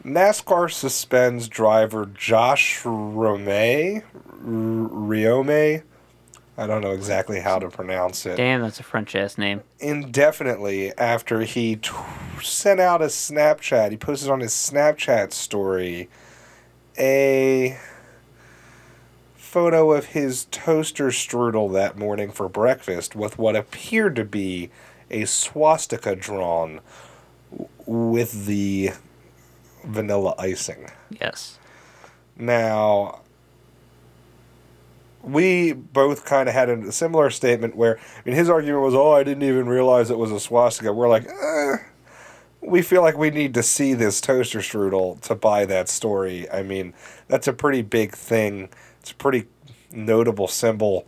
NASCAR 0.03 0.71
suspends 0.71 1.47
driver 1.47 2.07
Josh 2.07 2.82
Reaume, 2.84 4.03
Reaume 4.43 5.84
I 6.58 6.68
don't 6.68 6.82
know 6.82 6.91
exactly 6.91 7.39
how 7.41 7.60
to 7.60 7.70
pronounce 7.70 8.26
it. 8.26 8.38
Damn, 8.38 8.62
that's 8.62 8.80
a 8.80 8.84
French 8.84 9.14
ass 9.16 9.38
name. 9.38 9.62
Indefinitely 9.80 10.97
after 10.97 11.41
he 11.41 11.76
t- 11.76 11.91
sent 12.41 12.80
out 12.80 13.01
a 13.01 13.06
Snapchat, 13.06 13.91
he 13.91 13.97
posted 13.97 14.30
on 14.30 14.39
his 14.39 14.53
Snapchat 14.53 15.34
story 15.34 16.10
a 16.97 17.78
photo 19.36 19.91
of 19.91 20.08
his 20.08 20.45
toaster 20.51 21.08
strudel 21.08 21.72
that 21.74 21.97
morning 21.97 22.32
for 22.32 22.47
breakfast 22.47 23.16
with 23.16 23.38
what 23.38 23.56
appeared 23.56 24.16
to 24.16 24.26
be 24.26 24.70
a 25.10 25.26
swastika 25.26 26.16
drawn 26.16 26.80
with 27.86 28.45
the 28.45 28.91
vanilla 29.84 30.36
icing. 30.38 30.89
Yes. 31.10 31.60
Now, 32.38 33.22
we 35.26 35.73
both 35.73 36.26
kind 36.26 36.47
of 36.47 36.55
had 36.55 36.69
a 36.69 36.91
similar 36.91 37.30
statement 37.30 37.76
where 37.76 37.97
I 37.97 38.21
mean 38.26 38.36
his 38.36 38.49
argument 38.49 38.84
was, 38.84 38.95
"Oh, 38.95 39.11
I 39.11 39.23
didn't 39.23 39.43
even 39.43 39.67
realize 39.67 40.09
it 40.09 40.17
was 40.17 40.32
a 40.32 40.39
swastika." 40.39 40.93
We're 40.93 41.09
like, 41.09 41.28
eh, 41.28 41.78
we 42.61 42.82
feel 42.82 43.01
like 43.01 43.17
we 43.17 43.30
need 43.30 43.53
to 43.55 43.63
see 43.63 43.93
this 43.93 44.21
toaster 44.21 44.59
strudel 44.59 45.19
to 45.21 45.36
buy 45.36 45.65
that 45.65 45.89
story. 45.89 46.49
I 46.51 46.63
mean, 46.63 46.93
that's 47.28 47.47
a 47.47 47.53
pretty 47.53 47.82
big 47.82 48.13
thing. 48.13 48.69
It's 49.01 49.11
a 49.11 49.15
pretty 49.15 49.45
notable 49.91 50.47
symbol. 50.47 51.05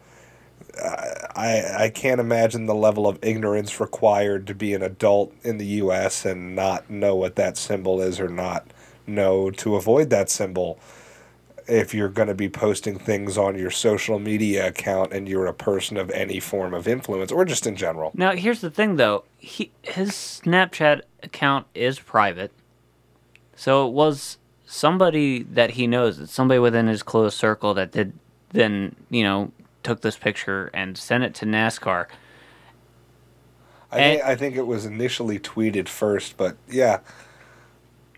I 1.35 1.85
I 1.85 1.91
can't 1.93 2.19
imagine 2.19 2.65
the 2.65 2.75
level 2.75 3.07
of 3.07 3.19
ignorance 3.21 3.79
required 3.79 4.47
to 4.47 4.55
be 4.55 4.73
an 4.73 4.83
adult 4.83 5.33
in 5.43 5.57
the 5.57 5.65
U.S. 5.81 6.25
and 6.25 6.55
not 6.55 6.89
know 6.89 7.15
what 7.15 7.35
that 7.35 7.57
symbol 7.57 8.01
is 8.01 8.19
or 8.19 8.29
not 8.29 8.67
know 9.05 9.49
to 9.51 9.75
avoid 9.75 10.09
that 10.09 10.29
symbol 10.29 10.79
if 11.67 11.93
you're 11.93 12.09
going 12.09 12.27
to 12.27 12.33
be 12.33 12.49
posting 12.49 12.97
things 12.97 13.37
on 13.37 13.57
your 13.57 13.71
social 13.71 14.19
media 14.19 14.67
account 14.67 15.13
and 15.13 15.27
you're 15.27 15.45
a 15.45 15.53
person 15.53 15.97
of 15.97 16.09
any 16.11 16.39
form 16.39 16.73
of 16.73 16.87
influence 16.87 17.31
or 17.31 17.45
just 17.45 17.67
in 17.67 17.75
general. 17.75 18.11
Now, 18.13 18.33
here's 18.33 18.61
the 18.61 18.71
thing 18.71 18.95
though. 18.95 19.25
He 19.37 19.71
his 19.81 20.11
Snapchat 20.11 21.01
account 21.23 21.67
is 21.73 21.99
private. 21.99 22.51
So 23.55 23.87
it 23.87 23.93
was 23.93 24.37
somebody 24.65 25.43
that 25.43 25.71
he 25.71 25.87
knows, 25.87 26.19
it's 26.19 26.33
somebody 26.33 26.59
within 26.59 26.87
his 26.87 27.03
close 27.03 27.35
circle 27.35 27.73
that 27.73 27.91
did 27.91 28.13
then, 28.51 28.95
you 29.09 29.23
know, 29.23 29.51
took 29.83 30.01
this 30.01 30.17
picture 30.17 30.69
and 30.73 30.97
sent 30.97 31.23
it 31.23 31.33
to 31.35 31.45
NASCAR. 31.45 32.07
I, 33.91 33.99
and, 33.99 34.19
think, 34.19 34.29
I 34.29 34.35
think 34.35 34.55
it 34.55 34.67
was 34.67 34.85
initially 34.85 35.39
tweeted 35.39 35.87
first, 35.87 36.37
but 36.37 36.57
yeah. 36.69 36.99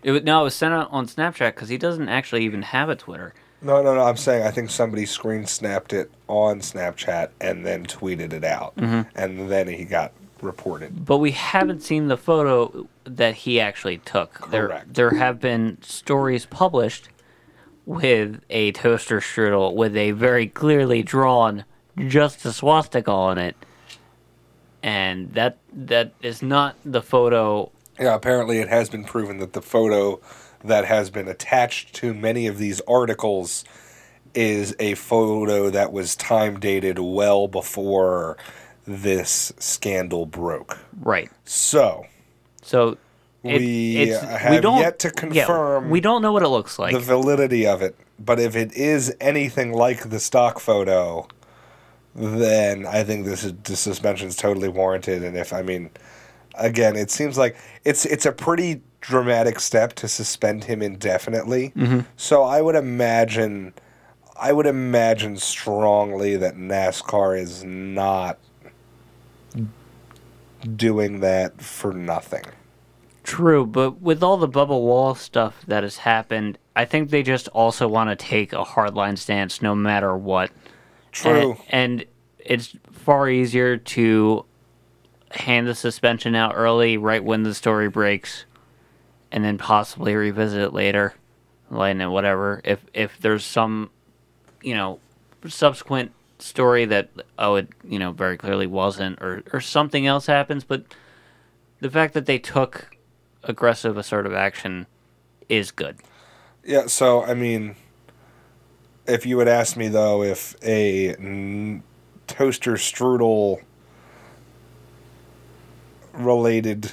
It 0.02 0.12
was, 0.12 0.22
no, 0.22 0.40
it 0.40 0.44
was 0.44 0.54
sent 0.54 0.74
out 0.74 0.88
on 0.90 1.06
Snapchat 1.06 1.54
because 1.54 1.68
he 1.68 1.78
doesn't 1.78 2.08
actually 2.08 2.44
even 2.44 2.62
have 2.62 2.88
a 2.88 2.96
Twitter. 2.96 3.34
No, 3.62 3.82
no, 3.82 3.94
no. 3.94 4.02
I'm 4.02 4.16
saying 4.16 4.46
I 4.46 4.50
think 4.50 4.70
somebody 4.70 5.04
screen 5.04 5.46
snapped 5.46 5.92
it 5.92 6.10
on 6.28 6.60
Snapchat 6.60 7.30
and 7.40 7.66
then 7.66 7.84
tweeted 7.84 8.32
it 8.32 8.44
out, 8.44 8.76
mm-hmm. 8.76 9.02
and 9.14 9.50
then 9.50 9.68
he 9.68 9.84
got 9.84 10.12
reported. 10.40 11.04
But 11.04 11.18
we 11.18 11.32
haven't 11.32 11.82
seen 11.82 12.08
the 12.08 12.16
photo 12.16 12.88
that 13.04 13.34
he 13.34 13.60
actually 13.60 13.98
took. 13.98 14.34
Correct. 14.34 14.94
There, 14.94 15.10
there 15.10 15.18
have 15.18 15.40
been 15.40 15.78
stories 15.82 16.46
published 16.46 17.08
with 17.84 18.40
a 18.48 18.72
toaster 18.72 19.20
strudel 19.20 19.74
with 19.74 19.96
a 19.96 20.12
very 20.12 20.46
clearly 20.46 21.02
drawn 21.02 21.64
just 22.06 22.44
a 22.44 22.52
swastika 22.52 23.10
on 23.10 23.36
it, 23.36 23.56
and 24.82 25.32
that 25.34 25.58
that 25.72 26.12
is 26.22 26.42
not 26.42 26.76
the 26.84 27.02
photo. 27.02 27.70
Yeah, 28.00 28.14
apparently 28.14 28.58
it 28.58 28.68
has 28.68 28.88
been 28.88 29.04
proven 29.04 29.38
that 29.38 29.52
the 29.52 29.62
photo 29.62 30.20
that 30.64 30.86
has 30.86 31.10
been 31.10 31.28
attached 31.28 31.94
to 31.96 32.14
many 32.14 32.46
of 32.46 32.58
these 32.58 32.80
articles 32.88 33.64
is 34.34 34.74
a 34.78 34.94
photo 34.94 35.70
that 35.70 35.92
was 35.92 36.16
time 36.16 36.58
dated 36.58 36.98
well 36.98 37.46
before 37.48 38.36
this 38.86 39.52
scandal 39.58 40.26
broke. 40.26 40.78
Right. 41.00 41.30
So. 41.44 42.06
So. 42.62 42.96
It, 43.42 43.58
we 43.60 44.08
have 44.08 44.50
we 44.50 44.60
don't, 44.60 44.80
yet 44.80 44.98
to 44.98 45.10
confirm. 45.10 45.84
Yeah, 45.84 45.90
we 45.90 46.00
don't 46.02 46.20
know 46.20 46.30
what 46.30 46.42
it 46.42 46.48
looks 46.48 46.78
like. 46.78 46.92
The 46.92 47.00
validity 47.00 47.66
of 47.66 47.80
it, 47.80 47.96
but 48.18 48.38
if 48.38 48.54
it 48.54 48.74
is 48.74 49.16
anything 49.18 49.72
like 49.72 50.10
the 50.10 50.20
stock 50.20 50.60
photo, 50.60 51.26
then 52.14 52.84
I 52.84 53.02
think 53.02 53.24
this 53.24 53.42
is, 53.42 53.54
the 53.62 53.76
suspension 53.76 54.28
is 54.28 54.36
totally 54.36 54.68
warranted. 54.68 55.24
And 55.24 55.38
if 55.38 55.54
I 55.54 55.62
mean, 55.62 55.88
again, 56.54 56.96
it 56.96 57.10
seems 57.10 57.38
like 57.38 57.56
it's 57.84 58.04
it's 58.06 58.26
a 58.26 58.32
pretty 58.32 58.82
dramatic 59.00 59.60
step 59.60 59.94
to 59.94 60.08
suspend 60.08 60.64
him 60.64 60.82
indefinitely. 60.82 61.72
Mm-hmm. 61.76 62.00
So 62.16 62.42
I 62.42 62.60
would 62.60 62.76
imagine 62.76 63.74
I 64.36 64.52
would 64.52 64.66
imagine 64.66 65.36
strongly 65.36 66.36
that 66.36 66.56
NASCAR 66.56 67.38
is 67.38 67.64
not 67.64 68.38
doing 70.76 71.20
that 71.20 71.60
for 71.60 71.92
nothing. 71.92 72.44
True, 73.22 73.66
but 73.66 74.00
with 74.00 74.22
all 74.22 74.38
the 74.38 74.48
Bubba 74.48 74.68
Wallace 74.68 75.20
stuff 75.20 75.64
that 75.66 75.82
has 75.82 75.98
happened, 75.98 76.58
I 76.74 76.84
think 76.84 77.10
they 77.10 77.22
just 77.22 77.48
also 77.48 77.86
want 77.86 78.10
to 78.10 78.16
take 78.16 78.52
a 78.52 78.64
hardline 78.64 79.18
stance 79.18 79.60
no 79.62 79.74
matter 79.74 80.16
what. 80.16 80.50
True. 81.12 81.58
And, 81.68 82.00
and 82.00 82.04
it's 82.38 82.76
far 82.90 83.28
easier 83.28 83.76
to 83.76 84.44
hand 85.30 85.66
the 85.66 85.74
suspension 85.74 86.34
out 86.34 86.52
early, 86.56 86.96
right 86.96 87.22
when 87.22 87.42
the 87.42 87.54
story 87.54 87.88
breaks, 87.88 88.44
and 89.30 89.44
then 89.44 89.58
possibly 89.58 90.14
revisit 90.14 90.60
it 90.60 90.72
later, 90.72 91.14
lighten 91.70 92.00
it, 92.00 92.08
whatever. 92.08 92.60
If 92.64 92.84
if 92.94 93.18
there's 93.20 93.44
some, 93.44 93.90
you 94.62 94.74
know, 94.74 94.98
subsequent 95.46 96.12
story 96.38 96.86
that 96.86 97.10
oh 97.38 97.56
it 97.56 97.68
you 97.84 97.98
know 97.98 98.12
very 98.12 98.36
clearly 98.36 98.66
wasn't, 98.66 99.20
or 99.20 99.42
or 99.52 99.60
something 99.60 100.06
else 100.06 100.26
happens, 100.26 100.64
but 100.64 100.84
the 101.80 101.90
fact 101.90 102.14
that 102.14 102.26
they 102.26 102.38
took 102.38 102.96
aggressive 103.44 103.96
assertive 103.96 104.34
action 104.34 104.86
is 105.48 105.70
good. 105.70 105.96
Yeah, 106.64 106.86
so 106.86 107.22
I 107.22 107.34
mean, 107.34 107.76
if 109.06 109.24
you 109.26 109.36
would 109.36 109.48
ask 109.48 109.76
me 109.76 109.88
though, 109.88 110.22
if 110.22 110.56
a 110.62 111.14
n- 111.14 111.82
toaster 112.26 112.74
strudel 112.74 113.62
related 116.24 116.92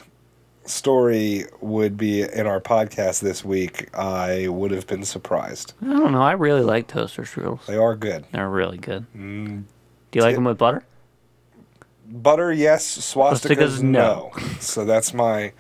story 0.66 1.46
would 1.62 1.98
be 1.98 2.22
in 2.24 2.46
our 2.46 2.60
podcast 2.60 3.22
this 3.22 3.44
week, 3.46 3.90
I 3.96 4.48
would 4.48 4.72
have 4.72 4.86
been 4.88 5.04
surprised. 5.04 5.74
I 5.82 5.86
don't 5.86 6.12
know. 6.12 6.22
I 6.22 6.34
really 6.34 6.62
like 6.62 6.88
toaster 6.88 7.24
strudels. 7.24 7.66
They 7.66 7.78
are 7.78 7.96
good. 7.96 8.26
They're 8.32 8.50
really 8.50 8.78
good. 8.78 9.06
Mm, 9.16 9.64
Do 10.12 10.20
you 10.20 10.24
like 10.24 10.36
them 10.36 10.44
with 10.44 10.58
butter? 10.58 10.84
butter, 12.10 12.52
yes. 12.52 12.86
Swastikas, 12.86 13.56
Swastikas, 13.58 13.82
no. 13.82 14.32
no. 14.36 14.44
so 14.60 14.86
that's 14.86 15.14
my 15.14 15.54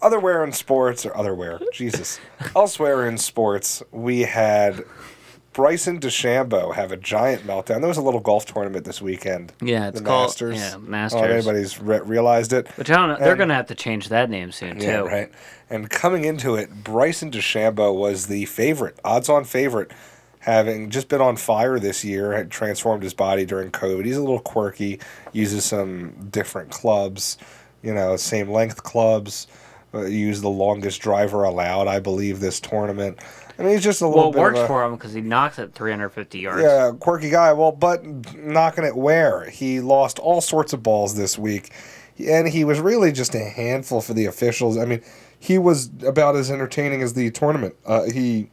otherwhere 0.00 0.44
in 0.44 0.52
sports 0.52 1.06
or 1.06 1.16
otherwhere. 1.16 1.60
Jesus. 1.72 2.18
Elsewhere 2.56 3.06
in 3.08 3.18
sports, 3.18 3.82
we 3.92 4.20
had 4.20 4.84
Bryson 5.52 6.00
DeChambeau 6.00 6.74
have 6.74 6.92
a 6.92 6.96
giant 6.96 7.42
meltdown. 7.46 7.80
There 7.80 7.88
was 7.88 7.98
a 7.98 8.02
little 8.02 8.20
golf 8.20 8.46
tournament 8.46 8.84
this 8.84 9.02
weekend. 9.02 9.52
Yeah, 9.60 9.88
it's 9.88 10.00
the 10.00 10.04
called 10.04 10.28
Masters. 10.28 10.56
yeah 10.58 10.68
I 10.68 10.70
don't 10.70 10.90
know 10.90 11.06
if 11.06 11.30
anybody's 11.30 11.78
re- 11.80 12.00
realized 12.00 12.52
it. 12.52 12.68
Which 12.76 12.90
I 12.90 12.96
don't 12.96 13.08
know. 13.08 13.24
They're 13.24 13.36
gonna 13.36 13.54
have 13.54 13.66
to 13.66 13.74
change 13.74 14.08
that 14.08 14.30
name 14.30 14.50
soon 14.52 14.78
too. 14.78 14.86
Yeah, 14.86 14.96
right. 15.00 15.30
And 15.68 15.90
coming 15.90 16.24
into 16.24 16.54
it, 16.54 16.84
Bryson 16.84 17.30
DeChambeau 17.30 17.94
was 17.94 18.26
the 18.26 18.46
favorite, 18.46 18.98
odds-on 19.04 19.44
favorite, 19.44 19.90
having 20.40 20.90
just 20.90 21.08
been 21.08 21.20
on 21.20 21.36
fire 21.36 21.78
this 21.78 22.02
year. 22.04 22.32
Had 22.32 22.50
transformed 22.50 23.02
his 23.02 23.14
body 23.14 23.44
during 23.44 23.70
COVID. 23.70 24.04
He's 24.06 24.16
a 24.16 24.20
little 24.20 24.40
quirky. 24.40 25.00
Uses 25.32 25.64
some 25.66 26.28
different 26.30 26.70
clubs, 26.70 27.36
you 27.82 27.92
know, 27.92 28.16
same 28.16 28.48
length 28.50 28.82
clubs. 28.82 29.46
Uh, 29.94 30.06
used 30.06 30.42
the 30.42 30.48
longest 30.48 31.02
driver 31.02 31.44
allowed, 31.44 31.86
I 31.86 31.98
believe, 32.00 32.40
this 32.40 32.58
tournament. 32.60 33.18
I 33.58 33.62
mean, 33.62 33.72
he's 33.72 33.82
just 33.84 34.00
a 34.00 34.06
little 34.08 34.22
Well, 34.24 34.30
it 34.30 34.32
bit 34.34 34.40
works 34.40 34.58
a, 34.60 34.66
for 34.66 34.84
him 34.84 34.92
because 34.96 35.12
he 35.12 35.20
knocks 35.20 35.58
at 35.58 35.74
350 35.74 36.38
yards. 36.38 36.62
yeah, 36.62 36.92
quirky 36.98 37.30
guy. 37.30 37.52
Well, 37.52 37.72
but 37.72 38.04
knocking 38.36 38.84
it 38.84 38.96
where? 38.96 39.48
He 39.50 39.80
lost 39.80 40.18
all 40.18 40.40
sorts 40.40 40.72
of 40.72 40.82
balls 40.82 41.16
this 41.16 41.38
week. 41.38 41.72
And 42.18 42.48
he 42.48 42.64
was 42.64 42.78
really 42.80 43.10
just 43.12 43.34
a 43.34 43.40
handful 43.44 44.00
for 44.00 44.14
the 44.14 44.26
officials. 44.26 44.76
I 44.78 44.84
mean, 44.84 45.02
he 45.38 45.58
was 45.58 45.90
about 46.06 46.36
as 46.36 46.50
entertaining 46.50 47.02
as 47.02 47.14
the 47.14 47.30
tournament. 47.30 47.74
Uh, 47.86 48.04
he 48.04 48.48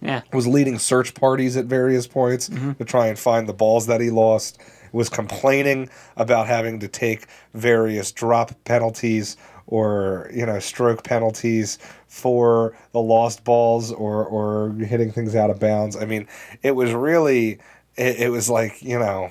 Yeah. 0.00 0.22
was 0.32 0.46
leading 0.46 0.78
search 0.78 1.14
parties 1.14 1.56
at 1.56 1.66
various 1.66 2.06
points 2.06 2.48
to 2.48 2.84
try 2.84 3.06
and 3.08 3.18
find 3.18 3.46
the 3.48 3.52
balls 3.52 3.86
that 3.86 4.00
he 4.00 4.10
lost. 4.10 4.58
Was 4.92 5.08
complaining 5.08 5.88
about 6.16 6.48
having 6.48 6.80
to 6.80 6.88
take 6.88 7.26
various 7.54 8.10
drop 8.10 8.50
penalties 8.64 9.36
or 9.70 10.30
you 10.34 10.44
know 10.44 10.58
stroke 10.58 11.02
penalties 11.04 11.78
for 12.08 12.76
the 12.92 13.00
lost 13.00 13.44
balls 13.44 13.90
or 13.92 14.24
or 14.26 14.72
hitting 14.74 15.10
things 15.10 15.34
out 15.34 15.48
of 15.48 15.58
bounds. 15.58 15.96
I 15.96 16.04
mean, 16.04 16.28
it 16.62 16.72
was 16.72 16.92
really 16.92 17.58
it, 17.96 18.20
it 18.20 18.30
was 18.30 18.50
like 18.50 18.82
you 18.82 18.98
know 18.98 19.30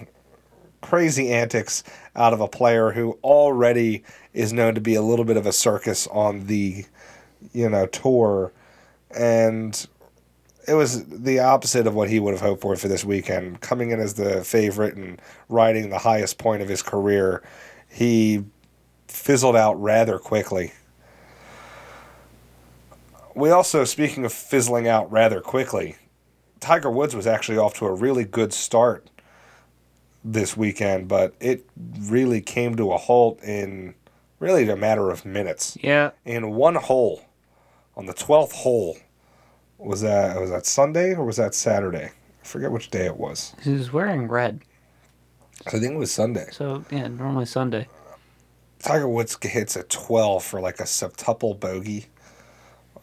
crazy 0.82 1.32
antics 1.32 1.84
out 2.16 2.34
of 2.34 2.42
a 2.42 2.48
player 2.48 2.92
who 2.92 3.20
already 3.24 4.04
is 4.34 4.54
known 4.54 4.74
to 4.76 4.82
be 4.82 4.96
a 4.96 5.02
little 5.02 5.26
bit 5.26 5.38
of 5.38 5.46
a 5.46 5.52
circus 5.52 6.08
on 6.08 6.48
the 6.48 6.86
you 7.54 7.70
know 7.70 7.86
tour 7.86 8.52
and 9.16 9.88
it 10.68 10.74
was 10.74 11.04
the 11.06 11.40
opposite 11.40 11.88
of 11.88 11.96
what 11.96 12.10
he 12.10 12.20
would 12.20 12.34
have 12.34 12.42
hoped 12.42 12.62
for 12.62 12.76
for 12.76 12.88
this 12.88 13.04
weekend. 13.04 13.60
Coming 13.60 13.90
in 13.90 14.00
as 14.00 14.14
the 14.14 14.44
favorite 14.44 14.96
and 14.96 15.20
riding 15.48 15.90
the 15.90 15.98
highest 15.98 16.38
point 16.38 16.62
of 16.62 16.70
his 16.70 16.84
career, 16.84 17.42
he 17.90 18.44
fizzled 19.10 19.56
out 19.56 19.82
rather 19.82 20.20
quickly. 20.20 20.74
We 23.36 23.52
also, 23.52 23.86
speaking 23.86 24.26
of 24.26 24.34
fizzling 24.34 24.88
out 24.88 25.12
rather 25.12 25.42
quickly, 25.42 25.96
Tiger 26.60 26.90
Woods 26.90 27.16
was 27.16 27.26
actually 27.26 27.58
off 27.58 27.74
to 27.76 27.86
a 27.86 27.94
really 27.94 28.26
good 28.26 28.54
start 28.54 29.10
this 30.24 30.58
weekend, 30.58 31.08
but 31.08 31.34
it 31.40 31.66
really 32.02 32.42
came 32.42 32.76
to 32.76 32.92
a 32.92 32.98
halt 32.98 33.42
in 33.42 33.96
really 34.40 34.68
a 34.70 34.76
matter 34.76 35.10
of 35.10 35.26
minutes. 35.26 35.78
Yeah. 35.82 36.12
In 36.26 36.52
one 36.52 36.76
hole, 36.76 37.26
on 37.96 38.06
the 38.06 38.14
12th 38.14 38.52
hole, 38.52 38.98
was 39.78 40.02
that 40.02 40.40
was 40.40 40.50
that 40.50 40.66
Sunday 40.66 41.14
or 41.14 41.24
was 41.24 41.38
that 41.38 41.56
Saturday? 41.56 42.12
I 42.42 42.46
forget 42.46 42.72
which 42.72 42.90
day 42.90 43.06
it 43.06 43.16
was. 43.16 43.56
He 43.64 43.72
was 43.72 43.94
wearing 43.94 44.28
red. 44.28 44.62
I 45.68 45.72
think 45.72 45.94
it 45.94 45.98
was 45.98 46.12
Sunday. 46.12 46.48
So, 46.52 46.84
yeah, 46.92 47.08
normally 47.08 47.46
Sunday. 47.46 47.88
Tiger 48.82 49.08
Woods 49.08 49.38
hits 49.42 49.76
a 49.76 49.84
12 49.84 50.44
for 50.44 50.62
like 50.62 50.80
a 50.80 50.84
septuple 50.84 51.60
bogey 51.60 52.06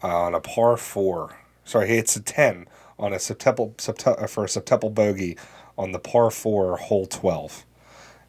uh, 0.03 0.07
on 0.07 0.33
a 0.35 0.39
par 0.39 0.77
four. 0.77 1.37
Sorry, 1.65 1.87
he 1.89 1.95
hits 1.95 2.15
a 2.15 2.21
10 2.21 2.67
on 2.97 3.13
a 3.13 3.17
septuple, 3.17 3.75
septu- 3.75 4.21
uh, 4.21 4.27
for 4.27 4.43
a 4.43 4.47
septuple 4.47 4.93
bogey 4.93 5.37
on 5.77 5.91
the 5.91 5.99
par 5.99 6.31
four 6.31 6.77
hole 6.77 7.05
12. 7.05 7.63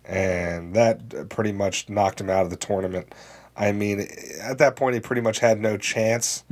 And 0.05 0.75
that 0.75 1.29
pretty 1.31 1.53
much 1.53 1.89
knocked 1.89 2.21
him 2.21 2.31
out 2.31 2.45
of 2.45 2.51
the 2.51 2.57
tournament. 2.57 3.15
I 3.57 3.73
mean, 3.73 4.07
at 4.41 4.59
that 4.59 4.77
point, 4.77 4.95
he 4.95 5.01
pretty 5.01 5.21
much 5.21 5.41
had 5.41 5.61
no 5.61 5.77
chance 5.77 6.45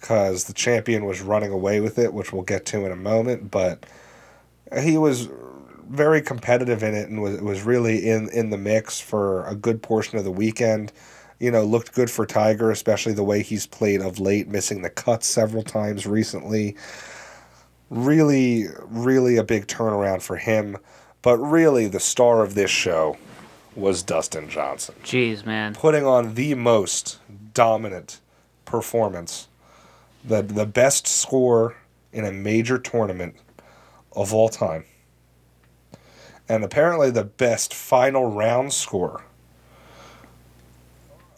because 0.00 0.44
the 0.44 0.52
champion 0.52 1.04
was 1.06 1.20
running 1.20 1.50
away 1.50 1.80
with 1.80 1.98
it, 1.98 2.14
which 2.14 2.32
we'll 2.32 2.42
get 2.44 2.64
to 2.66 2.86
in 2.86 2.92
a 2.92 2.96
moment. 2.96 3.50
But 3.50 3.84
he 4.80 4.96
was 4.96 5.28
very 5.92 6.22
competitive 6.22 6.82
in 6.82 6.94
it 6.94 7.10
and 7.10 7.20
was 7.20 7.40
was 7.40 7.62
really 7.62 8.08
in 8.08 8.28
in 8.30 8.48
the 8.50 8.56
mix 8.56 8.98
for 8.98 9.46
a 9.46 9.54
good 9.54 9.82
portion 9.82 10.18
of 10.18 10.24
the 10.24 10.30
weekend. 10.30 10.90
You 11.38 11.50
know, 11.50 11.64
looked 11.64 11.94
good 11.94 12.10
for 12.10 12.24
Tiger, 12.24 12.70
especially 12.70 13.12
the 13.12 13.24
way 13.24 13.42
he's 13.42 13.66
played 13.66 14.00
of 14.00 14.18
late, 14.18 14.48
missing 14.48 14.82
the 14.82 14.90
cuts 14.90 15.26
several 15.26 15.62
times 15.62 16.06
recently. 16.06 16.76
Really, 17.90 18.66
really 18.86 19.36
a 19.36 19.44
big 19.44 19.66
turnaround 19.66 20.22
for 20.22 20.36
him. 20.36 20.78
But 21.20 21.38
really, 21.38 21.88
the 21.88 22.00
star 22.00 22.42
of 22.42 22.54
this 22.54 22.70
show 22.70 23.18
was 23.76 24.02
Dustin 24.02 24.48
Johnson, 24.48 24.94
Jeez, 25.02 25.44
man. 25.44 25.74
putting 25.74 26.06
on 26.06 26.34
the 26.34 26.54
most 26.54 27.18
dominant 27.52 28.20
performance, 28.64 29.48
the 30.24 30.42
the 30.42 30.66
best 30.66 31.06
score 31.06 31.76
in 32.12 32.24
a 32.24 32.32
major 32.32 32.78
tournament 32.78 33.34
of 34.14 34.32
all 34.32 34.48
time 34.48 34.84
and 36.52 36.64
apparently 36.64 37.10
the 37.10 37.24
best 37.24 37.72
final 37.72 38.26
round 38.30 38.74
score 38.74 39.24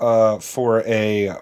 uh, 0.00 0.38
for 0.40 0.82
a. 0.84 1.36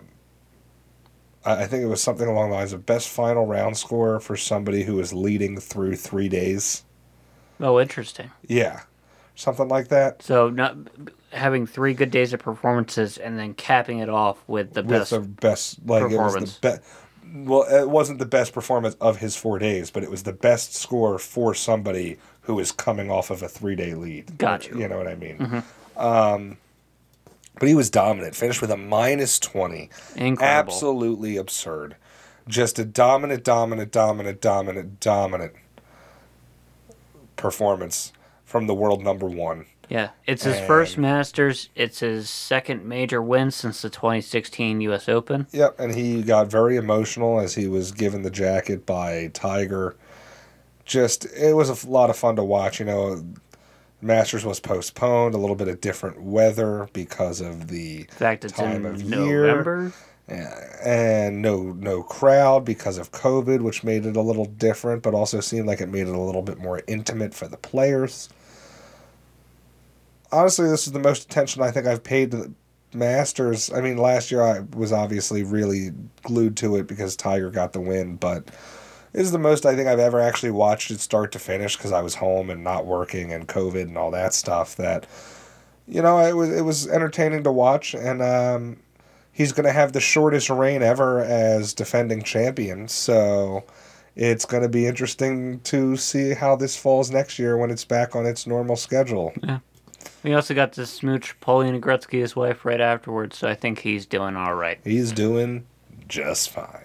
I 1.44 1.64
think 1.66 1.82
it 1.82 1.86
was 1.86 2.02
something 2.02 2.28
along 2.28 2.50
the 2.50 2.56
lines 2.56 2.74
of 2.74 2.84
best 2.84 3.08
final 3.08 3.46
round 3.46 3.78
score 3.78 4.20
for 4.20 4.36
somebody 4.36 4.82
who 4.84 4.96
was 4.96 5.14
leading 5.14 5.58
through 5.58 5.96
three 5.96 6.28
days. 6.28 6.84
Oh, 7.60 7.80
interesting. 7.80 8.30
Yeah, 8.46 8.82
something 9.36 9.68
like 9.68 9.88
that. 9.88 10.22
So, 10.22 10.50
not 10.50 10.76
having 11.32 11.66
three 11.66 11.94
good 11.94 12.10
days 12.10 12.34
of 12.34 12.40
performances 12.40 13.16
and 13.16 13.38
then 13.38 13.54
capping 13.54 14.00
it 14.00 14.10
off 14.10 14.44
with 14.46 14.74
the 14.74 14.82
With 14.82 14.90
best. 14.90 15.10
the 15.12 15.20
best, 15.20 15.78
like 15.86 16.02
it 16.02 16.04
was 16.08 16.12
performance. 16.14 16.54
the 16.58 16.60
best. 16.60 16.82
Well, 17.34 17.62
it 17.62 17.88
wasn't 17.88 18.18
the 18.18 18.26
best 18.26 18.52
performance 18.52 18.96
of 19.00 19.16
his 19.16 19.34
four 19.34 19.58
days, 19.58 19.90
but 19.90 20.02
it 20.02 20.10
was 20.10 20.24
the 20.24 20.34
best 20.34 20.74
score 20.74 21.18
for 21.18 21.54
somebody 21.54 22.18
who 22.42 22.58
is 22.58 22.72
coming 22.72 23.10
off 23.10 23.30
of 23.30 23.42
a 23.42 23.48
three 23.48 23.76
day 23.76 23.94
lead. 23.94 24.38
Got 24.38 24.68
you. 24.68 24.78
You 24.78 24.88
know 24.88 24.98
what 24.98 25.08
I 25.08 25.14
mean? 25.14 25.62
Um, 25.96 26.58
but 27.58 27.68
he 27.68 27.74
was 27.74 27.90
dominant. 27.90 28.34
Finished 28.34 28.60
with 28.60 28.70
a 28.70 28.76
minus 28.76 29.38
twenty. 29.38 29.90
Incredible. 30.16 30.42
Absolutely 30.72 31.36
absurd. 31.36 31.96
Just 32.48 32.78
a 32.78 32.84
dominant, 32.84 33.44
dominant, 33.44 33.92
dominant, 33.92 34.40
dominant, 34.40 35.00
dominant 35.00 35.52
performance 37.36 38.12
from 38.44 38.66
the 38.66 38.74
world 38.74 39.02
number 39.02 39.26
one. 39.26 39.66
Yeah, 39.88 40.10
it's 40.26 40.44
his 40.44 40.58
first 40.60 40.96
Masters. 40.96 41.68
It's 41.74 42.00
his 42.00 42.30
second 42.30 42.86
major 42.86 43.20
win 43.20 43.50
since 43.50 43.82
the 43.82 43.90
2016 43.90 44.80
U.S. 44.80 45.06
Open. 45.06 45.46
Yep, 45.52 45.78
and 45.78 45.94
he 45.94 46.22
got 46.22 46.50
very 46.50 46.76
emotional 46.76 47.38
as 47.38 47.54
he 47.56 47.68
was 47.68 47.92
given 47.92 48.22
the 48.22 48.30
jacket 48.30 48.86
by 48.86 49.30
Tiger. 49.34 49.96
Just 50.84 51.24
it 51.26 51.54
was 51.54 51.84
a 51.84 51.88
lot 51.88 52.10
of 52.10 52.16
fun 52.16 52.36
to 52.36 52.44
watch. 52.44 52.80
You 52.80 52.86
know, 52.86 53.24
Masters 54.00 54.44
was 54.44 54.58
postponed, 54.60 55.34
a 55.34 55.38
little 55.38 55.56
bit 55.56 55.68
of 55.68 55.80
different 55.80 56.20
weather 56.22 56.88
because 56.92 57.40
of 57.40 57.68
the 57.68 58.04
fact 58.10 58.46
Time 58.48 58.84
of 58.84 59.00
year. 59.02 59.46
November. 59.46 59.92
and 60.28 61.42
no 61.42 61.72
no 61.72 62.02
crowd 62.02 62.64
because 62.64 62.98
of 62.98 63.12
COVID, 63.12 63.60
which 63.60 63.84
made 63.84 64.06
it 64.06 64.16
a 64.16 64.20
little 64.22 64.46
different, 64.46 65.02
but 65.02 65.14
also 65.14 65.40
seemed 65.40 65.66
like 65.66 65.80
it 65.80 65.88
made 65.88 66.08
it 66.08 66.14
a 66.14 66.20
little 66.20 66.42
bit 66.42 66.58
more 66.58 66.82
intimate 66.86 67.32
for 67.34 67.46
the 67.46 67.56
players. 67.56 68.28
Honestly, 70.30 70.68
this 70.68 70.86
is 70.86 70.92
the 70.92 70.98
most 70.98 71.24
attention 71.24 71.62
I 71.62 71.70
think 71.70 71.86
I've 71.86 72.02
paid 72.02 72.30
to 72.30 72.36
the 72.38 72.52
Masters. 72.94 73.72
I 73.72 73.80
mean, 73.80 73.96
last 73.98 74.30
year 74.30 74.42
I 74.42 74.60
was 74.74 74.92
obviously 74.92 75.42
really 75.42 75.90
glued 76.22 76.56
to 76.58 76.76
it 76.76 76.86
because 76.86 77.16
Tiger 77.16 77.50
got 77.50 77.72
the 77.72 77.80
win, 77.80 78.16
but 78.16 78.48
this 79.12 79.22
is 79.22 79.32
the 79.32 79.38
most 79.38 79.66
I 79.66 79.76
think 79.76 79.88
I've 79.88 79.98
ever 79.98 80.20
actually 80.20 80.52
watched 80.52 80.90
it 80.90 81.00
start 81.00 81.32
to 81.32 81.38
finish 81.38 81.76
because 81.76 81.92
I 81.92 82.00
was 82.00 82.14
home 82.14 82.50
and 82.50 82.64
not 82.64 82.86
working 82.86 83.32
and 83.32 83.46
COVID 83.46 83.82
and 83.82 83.98
all 83.98 84.10
that 84.10 84.34
stuff. 84.34 84.76
That 84.76 85.06
you 85.86 86.02
know, 86.02 86.18
it 86.18 86.34
was 86.34 86.50
it 86.50 86.62
was 86.62 86.88
entertaining 86.88 87.44
to 87.44 87.52
watch, 87.52 87.94
and 87.94 88.22
um, 88.22 88.78
he's 89.32 89.52
going 89.52 89.66
to 89.66 89.72
have 89.72 89.92
the 89.92 90.00
shortest 90.00 90.50
reign 90.50 90.82
ever 90.82 91.20
as 91.20 91.74
defending 91.74 92.22
champion. 92.22 92.88
So 92.88 93.64
it's 94.16 94.44
going 94.44 94.62
to 94.62 94.68
be 94.68 94.86
interesting 94.86 95.60
to 95.60 95.96
see 95.96 96.34
how 96.34 96.56
this 96.56 96.76
falls 96.76 97.10
next 97.10 97.38
year 97.38 97.56
when 97.56 97.70
it's 97.70 97.84
back 97.84 98.14
on 98.14 98.26
its 98.26 98.46
normal 98.46 98.76
schedule. 98.76 99.32
Yeah. 99.42 99.58
We 100.22 100.34
also 100.34 100.54
got 100.54 100.72
to 100.74 100.86
smooch 100.86 101.38
Paulina 101.40 101.80
Gretzky, 101.80 102.20
his 102.20 102.36
wife, 102.36 102.64
right 102.64 102.80
afterwards. 102.80 103.38
So 103.38 103.48
I 103.48 103.54
think 103.54 103.80
he's 103.80 104.06
doing 104.06 104.36
all 104.36 104.54
right. 104.54 104.78
He's 104.84 105.12
doing 105.12 105.66
just 106.08 106.50
fine. 106.50 106.81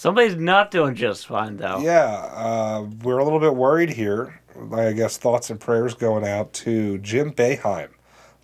Somebody's 0.00 0.36
not 0.36 0.70
doing 0.70 0.94
just 0.94 1.26
fine 1.26 1.58
though. 1.58 1.78
Yeah, 1.80 2.06
uh, 2.34 2.88
we're 3.02 3.18
a 3.18 3.22
little 3.22 3.38
bit 3.38 3.54
worried 3.54 3.90
here. 3.90 4.40
I 4.72 4.92
guess 4.92 5.18
thoughts 5.18 5.50
and 5.50 5.60
prayers 5.60 5.92
going 5.92 6.26
out 6.26 6.54
to 6.54 6.96
Jim 6.96 7.32
Boeheim, 7.34 7.90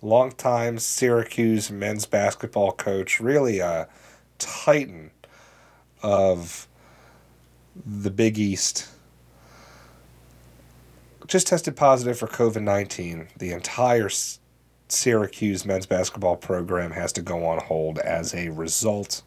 longtime 0.03 0.77
Syracuse 0.77 1.71
men's 1.71 2.05
basketball 2.05 2.73
coach, 2.73 3.19
really 3.19 3.57
a 3.57 3.87
titan 4.37 5.09
of 6.03 6.67
the 7.75 8.11
Big 8.11 8.37
East. 8.37 8.89
Just 11.25 11.47
tested 11.47 11.75
positive 11.75 12.19
for 12.19 12.27
COVID 12.27 12.61
19. 12.61 13.29
The 13.35 13.51
entire 13.51 14.11
Syracuse 14.89 15.65
men's 15.65 15.87
basketball 15.87 16.35
program 16.35 16.91
has 16.91 17.11
to 17.13 17.23
go 17.23 17.47
on 17.47 17.57
hold 17.63 17.97
as 17.97 18.35
a 18.35 18.49
result. 18.49 19.23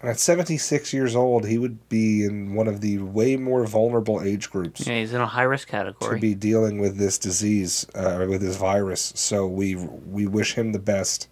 And 0.00 0.10
at 0.10 0.20
76 0.20 0.92
years 0.92 1.16
old, 1.16 1.46
he 1.46 1.58
would 1.58 1.88
be 1.88 2.24
in 2.24 2.54
one 2.54 2.68
of 2.68 2.80
the 2.80 2.98
way 2.98 3.36
more 3.36 3.66
vulnerable 3.66 4.22
age 4.22 4.48
groups 4.48 4.86
Yeah, 4.86 5.00
he's 5.00 5.12
in 5.12 5.20
a 5.20 5.26
high 5.26 5.42
risk 5.42 5.66
category. 5.68 6.16
to 6.16 6.20
be 6.20 6.34
dealing 6.34 6.78
with 6.78 6.96
this 6.98 7.18
disease, 7.18 7.84
uh, 7.96 8.24
with 8.28 8.40
this 8.40 8.56
virus. 8.56 9.12
So 9.16 9.46
we 9.46 9.74
we 9.74 10.26
wish 10.26 10.54
him 10.54 10.72
the 10.72 10.78
best. 10.78 11.28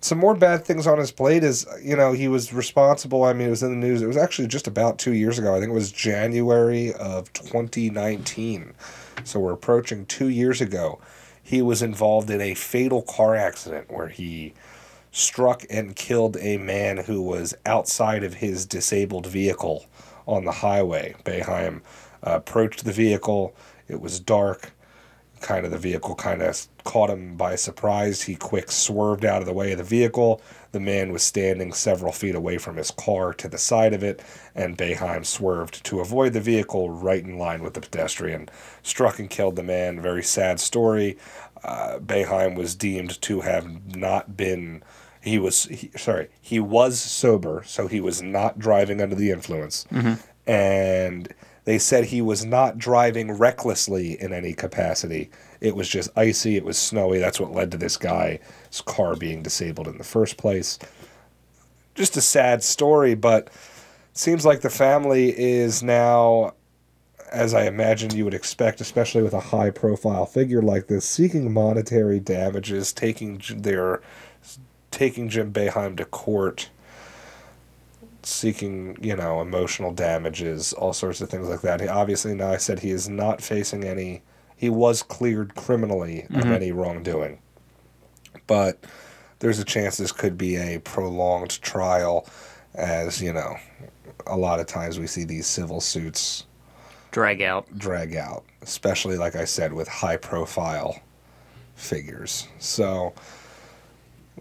Some 0.00 0.18
more 0.18 0.36
bad 0.36 0.64
things 0.64 0.86
on 0.86 0.98
his 0.98 1.10
plate 1.10 1.42
is, 1.42 1.66
you 1.82 1.96
know, 1.96 2.12
he 2.12 2.28
was 2.28 2.52
responsible. 2.52 3.24
I 3.24 3.32
mean, 3.32 3.48
it 3.48 3.50
was 3.50 3.64
in 3.64 3.80
the 3.80 3.86
news. 3.86 4.00
It 4.00 4.06
was 4.06 4.16
actually 4.16 4.46
just 4.46 4.68
about 4.68 4.96
two 5.00 5.12
years 5.12 5.40
ago. 5.40 5.56
I 5.56 5.58
think 5.58 5.70
it 5.70 5.74
was 5.74 5.90
January 5.90 6.92
of 6.94 7.32
2019. 7.32 8.74
So 9.24 9.40
we're 9.40 9.52
approaching 9.52 10.06
two 10.06 10.28
years 10.28 10.60
ago. 10.60 11.00
He 11.42 11.62
was 11.62 11.82
involved 11.82 12.30
in 12.30 12.40
a 12.40 12.54
fatal 12.54 13.02
car 13.02 13.34
accident 13.34 13.90
where 13.90 14.06
he 14.06 14.54
struck 15.10 15.64
and 15.70 15.96
killed 15.96 16.36
a 16.40 16.58
man 16.58 16.98
who 16.98 17.22
was 17.22 17.54
outside 17.66 18.24
of 18.24 18.34
his 18.34 18.66
disabled 18.66 19.26
vehicle 19.26 19.86
on 20.26 20.44
the 20.44 20.52
highway. 20.52 21.14
Boeheim 21.24 21.80
uh, 22.26 22.32
approached 22.32 22.84
the 22.84 22.92
vehicle. 22.92 23.54
It 23.88 24.00
was 24.00 24.20
dark. 24.20 24.72
Kind 25.40 25.64
of 25.64 25.70
the 25.70 25.78
vehicle 25.78 26.16
kind 26.16 26.42
of 26.42 26.66
caught 26.82 27.10
him 27.10 27.36
by 27.36 27.54
surprise. 27.54 28.22
He 28.22 28.34
quick 28.34 28.72
swerved 28.72 29.24
out 29.24 29.40
of 29.40 29.46
the 29.46 29.52
way 29.52 29.70
of 29.72 29.78
the 29.78 29.84
vehicle. 29.84 30.42
The 30.72 30.80
man 30.80 31.12
was 31.12 31.22
standing 31.22 31.72
several 31.72 32.12
feet 32.12 32.34
away 32.34 32.58
from 32.58 32.76
his 32.76 32.90
car 32.90 33.32
to 33.34 33.48
the 33.48 33.56
side 33.56 33.94
of 33.94 34.02
it, 34.02 34.20
and 34.54 34.76
Boeheim 34.76 35.24
swerved 35.24 35.84
to 35.84 36.00
avoid 36.00 36.32
the 36.32 36.40
vehicle 36.40 36.90
right 36.90 37.22
in 37.22 37.38
line 37.38 37.62
with 37.62 37.74
the 37.74 37.80
pedestrian. 37.80 38.48
Struck 38.82 39.18
and 39.18 39.30
killed 39.30 39.56
the 39.56 39.62
man. 39.62 40.00
Very 40.00 40.24
sad 40.24 40.58
story. 40.58 41.16
Uh, 41.62 41.98
Boeheim 42.00 42.56
was 42.56 42.74
deemed 42.74 43.20
to 43.22 43.40
have 43.42 43.96
not 43.96 44.36
been. 44.36 44.82
He 45.28 45.38
was 45.38 45.64
he, 45.64 45.90
sorry. 45.96 46.28
He 46.40 46.60
was 46.60 46.98
sober, 46.98 47.62
so 47.66 47.86
he 47.86 48.00
was 48.00 48.22
not 48.22 48.58
driving 48.58 49.00
under 49.00 49.14
the 49.14 49.30
influence, 49.30 49.86
mm-hmm. 49.92 50.14
and 50.50 51.32
they 51.64 51.78
said 51.78 52.04
he 52.04 52.22
was 52.22 52.44
not 52.44 52.78
driving 52.78 53.32
recklessly 53.32 54.20
in 54.20 54.32
any 54.32 54.54
capacity. 54.54 55.30
It 55.60 55.76
was 55.76 55.88
just 55.88 56.10
icy. 56.16 56.56
It 56.56 56.64
was 56.64 56.78
snowy. 56.78 57.18
That's 57.18 57.38
what 57.38 57.52
led 57.52 57.70
to 57.72 57.76
this 57.76 57.96
guy's 57.96 58.40
car 58.86 59.16
being 59.16 59.42
disabled 59.42 59.88
in 59.88 59.98
the 59.98 60.04
first 60.04 60.36
place. 60.36 60.78
Just 61.94 62.16
a 62.16 62.22
sad 62.22 62.62
story, 62.62 63.14
but 63.14 63.50
seems 64.14 64.46
like 64.46 64.62
the 64.62 64.70
family 64.70 65.38
is 65.38 65.82
now 65.82 66.54
as 67.32 67.54
I 67.54 67.66
imagine 67.66 68.14
you 68.14 68.24
would 68.24 68.34
expect, 68.34 68.80
especially 68.80 69.22
with 69.22 69.34
a 69.34 69.40
high 69.40 69.70
profile 69.70 70.26
figure 70.26 70.62
like 70.62 70.86
this, 70.86 71.04
seeking 71.04 71.52
monetary 71.52 72.20
damages, 72.20 72.92
taking 72.92 73.42
their 73.56 74.00
taking 74.98 75.28
Jim 75.28 75.52
Boeheim 75.52 75.96
to 75.96 76.04
court, 76.04 76.70
seeking, 78.24 78.98
you 79.00 79.14
know, 79.14 79.40
emotional 79.40 79.92
damages, 79.92 80.72
all 80.72 80.92
sorts 80.92 81.20
of 81.20 81.30
things 81.30 81.48
like 81.48 81.60
that. 81.60 81.80
He 81.80 81.86
obviously 81.86 82.34
now 82.34 82.50
I 82.50 82.56
said 82.56 82.80
he 82.80 82.90
is 82.90 83.08
not 83.08 83.40
facing 83.40 83.84
any 83.84 84.22
he 84.56 84.68
was 84.68 85.04
cleared 85.04 85.54
criminally 85.54 86.22
of 86.22 86.30
mm-hmm. 86.30 86.52
any 86.52 86.72
wrongdoing. 86.72 87.38
But 88.48 88.84
there's 89.38 89.60
a 89.60 89.64
chance 89.64 89.98
this 89.98 90.10
could 90.10 90.36
be 90.36 90.56
a 90.56 90.80
prolonged 90.80 91.62
trial 91.62 92.28
as, 92.74 93.22
you 93.22 93.32
know, 93.32 93.54
a 94.26 94.36
lot 94.36 94.58
of 94.58 94.66
times 94.66 94.98
we 94.98 95.06
see 95.06 95.22
these 95.22 95.46
civil 95.46 95.80
suits 95.80 96.44
Drag 97.12 97.40
out. 97.40 97.78
drag 97.78 98.16
out, 98.16 98.42
especially 98.62 99.16
like 99.16 99.36
I 99.36 99.44
said 99.44 99.72
with 99.72 99.86
high 99.86 100.16
profile 100.16 101.00
figures. 101.76 102.48
So 102.58 103.14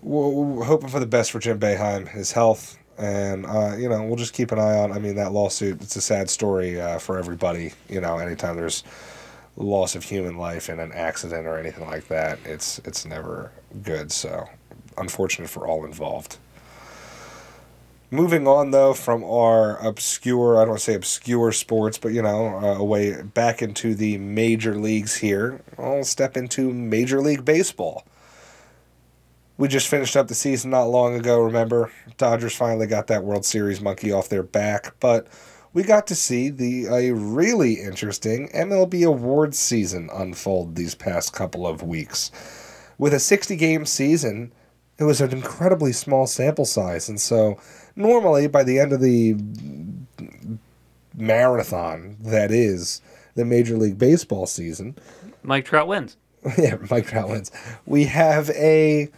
we're, 0.01 0.63
hoping 0.63 0.89
for 0.89 0.99
the 0.99 1.05
best 1.05 1.31
for 1.31 1.39
Jim 1.39 1.59
Boeheim, 1.59 2.07
his 2.07 2.31
health, 2.31 2.77
and 2.97 3.45
uh, 3.45 3.75
you 3.77 3.89
know 3.89 4.03
we'll 4.03 4.15
just 4.15 4.33
keep 4.33 4.51
an 4.51 4.59
eye 4.59 4.77
on. 4.77 4.91
I 4.91 4.99
mean 4.99 5.15
that 5.15 5.31
lawsuit, 5.31 5.81
it's 5.81 5.95
a 5.95 6.01
sad 6.01 6.29
story 6.29 6.79
uh, 6.79 6.99
for 6.99 7.17
everybody. 7.17 7.73
You 7.89 8.01
know, 8.01 8.17
anytime 8.17 8.55
there's 8.55 8.83
loss 9.55 9.95
of 9.95 10.03
human 10.03 10.37
life 10.37 10.69
in 10.69 10.79
an 10.79 10.91
accident 10.93 11.47
or 11.47 11.57
anything 11.57 11.87
like 11.87 12.07
that, 12.07 12.39
it's 12.45 12.79
it's 12.79 13.05
never 13.05 13.51
good. 13.83 14.11
So 14.11 14.45
unfortunate 14.97 15.49
for 15.49 15.67
all 15.67 15.85
involved. 15.85 16.37
Moving 18.09 18.47
on 18.47 18.71
though 18.71 18.93
from 18.93 19.23
our 19.25 19.85
obscure, 19.85 20.61
I 20.61 20.65
don't 20.65 20.79
say 20.79 20.93
obscure 20.93 21.51
sports, 21.51 21.97
but 21.97 22.13
you 22.13 22.21
know, 22.21 22.57
uh, 22.57 22.79
away 22.79 23.21
back 23.21 23.61
into 23.61 23.95
the 23.95 24.17
major 24.17 24.75
leagues 24.75 25.17
here, 25.17 25.61
I'll 25.77 26.05
step 26.05 26.37
into 26.37 26.71
Major 26.71 27.21
League 27.21 27.43
Baseball. 27.43 28.05
We 29.57 29.67
just 29.67 29.87
finished 29.87 30.15
up 30.15 30.27
the 30.27 30.35
season 30.35 30.69
not 30.69 30.83
long 30.83 31.15
ago, 31.15 31.39
remember? 31.39 31.91
Dodgers 32.17 32.55
finally 32.55 32.85
got 32.85 33.07
that 33.07 33.23
World 33.23 33.43
Series 33.43 33.81
monkey 33.81 34.11
off 34.11 34.29
their 34.29 34.43
back, 34.43 34.93
but 34.99 35.27
we 35.73 35.83
got 35.83 36.07
to 36.07 36.15
see 36.15 36.49
the 36.49 36.85
a 36.87 37.11
really 37.11 37.73
interesting 37.73 38.49
MLB 38.49 39.05
awards 39.05 39.57
season 39.57 40.09
unfold 40.13 40.75
these 40.75 40.95
past 40.95 41.33
couple 41.33 41.65
of 41.65 41.81
weeks. 41.81 42.31
With 42.97 43.13
a 43.13 43.19
60 43.19 43.55
game 43.55 43.85
season, 43.85 44.53
it 44.99 45.03
was 45.03 45.21
an 45.21 45.31
incredibly 45.31 45.91
small 45.91 46.27
sample 46.27 46.65
size, 46.65 47.09
and 47.09 47.19
so 47.19 47.59
normally 47.95 48.47
by 48.47 48.63
the 48.63 48.79
end 48.79 48.93
of 48.93 49.01
the 49.01 49.35
marathon 51.15 52.15
that 52.21 52.51
is 52.51 53.01
the 53.35 53.45
Major 53.45 53.77
League 53.77 53.97
Baseball 53.97 54.45
season, 54.45 54.95
Mike 55.43 55.65
Trout 55.65 55.87
wins. 55.87 56.17
yeah, 56.57 56.77
Mike 56.89 57.07
Trout 57.07 57.29
wins. 57.29 57.51
We 57.85 58.05
have 58.05 58.49
a 58.51 59.09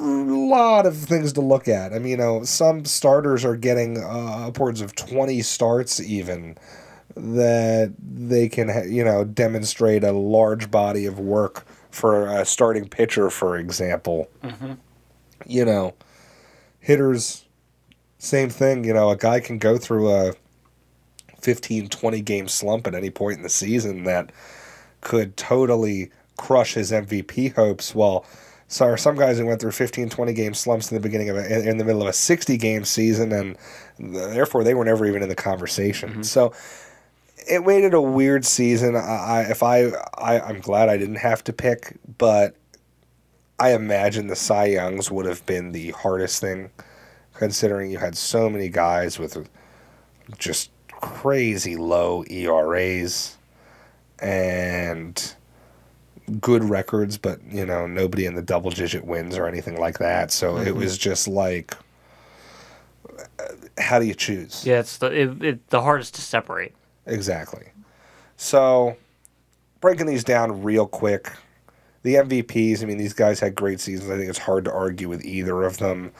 lot 0.00 0.86
of 0.86 0.96
things 0.96 1.32
to 1.34 1.40
look 1.40 1.68
at. 1.68 1.92
I 1.92 1.98
mean, 1.98 2.10
you 2.12 2.16
know, 2.16 2.44
some 2.44 2.84
starters 2.84 3.44
are 3.44 3.56
getting 3.56 3.98
uh, 3.98 4.46
upwards 4.48 4.80
of 4.80 4.94
20 4.94 5.40
starts 5.42 6.00
even 6.00 6.56
that 7.16 7.92
they 7.98 8.48
can, 8.48 8.68
ha- 8.68 8.86
you 8.86 9.04
know, 9.04 9.24
demonstrate 9.24 10.02
a 10.04 10.12
large 10.12 10.70
body 10.70 11.04
of 11.06 11.18
work 11.18 11.66
for 11.90 12.26
a 12.26 12.44
starting 12.44 12.88
pitcher, 12.88 13.28
for 13.30 13.56
example. 13.56 14.28
You 15.46 15.64
know, 15.64 15.94
hitters, 16.80 17.44
same 18.18 18.48
thing. 18.48 18.84
You 18.84 18.94
know, 18.94 19.10
a 19.10 19.16
guy 19.16 19.40
can 19.40 19.58
go 19.58 19.76
through 19.76 20.10
a 20.10 20.32
15, 21.40 21.88
20 21.88 22.20
game 22.22 22.48
slump 22.48 22.86
at 22.86 22.94
any 22.94 23.10
point 23.10 23.36
in 23.38 23.42
the 23.42 23.48
season 23.50 24.04
that 24.04 24.30
could 25.00 25.36
totally 25.36 26.10
crush 26.38 26.74
his 26.74 26.90
MVP 26.92 27.54
hopes. 27.54 27.94
Well, 27.94 28.24
so 28.72 28.86
are 28.86 28.96
some 28.96 29.16
guys 29.16 29.36
who 29.36 29.44
went 29.44 29.60
through 29.60 29.72
15, 29.72 30.08
20 30.08 30.32
game 30.32 30.54
slumps 30.54 30.90
in 30.90 30.94
the 30.94 31.00
beginning 31.02 31.28
of 31.28 31.36
a, 31.36 31.68
in 31.68 31.76
the 31.76 31.84
middle 31.84 32.00
of 32.00 32.08
a 32.08 32.12
60 32.12 32.56
game 32.56 32.86
season, 32.86 33.30
and 33.30 33.58
therefore 33.98 34.64
they 34.64 34.72
were 34.72 34.86
never 34.86 35.04
even 35.04 35.22
in 35.22 35.28
the 35.28 35.34
conversation. 35.34 36.08
Mm-hmm. 36.08 36.22
So 36.22 36.54
it 37.46 37.66
made 37.66 37.84
it 37.84 37.92
a 37.92 38.00
weird 38.00 38.46
season. 38.46 38.96
I, 38.96 39.00
I 39.00 39.40
if 39.42 39.62
I, 39.62 39.88
I 40.16 40.40
I'm 40.40 40.60
glad 40.60 40.88
I 40.88 40.96
didn't 40.96 41.16
have 41.16 41.44
to 41.44 41.52
pick, 41.52 41.98
but 42.16 42.56
I 43.58 43.74
imagine 43.74 44.28
the 44.28 44.36
Cy 44.36 44.64
Youngs 44.64 45.10
would 45.10 45.26
have 45.26 45.44
been 45.44 45.72
the 45.72 45.90
hardest 45.90 46.40
thing, 46.40 46.70
considering 47.34 47.90
you 47.90 47.98
had 47.98 48.16
so 48.16 48.48
many 48.48 48.70
guys 48.70 49.18
with 49.18 49.50
just 50.38 50.70
crazy 50.90 51.76
low 51.76 52.24
ERAs 52.30 53.36
and 54.18 55.34
good 56.40 56.64
records, 56.64 57.18
but 57.18 57.40
you 57.50 57.66
know 57.66 57.86
nobody 57.86 58.26
in 58.26 58.34
the 58.34 58.42
double 58.42 58.70
digit 58.70 59.04
wins 59.04 59.36
or 59.36 59.46
anything 59.46 59.78
like 59.78 59.98
that. 59.98 60.30
So 60.30 60.56
it 60.56 60.68
mm-hmm. 60.68 60.78
was 60.78 60.98
just 60.98 61.28
like, 61.28 61.74
how 63.78 63.98
do 63.98 64.06
you 64.06 64.14
choose? 64.14 64.64
Yeah, 64.66 64.80
it's 64.80 64.98
the 64.98 65.06
it, 65.06 65.42
it, 65.42 65.68
the 65.68 65.82
hardest 65.82 66.14
to 66.16 66.22
separate. 66.22 66.74
Exactly. 67.06 67.66
So, 68.36 68.96
breaking 69.80 70.06
these 70.06 70.24
down 70.24 70.62
real 70.62 70.86
quick, 70.86 71.30
the 72.02 72.14
MVPs, 72.14 72.82
I 72.82 72.86
mean, 72.86 72.98
these 72.98 73.12
guys 73.12 73.40
had 73.40 73.54
great 73.54 73.80
seasons. 73.80 74.10
I 74.10 74.16
think 74.16 74.28
it's 74.28 74.38
hard 74.38 74.64
to 74.64 74.72
argue 74.72 75.08
with 75.08 75.24
either 75.24 75.62
of 75.62 75.78
them. 75.78 76.12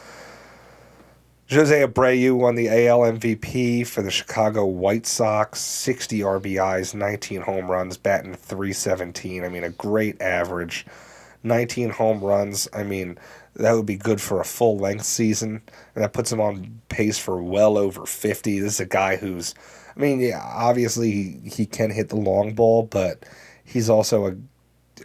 Jose 1.53 1.87
Abreu 1.87 2.37
won 2.37 2.55
the 2.55 2.69
AL 2.69 3.01
MVP 3.01 3.87
for 3.87 4.01
the 4.01 4.11
Chicago 4.11 4.65
White 4.65 5.07
Sox, 5.07 5.61
60 5.61 6.21
RBIs, 6.21 6.95
19 6.95 7.43
home 7.43 7.71
runs, 7.71 7.97
batting 7.97 8.35
317. 8.35 9.45
I 9.45 9.49
mean, 9.49 9.65
a 9.65 9.71
great 9.71 10.21
average. 10.23 10.87
19 11.43 11.91
home 11.91 12.21
runs. 12.21 12.69
I 12.73 12.85
mean, 12.85 13.19
that 13.55 13.73
would 13.73 13.87
be 13.87 13.97
good 13.97 14.21
for 14.21 14.41
a 14.41 14.45
full 14.45 14.79
length 14.79 15.05
season. 15.05 15.63
And 15.95 16.05
that 16.05 16.13
puts 16.13 16.33
him 16.33 16.41
on 16.41 16.81
pace 16.89 17.19
for 17.19 17.43
well 17.43 17.77
over 17.77 18.07
50. 18.07 18.61
This 18.61 18.75
is 18.75 18.81
a 18.81 18.87
guy 18.87 19.17
who's, 19.17 19.55
I 19.97 20.01
mean, 20.01 20.21
yeah, 20.21 20.41
obviously 20.43 21.11
he, 21.11 21.41
he 21.45 21.67
can 21.67 21.91
hit 21.91 22.09
the 22.09 22.17
long 22.17 22.55
ball, 22.55 22.85
but 22.85 23.25
he's 23.65 23.91
also 23.91 24.29
a, 24.29 24.37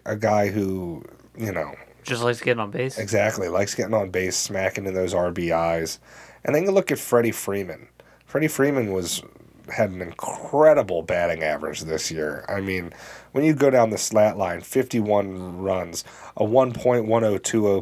a 0.05 0.15
guy 0.15 0.47
who, 0.47 1.03
you 1.37 1.51
know, 1.51 1.73
Just 2.03 2.23
likes 2.23 2.39
getting 2.39 2.61
on 2.61 2.71
base. 2.71 2.97
Exactly. 2.97 3.49
Likes 3.49 3.75
getting 3.75 3.93
on 3.93 4.11
base, 4.11 4.37
smacking 4.37 4.85
in 4.85 4.93
those 4.93 5.13
RBIs. 5.13 5.99
And 6.47 6.55
then 6.55 6.63
you 6.63 6.71
look 6.71 6.91
at 6.91 6.97
Freddie 6.97 7.31
Freeman. 7.31 7.89
Freddie 8.25 8.47
Freeman 8.47 8.93
was 8.93 9.21
had 9.69 9.89
an 9.89 10.01
incredible 10.01 11.01
batting 11.01 11.43
average 11.43 11.81
this 11.81 12.09
year. 12.09 12.45
I 12.47 12.61
mean, 12.61 12.93
when 13.33 13.43
you 13.43 13.53
go 13.53 13.69
down 13.69 13.89
the 13.89 13.97
slat 13.97 14.37
line, 14.37 14.61
51 14.61 15.57
runs, 15.57 16.03
a 16.37 16.43
1.102 16.43 17.77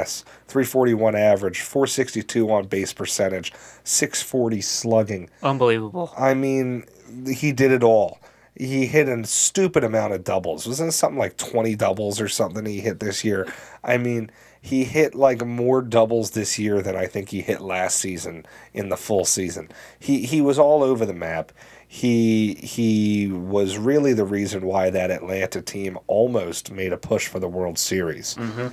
OPS, 0.00 0.24
341 0.48 1.14
average, 1.14 1.60
462 1.60 2.50
on 2.50 2.66
base 2.66 2.92
percentage, 2.92 3.52
640 3.84 4.60
slugging. 4.60 5.30
Unbelievable. 5.42 6.12
I 6.18 6.34
mean, 6.34 6.84
he 7.32 7.52
did 7.52 7.70
it 7.70 7.82
all. 7.84 8.18
He 8.56 8.86
hit 8.86 9.08
a 9.08 9.24
stupid 9.24 9.84
amount 9.84 10.14
of 10.14 10.24
doubles. 10.24 10.66
Wasn't 10.66 10.88
it 10.88 10.92
something 10.92 11.18
like 11.18 11.36
20 11.36 11.76
doubles 11.76 12.20
or 12.20 12.28
something 12.28 12.66
he 12.66 12.80
hit 12.80 12.98
this 12.98 13.22
year? 13.24 13.46
I 13.84 13.98
mean, 13.98 14.32
he 14.68 14.84
hit 14.84 15.14
like 15.14 15.42
more 15.46 15.80
doubles 15.80 16.32
this 16.32 16.58
year 16.58 16.82
than 16.82 16.94
I 16.94 17.06
think 17.06 17.30
he 17.30 17.40
hit 17.40 17.62
last 17.62 17.96
season 17.96 18.44
in 18.74 18.90
the 18.90 18.98
full 18.98 19.24
season. 19.24 19.70
He 19.98 20.26
he 20.26 20.42
was 20.42 20.58
all 20.58 20.82
over 20.82 21.06
the 21.06 21.14
map. 21.14 21.52
He 21.86 22.52
he 22.52 23.28
was 23.28 23.78
really 23.78 24.12
the 24.12 24.26
reason 24.26 24.66
why 24.66 24.90
that 24.90 25.10
Atlanta 25.10 25.62
team 25.62 25.96
almost 26.06 26.70
made 26.70 26.92
a 26.92 26.98
push 26.98 27.28
for 27.28 27.38
the 27.38 27.48
World 27.48 27.78
Series. 27.78 28.34
Mm-hmm. 28.34 28.68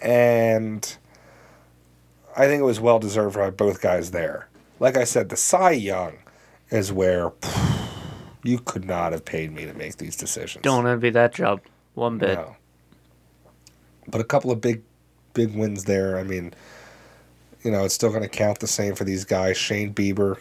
And 0.00 0.96
I 2.34 2.46
think 2.46 2.60
it 2.60 2.64
was 2.64 2.80
well 2.80 2.98
deserved 2.98 3.36
by 3.36 3.50
both 3.50 3.82
guys 3.82 4.12
there. 4.12 4.48
Like 4.80 4.96
I 4.96 5.04
said, 5.04 5.28
the 5.28 5.36
Cy 5.36 5.72
Young 5.72 6.14
is 6.70 6.90
where 6.90 7.32
you 8.42 8.60
could 8.60 8.86
not 8.86 9.12
have 9.12 9.26
paid 9.26 9.52
me 9.52 9.66
to 9.66 9.74
make 9.74 9.98
these 9.98 10.16
decisions. 10.16 10.62
Don't 10.62 10.86
envy 10.86 11.10
that 11.10 11.34
job 11.34 11.60
one 11.92 12.16
bit. 12.16 12.38
No. 12.38 12.56
But 14.08 14.22
a 14.22 14.24
couple 14.24 14.50
of 14.50 14.62
big, 14.62 14.82
big 15.34 15.54
wins 15.54 15.84
there. 15.84 16.18
I 16.18 16.22
mean, 16.22 16.54
you 17.62 17.70
know, 17.70 17.84
it's 17.84 17.94
still 17.94 18.10
going 18.10 18.22
to 18.22 18.28
count 18.28 18.60
the 18.60 18.66
same 18.66 18.94
for 18.94 19.04
these 19.04 19.24
guys. 19.24 19.56
Shane 19.56 19.92
Bieber 19.94 20.38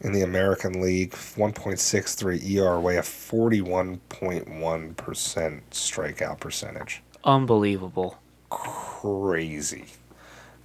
in 0.00 0.12
the 0.12 0.22
American 0.22 0.80
League, 0.82 1.12
1.63 1.12 2.44
ERA, 2.50 2.98
a 2.98 3.02
41.1% 3.02 5.60
strikeout 5.70 6.40
percentage. 6.40 7.02
Unbelievable. 7.24 8.18
Crazy. 8.50 9.84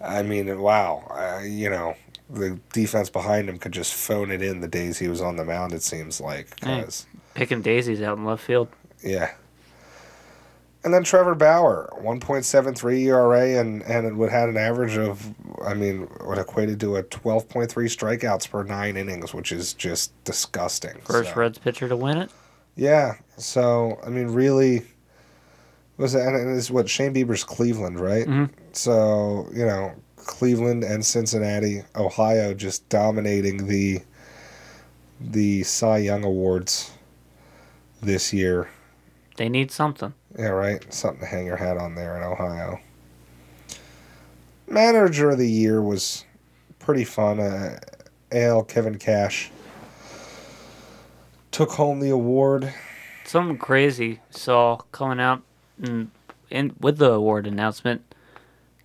I 0.01 0.23
mean, 0.23 0.59
wow. 0.59 1.03
Uh, 1.09 1.41
you 1.43 1.69
know, 1.69 1.95
the 2.29 2.59
defense 2.73 3.09
behind 3.09 3.47
him 3.49 3.57
could 3.57 3.71
just 3.71 3.93
phone 3.93 4.31
it 4.31 4.41
in 4.41 4.59
the 4.61 4.67
days 4.67 4.99
he 4.99 5.07
was 5.07 5.21
on 5.21 5.35
the 5.38 5.45
mound, 5.45 5.73
it 5.73 5.83
seems 5.83 6.19
like. 6.19 6.47
Hey. 6.63 6.81
'cause- 6.81 7.05
Picking 7.33 7.61
daisies 7.61 8.01
out 8.01 8.17
in 8.17 8.25
left 8.25 8.43
field. 8.43 8.67
Yeah. 9.03 9.31
And 10.88 10.93
then 10.93 11.03
Trevor 11.03 11.35
Bauer, 11.35 11.89
1.73 12.01 13.07
ERA, 13.07 13.59
and, 13.59 13.83
and 13.83 14.07
it 14.07 14.15
would 14.15 14.31
had 14.31 14.47
an 14.47 14.55
average 14.55 14.95
of, 14.95 15.21
I 15.61 15.73
mean, 15.73 16.03
what 16.23 16.38
equated 16.38 16.79
to 16.79 16.95
a 16.95 17.03
12.3 17.03 17.67
strikeouts 17.67 18.49
per 18.49 18.63
nine 18.63 18.95
innings, 18.95 19.33
which 19.33 19.51
is 19.51 19.73
just 19.73 20.13
disgusting. 20.23 20.97
First 21.03 21.31
So- 21.31 21.35
Reds 21.41 21.57
pitcher 21.57 21.89
to 21.89 21.97
win 21.97 22.19
it. 22.19 22.31
Yeah. 22.77 23.15
So, 23.35 23.99
I 24.05 24.07
mean, 24.07 24.27
really, 24.27 24.83
was 25.97 26.15
it, 26.15 26.21
and 26.21 26.38
it 26.49 26.53
is 26.55 26.71
what, 26.71 26.88
Shane 26.88 27.13
Bieber's 27.13 27.43
Cleveland, 27.43 27.99
right? 27.99 28.25
Mhm. 28.25 28.49
So, 28.71 29.49
you 29.53 29.65
know, 29.65 29.91
Cleveland 30.15 30.85
and 30.85 31.05
Cincinnati, 31.05 31.81
Ohio 31.97 32.53
just 32.53 32.88
dominating 32.88 33.67
the 33.67 33.99
the 35.19 35.63
Cy 35.63 35.97
Young 35.97 36.23
Awards 36.23 36.91
this 38.01 38.31
year. 38.31 38.69
They 39.38 39.49
need 39.49 39.71
something. 39.71 40.13
Yeah, 40.38 40.47
right. 40.47 40.93
Something 40.93 41.21
to 41.21 41.25
hang 41.27 41.45
your 41.45 41.57
hat 41.57 41.77
on 41.77 41.95
there 41.95 42.17
in 42.17 42.23
Ohio. 42.23 42.79
Manager 44.67 45.29
of 45.29 45.38
the 45.38 45.49
year 45.49 45.81
was 45.81 46.25
pretty 46.79 47.05
fun. 47.05 47.39
Uh, 47.39 47.79
AL 48.31 48.63
Kevin 48.63 48.97
Cash 48.97 49.51
took 51.51 51.71
home 51.71 51.99
the 51.99 52.09
award. 52.09 52.73
Something 53.25 53.57
crazy 53.57 54.19
saw 54.31 54.77
coming 54.91 55.19
out 55.19 55.43
in, 55.81 56.11
in 56.49 56.75
with 56.79 56.97
the 56.97 57.11
award 57.11 57.45
announcement. 57.45 58.15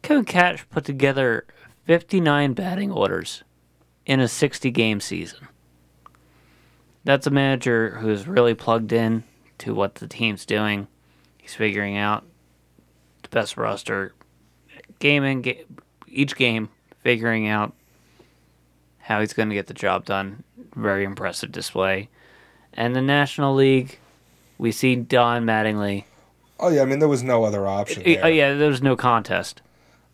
Kevin 0.02 0.24
Cash 0.24 0.66
put 0.70 0.84
together 0.84 1.46
59 1.86 2.52
batting 2.52 2.92
orders 2.92 3.42
in 4.04 4.20
a 4.20 4.28
60 4.28 4.70
game 4.70 5.00
season. 5.00 5.48
That's 7.04 7.26
a 7.26 7.30
manager 7.30 7.98
who's 8.00 8.28
really 8.28 8.54
plugged 8.54 8.92
in 8.92 9.24
to 9.62 9.74
what 9.74 9.96
the 9.96 10.06
team's 10.08 10.44
doing. 10.44 10.86
He's 11.38 11.54
figuring 11.54 11.96
out 11.96 12.24
the 13.22 13.28
best 13.28 13.56
roster, 13.56 14.12
game 14.98 15.24
in 15.24 15.42
ga- 15.42 15.64
each 16.08 16.36
game, 16.36 16.68
figuring 17.02 17.48
out 17.48 17.72
how 18.98 19.20
he's 19.20 19.32
going 19.32 19.48
to 19.48 19.54
get 19.54 19.66
the 19.66 19.74
job 19.74 20.04
done. 20.04 20.44
Very 20.76 21.04
impressive 21.04 21.50
display. 21.52 22.08
And 22.72 22.94
the 22.96 23.02
National 23.02 23.54
League, 23.54 23.98
we 24.58 24.72
see 24.72 24.96
Don 24.96 25.44
Mattingly. 25.44 26.04
Oh 26.58 26.68
yeah, 26.68 26.82
I 26.82 26.84
mean 26.84 27.00
there 27.00 27.08
was 27.08 27.22
no 27.24 27.44
other 27.44 27.66
option. 27.66 28.02
There. 28.04 28.30
yeah, 28.30 28.54
there 28.54 28.68
was 28.68 28.82
no 28.82 28.94
contest. 28.96 29.60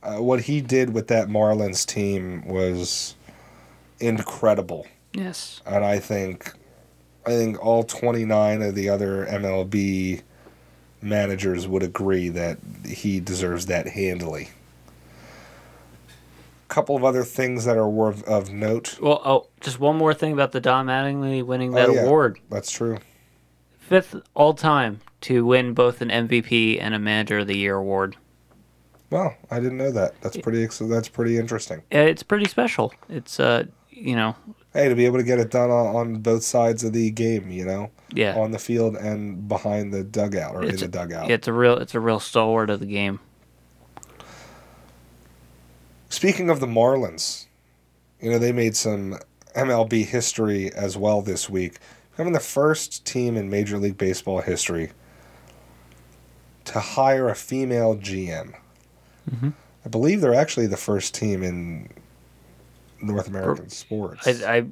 Uh, 0.03 0.17
what 0.23 0.43
he 0.43 0.61
did 0.61 0.95
with 0.95 1.09
that 1.09 1.29
Marlins 1.29 1.85
team 1.87 2.47
was 2.47 3.15
incredible, 4.01 4.87
Yes. 5.13 5.61
and 5.67 5.85
I 5.85 5.99
think, 5.99 6.53
I 7.29 7.37
think 7.37 7.65
all 7.65 7.83
twenty 7.83 8.25
nine 8.25 8.63
of 8.63 8.75
the 8.75 8.89
other 8.89 9.27
MLB 9.27 10.23
managers 11.03 11.69
would 11.69 11.83
agree 11.83 12.29
that 12.31 12.59
he 12.87 13.21
deserves 13.21 13.67
that 13.67 13.89
handily. 13.89 14.51
A 16.65 16.69
Couple 16.69 16.97
of 16.97 17.05
other 17.05 17.25
things 17.25 17.65
that 17.65 17.77
are 17.77 17.89
worth 17.89 18.23
of 18.25 18.51
note. 18.51 18.99
Well, 19.01 19.23
oh, 19.25 19.47
just 19.61 19.79
one 19.81 19.97
more 19.97 20.13
thing 20.15 20.33
about 20.33 20.53
the 20.53 20.61
Don 20.61 20.87
Mattingly 20.87 21.43
winning 21.43 21.73
that 21.73 21.89
Oh, 21.89 21.95
yeah. 21.95 22.03
award. 22.03 22.39
That's 22.51 22.71
true. 22.71 22.99
Fifth 23.79 24.17
all 24.35 24.55
time 24.55 25.01
to 25.23 25.45
win 25.47 25.73
both 25.73 26.01
an 26.03 26.09
MVP 26.11 26.79
and 26.81 26.95
a 26.95 26.99
Manager 26.99 27.39
of 27.39 27.47
the 27.47 27.57
Year 27.57 27.77
award. 27.77 28.17
Well, 29.11 29.35
I 29.51 29.61
didn't 29.61 29.79
know 29.79 29.91
that. 29.93 30.21
That's 30.21 30.37
pretty. 30.37 30.67
That's 30.67 31.09
pretty 31.09 31.39
interesting. 31.39 31.83
It's 31.91 32.23
pretty 32.23 32.45
special. 32.47 32.93
It's 33.09 33.41
uh, 33.41 33.65
you 33.91 34.15
know, 34.15 34.37
Hey, 34.73 34.89
to 34.89 34.95
be 34.95 35.07
able 35.07 35.17
to 35.19 35.25
get 35.25 35.39
it 35.39 35.51
done 35.51 35.71
on, 35.71 35.97
on 35.97 36.17
both 36.17 36.43
sides 36.43 36.85
of 36.85 36.93
the 36.93 37.11
game, 37.11 37.51
you 37.51 37.65
know, 37.65 37.91
yeah, 38.13 38.37
on 38.37 38.51
the 38.51 38.59
field 38.59 38.97
and 38.97 39.49
behind 39.49 39.93
the 39.95 40.05
dugout 40.05 40.55
or 40.55 40.63
It's 40.65 40.83
in 40.83 40.91
the 40.91 40.99
a- 41.01 41.07
dugout. 41.07 41.31
it's 41.31 41.49
a 41.49 41.53
real, 41.53 41.77
it's 41.79 41.95
a 41.95 42.01
real 42.01 42.21
stalwart 42.21 42.69
of 42.71 42.81
the 42.81 42.87
game. 42.87 43.19
Speaking 46.09 46.51
of 46.51 46.61
the 46.61 46.67
Marlins, 46.67 47.47
you 48.21 48.31
know, 48.31 48.39
they 48.39 48.53
made 48.53 48.77
some 48.77 49.19
MLB 49.55 50.05
history 50.07 50.73
as 50.73 50.97
well 50.97 51.23
this 51.23 51.49
week. 51.51 51.79
Becoming 52.13 52.33
the 52.33 52.41
first 52.41 53.05
team 53.05 53.37
in 53.37 53.49
Major 53.51 53.79
League 53.79 53.99
Baseball 53.99 54.41
history 54.41 54.91
to 56.65 56.81
hire 56.81 57.29
a 57.29 57.35
female 57.35 57.95
GM. 57.97 58.55
Mhm. 59.31 59.53
I 59.85 59.89
believe 59.89 60.21
they're 60.21 60.35
actually 60.35 60.67
the 60.67 60.77
first 60.77 61.15
team 61.15 61.43
in 61.43 61.89
North 63.01 63.29
American 63.29 63.69
sports. 63.69 64.27
I, 64.27 64.57
I 64.57 64.67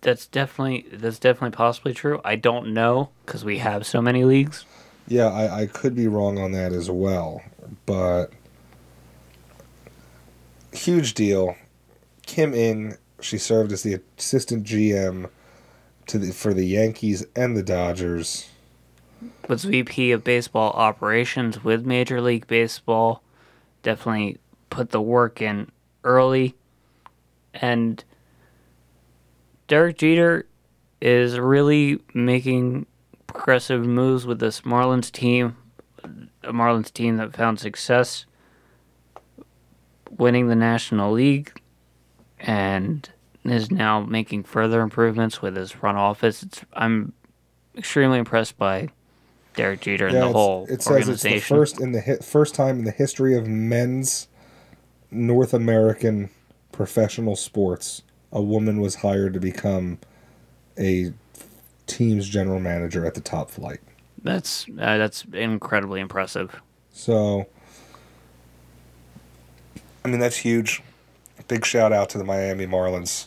that's 0.00 0.26
definitely 0.26 0.86
that's 0.92 1.18
definitely 1.18 1.56
possibly 1.56 1.94
true. 1.94 2.20
I 2.24 2.36
don't 2.36 2.72
know 2.72 3.10
because 3.24 3.44
we 3.44 3.58
have 3.58 3.86
so 3.86 4.00
many 4.00 4.24
leagues. 4.24 4.64
Yeah, 5.06 5.26
I, 5.26 5.62
I 5.62 5.66
could 5.66 5.94
be 5.94 6.08
wrong 6.08 6.38
on 6.38 6.52
that 6.52 6.72
as 6.72 6.90
well, 6.90 7.42
but 7.84 8.32
huge 10.72 11.14
deal. 11.14 11.56
Kim 12.26 12.54
Ng, 12.54 12.96
she 13.20 13.36
served 13.36 13.72
as 13.72 13.82
the 13.82 14.00
assistant 14.18 14.64
GM 14.64 15.28
to 16.06 16.18
the 16.18 16.32
for 16.32 16.54
the 16.54 16.64
Yankees 16.64 17.26
and 17.36 17.56
the 17.56 17.62
Dodgers. 17.62 18.48
Was 19.48 19.64
VP 19.64 20.12
of 20.12 20.24
baseball 20.24 20.72
operations 20.72 21.62
with 21.64 21.86
Major 21.86 22.20
League 22.20 22.46
Baseball. 22.46 23.22
Definitely 23.82 24.38
put 24.70 24.90
the 24.90 25.00
work 25.00 25.40
in 25.40 25.70
early, 26.02 26.54
and 27.54 28.02
Derek 29.68 29.98
Jeter 29.98 30.46
is 31.00 31.38
really 31.38 32.00
making 32.12 32.86
progressive 33.26 33.84
moves 33.84 34.26
with 34.26 34.38
this 34.38 34.62
Marlins 34.62 35.10
team, 35.10 35.56
a 36.42 36.52
Marlins 36.52 36.92
team 36.92 37.16
that 37.16 37.34
found 37.34 37.58
success 37.60 38.26
winning 40.10 40.48
the 40.48 40.54
National 40.54 41.12
League 41.12 41.60
and 42.38 43.08
is 43.44 43.70
now 43.70 44.00
making 44.00 44.44
further 44.44 44.80
improvements 44.80 45.42
with 45.42 45.56
his 45.56 45.70
front 45.70 45.98
office. 45.98 46.42
It's, 46.42 46.64
I'm 46.72 47.12
extremely 47.76 48.18
impressed 48.18 48.56
by 48.56 48.88
Derek 49.54 49.80
Jeter 49.82 50.08
and 50.08 50.16
the 50.16 50.28
whole 50.32 50.66
it 50.68 50.82
says 50.82 51.08
it's 51.08 51.22
the 51.22 51.28
organization. 51.28 51.56
first 51.56 51.80
in 51.80 51.92
the 51.92 52.00
hi- 52.00 52.16
first 52.16 52.54
time 52.54 52.78
in 52.78 52.84
the 52.84 52.90
history 52.90 53.36
of 53.36 53.46
men's 53.46 54.28
North 55.10 55.54
American 55.54 56.30
professional 56.74 57.36
sports 57.36 58.02
a 58.32 58.42
woman 58.42 58.80
was 58.80 58.96
hired 58.96 59.32
to 59.32 59.38
become 59.40 59.96
a 60.76 61.12
team's 61.86 62.28
general 62.28 62.58
manager 62.58 63.06
at 63.06 63.14
the 63.14 63.20
top 63.20 63.48
flight. 63.48 63.78
That's 64.24 64.66
uh, 64.70 64.98
that's 64.98 65.24
incredibly 65.32 66.00
impressive. 66.00 66.60
So, 66.92 67.46
I 70.04 70.08
mean, 70.08 70.18
that's 70.18 70.36
huge. 70.38 70.82
Big 71.46 71.64
shout 71.64 71.92
out 71.92 72.08
to 72.10 72.18
the 72.18 72.24
Miami 72.24 72.66
Marlins. 72.66 73.26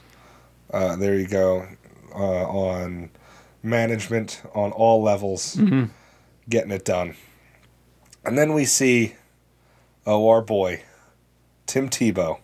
Uh, 0.71 0.95
there 0.97 1.15
you 1.15 1.27
go. 1.27 1.67
Uh, 2.13 2.45
on 2.47 3.09
management 3.63 4.41
on 4.53 4.71
all 4.71 5.01
levels, 5.01 5.55
Mhm. 5.55 5.89
getting 6.49 6.71
it 6.71 6.83
done. 6.83 7.15
And 8.25 8.37
then 8.37 8.53
we 8.53 8.65
see, 8.65 9.15
oh, 10.05 10.27
our 10.29 10.41
boy, 10.41 10.81
Tim 11.65 11.89
Tebow, 11.89 12.39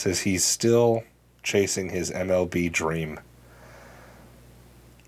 says 0.00 0.20
he's 0.20 0.44
still 0.44 1.04
chasing 1.42 1.90
his 1.90 2.10
MLB 2.10 2.72
dream. 2.72 3.20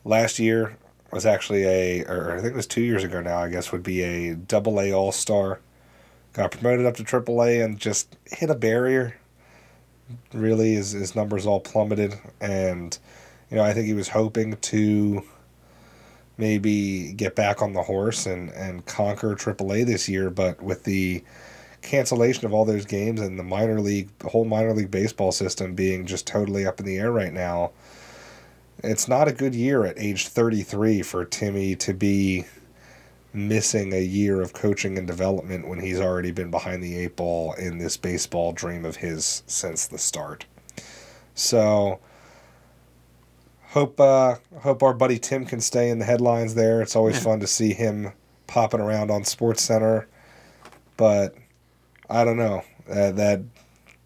Last 0.05 0.39
year 0.39 0.77
was 1.13 1.27
actually 1.27 1.65
a, 1.65 2.05
or 2.05 2.37
I 2.37 2.41
think 2.41 2.53
it 2.53 2.57
was 2.57 2.67
two 2.67 2.83
years 2.83 3.05
ago 3.05 3.21
now, 3.21 3.39
I 3.39 3.49
guess, 3.49 3.73
would 3.73 3.83
be 3.83 4.03
a 4.03 4.35
double 4.35 4.81
A 4.81 4.93
All 4.93 5.13
Star. 5.13 5.61
Got 6.33 6.53
promoted 6.53 6.87
up 6.87 6.97
to 6.97 7.05
triple 7.05 7.43
A 7.43 7.61
and 7.61 7.79
just 7.79 8.17
hit 8.27 8.51
a 8.51 8.55
barrier. 8.55 9.17
Really, 10.33 10.75
his, 10.75 10.93
his 10.93 11.15
numbers 11.15 11.47
all 11.47 11.61
plummeted. 11.61 12.19
And, 12.41 12.99
you 13.51 13.57
know, 13.57 13.63
I 13.63 13.73
think 13.75 13.87
he 13.87 13.95
was 13.95 14.09
hoping 14.09 14.57
to 14.57 15.23
maybe 16.39 17.13
get 17.13 17.37
back 17.37 17.61
on 17.61 17.75
the 17.75 17.83
horse 17.83 18.27
and, 18.27 18.51
and 18.51 18.85
conquer 18.87 19.35
triple 19.35 19.73
A 19.73 19.85
this 19.85 20.09
year. 20.09 20.31
But 20.31 20.63
with 20.63 20.85
the 20.85 21.23
cancellation 21.83 22.47
of 22.47 22.55
all 22.55 22.65
those 22.65 22.85
games 22.87 23.21
and 23.21 23.39
the 23.39 23.43
minor 23.45 23.81
league, 23.81 24.09
the 24.19 24.29
whole 24.29 24.45
minor 24.45 24.73
league 24.73 24.91
baseball 24.91 25.33
system 25.33 25.75
being 25.75 26.07
just 26.07 26.27
totally 26.27 26.65
up 26.65 26.81
in 26.81 26.87
the 26.87 26.97
air 26.97 27.13
right 27.13 27.33
now, 27.33 27.73
it's 28.83 29.09
not 29.09 29.29
a 29.29 29.33
good 29.33 29.55
year 29.55 29.85
at 29.85 29.99
age 29.99 30.29
33 30.29 31.03
for 31.03 31.25
Timmy 31.25 31.77
to 31.77 31.93
be 31.93 32.45
missing 33.35 33.93
a 33.93 34.01
year 34.01 34.41
of 34.43 34.53
coaching 34.53 34.99
and 34.99 35.07
development 35.07 35.67
when 35.67 35.81
he's 35.81 35.99
already 36.01 36.31
been 36.31 36.51
behind 36.51 36.83
the 36.83 36.97
eight 36.99 37.17
ball 37.17 37.53
in 37.55 37.79
this 37.79 37.97
baseball 37.97 38.53
dream 38.53 38.85
of 38.85 38.97
his 38.97 39.43
since 39.47 39.87
the 39.87 39.99
start. 39.99 40.45
So 41.35 41.99
hope 43.69 43.99
uh 43.99 44.37
hope 44.61 44.83
our 44.83 44.93
buddy 44.93 45.19
Tim 45.19 45.47
can 45.47 45.61
stay 45.61 45.89
in 45.89 45.99
the 45.99 46.05
headlines 46.05 46.55
there. 46.55 46.83
It's 46.83 46.95
always 46.95 47.17
Yeah. 47.17 47.23
fun 47.23 47.41
to 47.41 47.47
see 47.47 47.73
him 47.73 48.13
popping 48.47 48.81
around 48.81 49.11
on 49.11 49.25
Sports 49.25 49.63
Center, 49.63 50.07
but 50.99 51.35
I 52.11 52.25
don't 52.25 52.37
know. 52.37 52.63
Uh, 52.89 53.13
that 53.13 53.43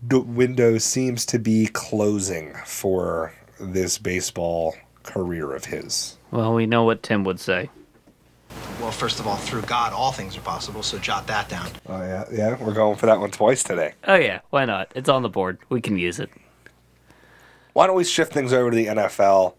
d- 0.06 0.18
window 0.18 0.78
seems 0.78 1.26
to 1.26 1.38
be 1.38 1.66
closing 1.66 2.54
for 2.64 3.34
this 3.58 3.98
baseball 3.98 4.74
career 5.02 5.54
of 5.54 5.66
his. 5.66 6.18
Well, 6.30 6.54
we 6.54 6.66
know 6.66 6.84
what 6.84 7.02
Tim 7.02 7.24
would 7.24 7.40
say. 7.40 7.70
Well, 8.80 8.90
first 8.90 9.20
of 9.20 9.26
all, 9.26 9.36
through 9.36 9.62
God, 9.62 9.92
all 9.92 10.12
things 10.12 10.36
are 10.36 10.42
possible, 10.42 10.82
so 10.82 10.98
jot 10.98 11.26
that 11.26 11.48
down. 11.48 11.68
Oh 11.88 12.00
yeah, 12.00 12.24
yeah, 12.30 12.62
we're 12.62 12.74
going 12.74 12.96
for 12.96 13.06
that 13.06 13.18
one 13.18 13.30
twice 13.30 13.62
today. 13.62 13.94
Oh 14.06 14.14
yeah, 14.14 14.40
why 14.50 14.64
not? 14.64 14.92
It's 14.94 15.08
on 15.08 15.22
the 15.22 15.28
board. 15.28 15.58
We 15.68 15.80
can 15.80 15.98
use 15.98 16.20
it. 16.20 16.30
Why 17.72 17.86
don't 17.86 17.96
we 17.96 18.04
shift 18.04 18.32
things 18.32 18.52
over 18.52 18.70
to 18.70 18.76
the 18.76 18.86
NFL? 18.86 19.54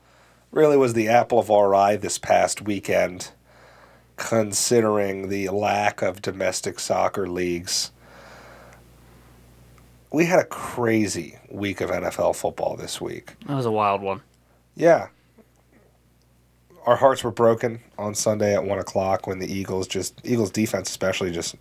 Really 0.52 0.78
was 0.78 0.94
the 0.94 1.08
apple 1.08 1.40
of 1.40 1.52
our 1.52 1.76
eye 1.76 1.98
this 1.98 2.18
past 2.18 2.62
weekend, 2.62 3.32
considering 4.16 5.30
the 5.30 5.50
lack 5.50 6.02
of 6.02 6.22
domestic 6.22 6.80
soccer 6.80 7.28
leagues. 7.28 7.92
We 10.12 10.26
had 10.26 10.40
a 10.40 10.46
crazy 10.46 11.38
week 11.50 11.82
of 11.82 11.90
NFL 11.90 12.36
football 12.36 12.76
this 12.78 13.02
week. 13.02 13.36
That 13.46 13.56
was 13.56 13.66
a 13.66 13.72
wild 13.72 14.02
one. 14.02 14.22
Yeah. 14.76 15.08
Our 16.86 16.96
hearts 16.96 17.24
were 17.24 17.32
broken 17.32 17.82
on 17.98 18.16
Sunday 18.16 18.56
at 18.56 18.64
one 18.64 18.80
o'clock 18.80 19.28
when 19.28 19.40
the 19.40 19.52
Eagles 19.52 19.88
just 19.88 20.22
Eagles 20.24 20.52
defense 20.52 20.90
especially 20.90 21.32
just 21.32 21.56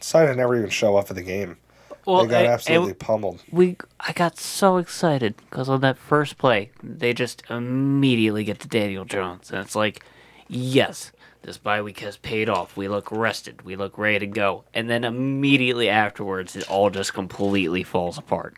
decided 0.00 0.32
to 0.32 0.36
never 0.36 0.56
even 0.56 0.70
show 0.70 0.96
up 0.96 1.06
for 1.06 1.14
the 1.14 1.22
game. 1.22 1.56
Well, 2.04 2.24
they 2.24 2.30
got 2.30 2.44
and- 2.44 2.52
absolutely 2.52 2.90
and 2.90 2.98
pummeled. 2.98 3.42
we 3.50 3.76
I 4.00 4.12
got 4.12 4.38
so 4.38 4.76
excited 4.78 5.36
because 5.36 5.68
on 5.68 5.80
that 5.82 5.98
first 5.98 6.38
play, 6.38 6.70
they 6.82 7.12
just 7.12 7.42
immediately 7.50 8.44
get 8.44 8.60
to 8.60 8.68
Daniel 8.68 9.04
Jones, 9.04 9.50
and 9.50 9.60
it's 9.60 9.74
like, 9.76 10.04
yes, 10.48 11.12
this 11.42 11.58
bye 11.58 11.82
week 11.82 12.00
has 12.00 12.16
paid 12.16 12.48
off. 12.48 12.76
We 12.76 12.88
look 12.88 13.10
rested. 13.10 13.62
We 13.62 13.76
look 13.76 13.98
ready 13.98 14.20
to 14.20 14.26
go, 14.26 14.64
and 14.74 14.90
then 14.90 15.04
immediately 15.04 15.88
afterwards, 15.88 16.56
it 16.56 16.68
all 16.68 16.90
just 16.90 17.14
completely 17.14 17.82
falls 17.82 18.18
apart. 18.18 18.56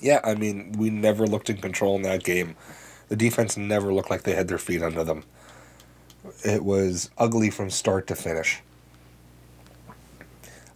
Yeah, 0.00 0.20
I 0.22 0.34
mean, 0.34 0.72
we 0.72 0.90
never 0.90 1.26
looked 1.26 1.50
in 1.50 1.56
control 1.56 1.96
in 1.96 2.02
that 2.02 2.22
game. 2.22 2.56
The 3.08 3.16
defense 3.16 3.56
never 3.56 3.92
looked 3.92 4.10
like 4.10 4.22
they 4.22 4.34
had 4.34 4.48
their 4.48 4.58
feet 4.58 4.82
under 4.82 5.02
them. 5.02 5.24
It 6.44 6.64
was 6.64 7.10
ugly 7.18 7.50
from 7.50 7.70
start 7.70 8.06
to 8.08 8.14
finish. 8.14 8.60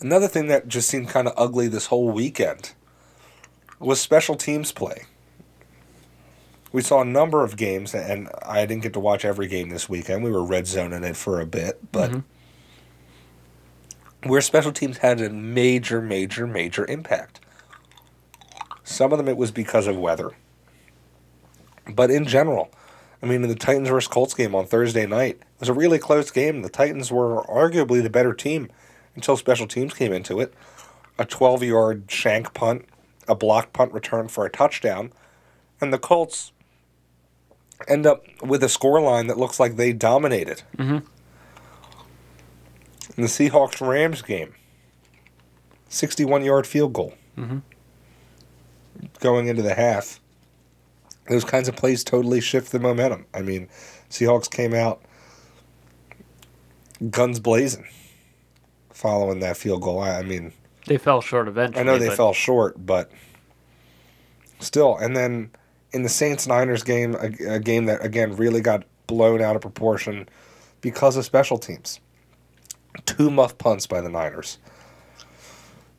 Another 0.01 0.27
thing 0.27 0.49
that 0.49 0.67
just 0.67 0.89
seemed 0.89 1.09
kind 1.09 1.29
of 1.29 1.35
ugly 1.37 1.69
this 1.69 1.87
whole 1.87 2.11
weekend 2.11 2.73
was 3.79 4.01
special 4.01 4.35
teams 4.35 4.73
play. 4.73 5.05
We 6.73 6.83
saw 6.83 7.03
a 7.03 7.05
number 7.05 7.45
of 7.45 7.57
games, 7.57 7.95
and 7.95 8.29
I 8.43 8.65
didn't 8.65 8.83
get 8.83 8.95
to 8.95 9.01
watch 9.01 9.25
every 9.25 9.47
game 9.47 9.69
this 9.69 9.89
weekend. 9.89 10.25
We 10.25 10.31
were 10.31 10.45
red 10.45 10.67
zoning 10.67 11.05
it 11.05 11.17
for 11.17 11.41
a 11.41 11.47
bit, 11.47 11.93
but 11.93 12.11
mm-hmm. 12.11 14.29
where 14.29 14.41
special 14.41 14.73
teams 14.73 14.99
had 14.99 15.21
a 15.21 15.29
major, 15.29 16.01
major, 16.01 16.47
major 16.47 16.87
impact. 16.87 17.41
Some 18.85 19.13
of 19.13 19.19
them 19.19 19.29
it 19.29 19.37
was 19.37 19.51
because 19.51 19.87
of 19.87 19.97
weather. 19.97 20.33
But 21.87 22.11
in 22.11 22.27
general, 22.27 22.71
I 23.23 23.27
mean, 23.27 23.43
in 23.43 23.49
the 23.49 23.55
Titans 23.55 23.89
versus 23.89 24.09
Colts 24.09 24.35
game 24.35 24.55
on 24.55 24.67
Thursday 24.67 25.07
night, 25.07 25.37
it 25.37 25.61
was 25.61 25.69
a 25.69 25.75
really 25.75 25.99
close 25.99 26.31
game. 26.31 26.63
The 26.63 26.69
Titans 26.69 27.13
were 27.13 27.43
arguably 27.45 28.03
the 28.03 28.11
better 28.11 28.33
team 28.33 28.69
until 29.15 29.37
special 29.37 29.67
teams 29.67 29.95
came 29.95 30.13
into 30.13 30.41
it. 30.41 30.55
A 31.19 31.25
12 31.25 31.63
yard 31.63 32.05
shank 32.09 32.55
punt, 32.55 32.87
a 33.29 33.35
block 33.35 33.73
punt 33.73 33.93
return 33.93 34.29
for 34.29 34.47
a 34.47 34.51
touchdown, 34.51 35.13
and 35.81 35.93
the 35.93 35.99
Colts 35.99 36.53
end 37.89 38.07
up 38.07 38.25
with 38.43 38.63
a 38.63 38.67
scoreline 38.67 39.29
that 39.29 39.39
looks 39.39 39.59
like 39.61 39.77
they 39.77 39.93
dominated. 39.93 40.63
Mhm. 40.77 41.05
In 43.17 43.23
the 43.23 43.29
Seahawks 43.29 43.87
Rams 43.87 44.23
game, 44.23 44.55
61 45.89 46.45
yard 46.45 46.67
field 46.67 46.93
goal 46.93 47.15
Mhm. 47.37 47.63
going 49.21 49.49
into 49.49 49.63
the 49.63 49.75
half. 49.75 50.21
Those 51.29 51.45
kinds 51.45 51.69
of 51.69 51.77
plays 51.77 52.03
totally 52.03 52.41
shift 52.41 52.73
the 52.73 52.81
momentum. 52.81 53.27
I 53.35 53.43
mean, 53.43 53.69
Seahawks 54.11 54.51
came 54.51 54.75
out 54.75 55.03
guns 57.11 57.39
blazing 57.41 57.87
following 58.91 59.41
that 59.41 59.57
field 59.57 59.83
goal. 59.83 60.01
I 60.01 60.19
I 60.19 60.23
mean, 60.23 60.53
They 60.87 60.99
fell 60.99 61.21
short 61.21 61.47
eventually. 61.49 61.81
I 61.81 61.85
know 61.85 61.99
they 61.99 62.15
fell 62.15 62.33
short, 62.33 62.85
but 62.87 63.11
still. 64.59 64.97
And 64.97 65.17
then 65.17 65.51
in 65.93 66.03
the 66.03 66.09
Saints 66.09 66.47
Niners 66.47 66.83
game, 66.83 67.15
a, 67.15 67.55
a 67.55 67.61
game 67.61 67.87
that 67.87 68.05
again 68.05 68.37
really 68.37 68.61
got 68.61 68.85
blown 69.07 69.41
out 69.41 69.57
of 69.57 69.63
proportion 69.63 70.29
because 70.81 71.17
of 71.17 71.25
special 71.25 71.59
teams. 71.59 72.01
Two 73.07 73.31
muff 73.31 73.57
punts 73.59 73.87
by 73.87 74.01
the 74.01 74.09
Niners 74.09 74.59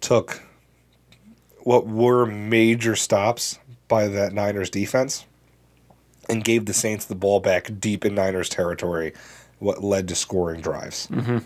took 0.01 0.41
what 1.61 1.87
were 1.87 2.25
major 2.25 2.95
stops 2.95 3.57
by 3.87 4.07
that 4.07 4.33
Niners 4.33 4.69
defense 4.69 5.25
and 6.29 6.43
gave 6.43 6.65
the 6.65 6.73
Saints 6.73 7.05
the 7.05 7.15
ball 7.15 7.39
back 7.39 7.69
deep 7.79 8.05
in 8.05 8.15
Niners 8.15 8.49
territory, 8.49 9.13
what 9.59 9.83
led 9.83 10.07
to 10.09 10.15
scoring 10.15 10.61
drives. 10.61 11.07
Mm-hmm. 11.07 11.39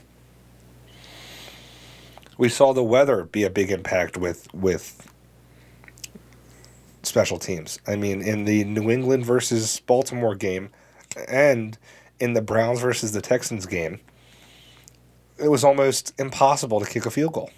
We 2.38 2.50
saw 2.50 2.74
the 2.74 2.84
weather 2.84 3.24
be 3.24 3.44
a 3.44 3.50
big 3.50 3.72
impact 3.72 4.18
with 4.18 4.54
with 4.54 5.12
special 7.08 7.40
teams. 7.40 7.80
I 7.88 7.96
mean, 7.96 8.22
in 8.22 8.46
the 8.46 8.64
New 8.64 8.90
England 8.90 9.26
versus 9.26 9.80
Baltimore 9.82 10.36
game, 10.36 10.70
and 11.28 11.78
in 12.20 12.34
the 12.34 12.42
Browns 12.42 12.82
versus 12.82 13.12
the 13.12 13.22
Texans 13.22 13.66
game, 13.66 14.00
it 15.38 15.50
was 15.50 15.64
almost 15.64 16.14
impossible 16.20 16.80
to 16.80 16.86
kick 16.86 17.06
a 17.06 17.12
field 17.12 17.34
goal. 17.34 17.52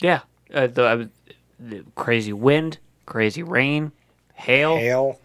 Yeah, 0.00 0.20
uh, 0.52 0.66
the, 0.66 0.84
uh, 0.84 1.04
the 1.58 1.84
crazy 1.94 2.32
wind, 2.32 2.78
crazy 3.04 3.42
rain, 3.42 3.92
hail. 4.34 4.76
Hail. 4.76 5.20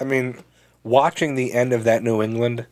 I 0.00 0.04
mean, 0.04 0.38
watching 0.82 1.34
the 1.34 1.52
end 1.52 1.72
of 1.72 1.84
that 1.84 2.02
New 2.02 2.22
England 2.22 2.66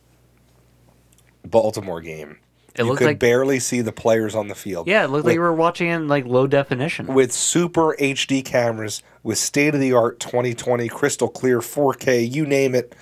Baltimore 1.45 2.01
game, 2.01 2.37
It 2.77 2.85
you 2.85 2.95
could 2.95 3.07
like 3.07 3.19
barely 3.19 3.59
see 3.59 3.81
the 3.81 3.91
players 3.91 4.35
on 4.35 4.47
the 4.47 4.55
field. 4.55 4.87
yeah, 4.87 5.03
it 5.03 5.09
looked 5.09 5.25
like 5.25 5.31
with, 5.31 5.33
you 5.35 5.41
were 5.41 5.53
watching 5.53 5.87
in 5.87 6.07
like 6.07 6.25
low 6.25 6.45
definition. 6.45 7.07
with 7.07 7.31
super 7.31 7.95
HD 7.99 8.45
cameras, 8.45 9.01
with 9.23 9.37
state 9.37 9.73
of 9.73 9.79
the 9.79 9.93
art 9.93 10.19
2020 10.19 10.87
crystal 10.89 11.27
clear 11.27 11.59
4K, 11.59 12.31
you 12.31 12.45
name 12.45 12.75
it. 12.75 12.95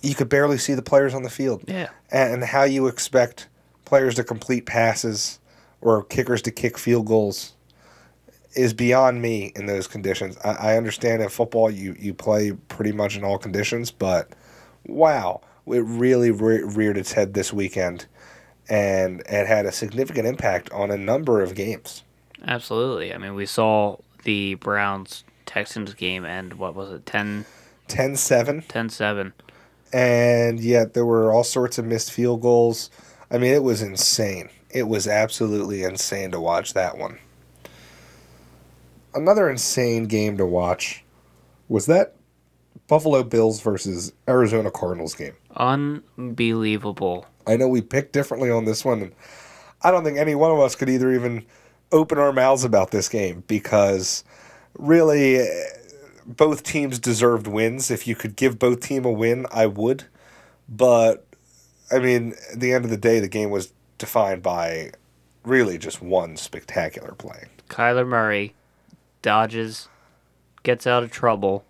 You 0.00 0.14
could 0.14 0.28
barely 0.28 0.58
see 0.58 0.74
the 0.74 0.82
players 0.82 1.14
on 1.14 1.24
the 1.24 1.30
field. 1.30 1.64
Yeah. 1.66 1.88
And 2.12 2.44
how 2.44 2.62
you 2.62 2.86
expect 2.86 3.48
players 3.84 4.14
to 4.16 4.24
complete 4.24 4.66
passes 4.66 5.40
or 5.80 6.04
kickers 6.04 6.42
to 6.42 6.52
kick 6.52 6.78
field 6.78 7.06
goals 7.06 7.54
is 8.54 8.72
beyond 8.72 9.20
me 9.20 9.52
in 9.56 9.66
those 9.66 9.86
conditions. 9.86 10.38
I, 10.44 10.72
I 10.72 10.76
understand 10.76 11.22
in 11.22 11.28
football 11.28 11.70
you, 11.70 11.96
you 11.98 12.14
play 12.14 12.52
pretty 12.52 12.92
much 12.92 13.16
in 13.16 13.24
all 13.24 13.38
conditions, 13.38 13.90
but 13.90 14.30
wow, 14.86 15.40
it 15.66 15.80
really 15.80 16.30
re- 16.30 16.62
reared 16.62 16.96
its 16.96 17.12
head 17.12 17.34
this 17.34 17.52
weekend 17.52 18.06
and 18.68 19.20
it 19.28 19.46
had 19.46 19.66
a 19.66 19.72
significant 19.72 20.26
impact 20.26 20.70
on 20.72 20.90
a 20.90 20.96
number 20.96 21.42
of 21.42 21.54
games. 21.54 22.02
Absolutely. 22.46 23.14
I 23.14 23.18
mean, 23.18 23.34
we 23.34 23.46
saw 23.46 23.98
the 24.24 24.54
Browns 24.54 25.24
Texans 25.46 25.94
game 25.94 26.24
end, 26.24 26.54
what 26.54 26.74
was 26.74 26.90
it, 26.90 27.06
10 27.06 27.44
10 27.88 28.16
7, 28.16 28.62
10 28.62 28.88
7. 28.88 29.32
and 29.92 30.58
yet 30.58 30.94
there 30.94 31.06
were 31.06 31.32
all 31.32 31.44
sorts 31.44 31.78
of 31.78 31.84
missed 31.84 32.10
field 32.12 32.42
goals. 32.42 32.90
I 33.30 33.38
mean, 33.38 33.54
it 33.54 33.62
was 33.62 33.82
insane. 33.82 34.50
It 34.70 34.88
was 34.88 35.06
absolutely 35.06 35.84
insane 35.84 36.32
to 36.32 36.40
watch 36.40 36.74
that 36.74 36.98
one. 36.98 37.18
Another 39.14 39.48
insane 39.48 40.06
game 40.06 40.36
to 40.36 40.44
watch 40.44 41.04
was 41.68 41.86
that 41.86 42.15
Buffalo 42.88 43.22
Bills 43.22 43.60
versus 43.60 44.12
Arizona 44.28 44.70
Cardinals 44.70 45.14
game. 45.14 45.34
Unbelievable. 45.56 47.26
I 47.46 47.56
know 47.56 47.68
we 47.68 47.80
picked 47.80 48.12
differently 48.12 48.50
on 48.50 48.64
this 48.64 48.84
one, 48.84 49.02
and 49.02 49.12
I 49.82 49.90
don't 49.90 50.04
think 50.04 50.18
any 50.18 50.34
one 50.34 50.50
of 50.50 50.58
us 50.58 50.74
could 50.74 50.88
either 50.88 51.12
even 51.12 51.44
open 51.92 52.18
our 52.18 52.32
mouths 52.32 52.64
about 52.64 52.90
this 52.90 53.08
game 53.08 53.44
because 53.46 54.24
really 54.78 55.46
both 56.24 56.62
teams 56.62 56.98
deserved 56.98 57.46
wins. 57.46 57.90
If 57.90 58.06
you 58.06 58.16
could 58.16 58.36
give 58.36 58.58
both 58.58 58.80
team 58.80 59.04
a 59.04 59.10
win, 59.10 59.46
I 59.52 59.66
would. 59.66 60.04
But 60.68 61.26
I 61.92 61.98
mean, 61.98 62.34
at 62.52 62.60
the 62.60 62.72
end 62.72 62.84
of 62.84 62.90
the 62.90 62.96
day, 62.96 63.20
the 63.20 63.28
game 63.28 63.50
was 63.50 63.72
defined 63.98 64.42
by 64.42 64.92
really 65.44 65.78
just 65.78 66.02
one 66.02 66.36
spectacular 66.36 67.12
play. 67.12 67.44
Kyler 67.68 68.06
Murray 68.06 68.54
dodges, 69.22 69.88
gets 70.62 70.86
out 70.86 71.02
of 71.02 71.10
trouble, 71.10 71.64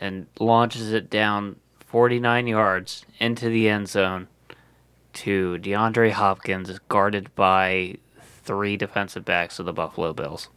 and 0.00 0.26
launches 0.38 0.92
it 0.92 1.10
down 1.10 1.56
49 1.86 2.46
yards 2.46 3.04
into 3.18 3.48
the 3.48 3.68
end 3.68 3.88
zone 3.88 4.28
to 5.12 5.58
DeAndre 5.60 6.12
Hopkins, 6.12 6.78
guarded 6.88 7.34
by 7.34 7.96
three 8.20 8.76
defensive 8.76 9.24
backs 9.24 9.58
of 9.58 9.66
the 9.66 9.72
Buffalo 9.72 10.12
Bills. 10.12 10.48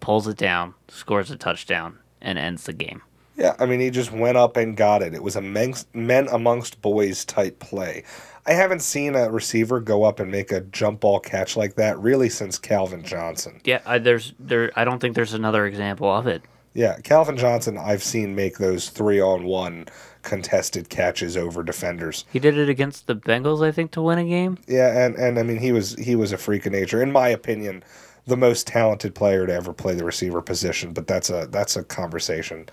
Pulls 0.00 0.28
it 0.28 0.36
down, 0.36 0.74
scores 0.88 1.30
a 1.30 1.36
touchdown, 1.36 1.98
and 2.20 2.38
ends 2.38 2.64
the 2.64 2.72
game. 2.72 3.02
Yeah, 3.36 3.54
I 3.58 3.66
mean, 3.66 3.78
he 3.80 3.90
just 3.90 4.12
went 4.12 4.36
up 4.36 4.56
and 4.56 4.76
got 4.76 5.00
it. 5.00 5.14
It 5.14 5.22
was 5.22 5.36
a 5.36 5.40
men, 5.40 5.74
men 5.94 6.28
amongst 6.28 6.82
boys 6.82 7.24
type 7.24 7.58
play. 7.60 8.04
I 8.46 8.52
haven't 8.52 8.80
seen 8.80 9.14
a 9.14 9.30
receiver 9.30 9.80
go 9.80 10.04
up 10.04 10.20
and 10.20 10.30
make 10.30 10.50
a 10.50 10.62
jump 10.62 11.00
ball 11.00 11.20
catch 11.20 11.56
like 11.56 11.74
that 11.76 11.98
really 11.98 12.30
since 12.30 12.58
Calvin 12.58 13.04
Johnson. 13.04 13.60
Yeah, 13.64 13.80
I, 13.86 13.98
there's 13.98 14.34
there. 14.40 14.72
I 14.74 14.84
don't 14.84 14.98
think 14.98 15.14
there's 15.14 15.34
another 15.34 15.66
example 15.66 16.10
of 16.10 16.26
it. 16.26 16.42
Yeah, 16.78 16.96
Calvin 17.02 17.36
Johnson, 17.36 17.76
I've 17.76 18.04
seen 18.04 18.36
make 18.36 18.58
those 18.58 18.88
three 18.88 19.20
on 19.20 19.42
one 19.42 19.86
contested 20.22 20.88
catches 20.88 21.36
over 21.36 21.64
defenders. 21.64 22.24
He 22.32 22.38
did 22.38 22.56
it 22.56 22.68
against 22.68 23.08
the 23.08 23.16
Bengals, 23.16 23.66
I 23.66 23.72
think, 23.72 23.90
to 23.92 24.00
win 24.00 24.20
a 24.20 24.24
game. 24.24 24.58
Yeah, 24.68 25.04
and, 25.04 25.16
and 25.16 25.40
I 25.40 25.42
mean 25.42 25.58
he 25.58 25.72
was 25.72 25.96
he 25.96 26.14
was 26.14 26.30
a 26.30 26.38
freak 26.38 26.66
of 26.66 26.72
nature. 26.72 27.02
In 27.02 27.10
my 27.10 27.26
opinion, 27.30 27.82
the 28.28 28.36
most 28.36 28.68
talented 28.68 29.16
player 29.16 29.44
to 29.44 29.52
ever 29.52 29.72
play 29.72 29.96
the 29.96 30.04
receiver 30.04 30.40
position, 30.40 30.92
but 30.92 31.08
that's 31.08 31.30
a 31.30 31.48
that's 31.50 31.74
a 31.74 31.82
conversation. 31.82 32.68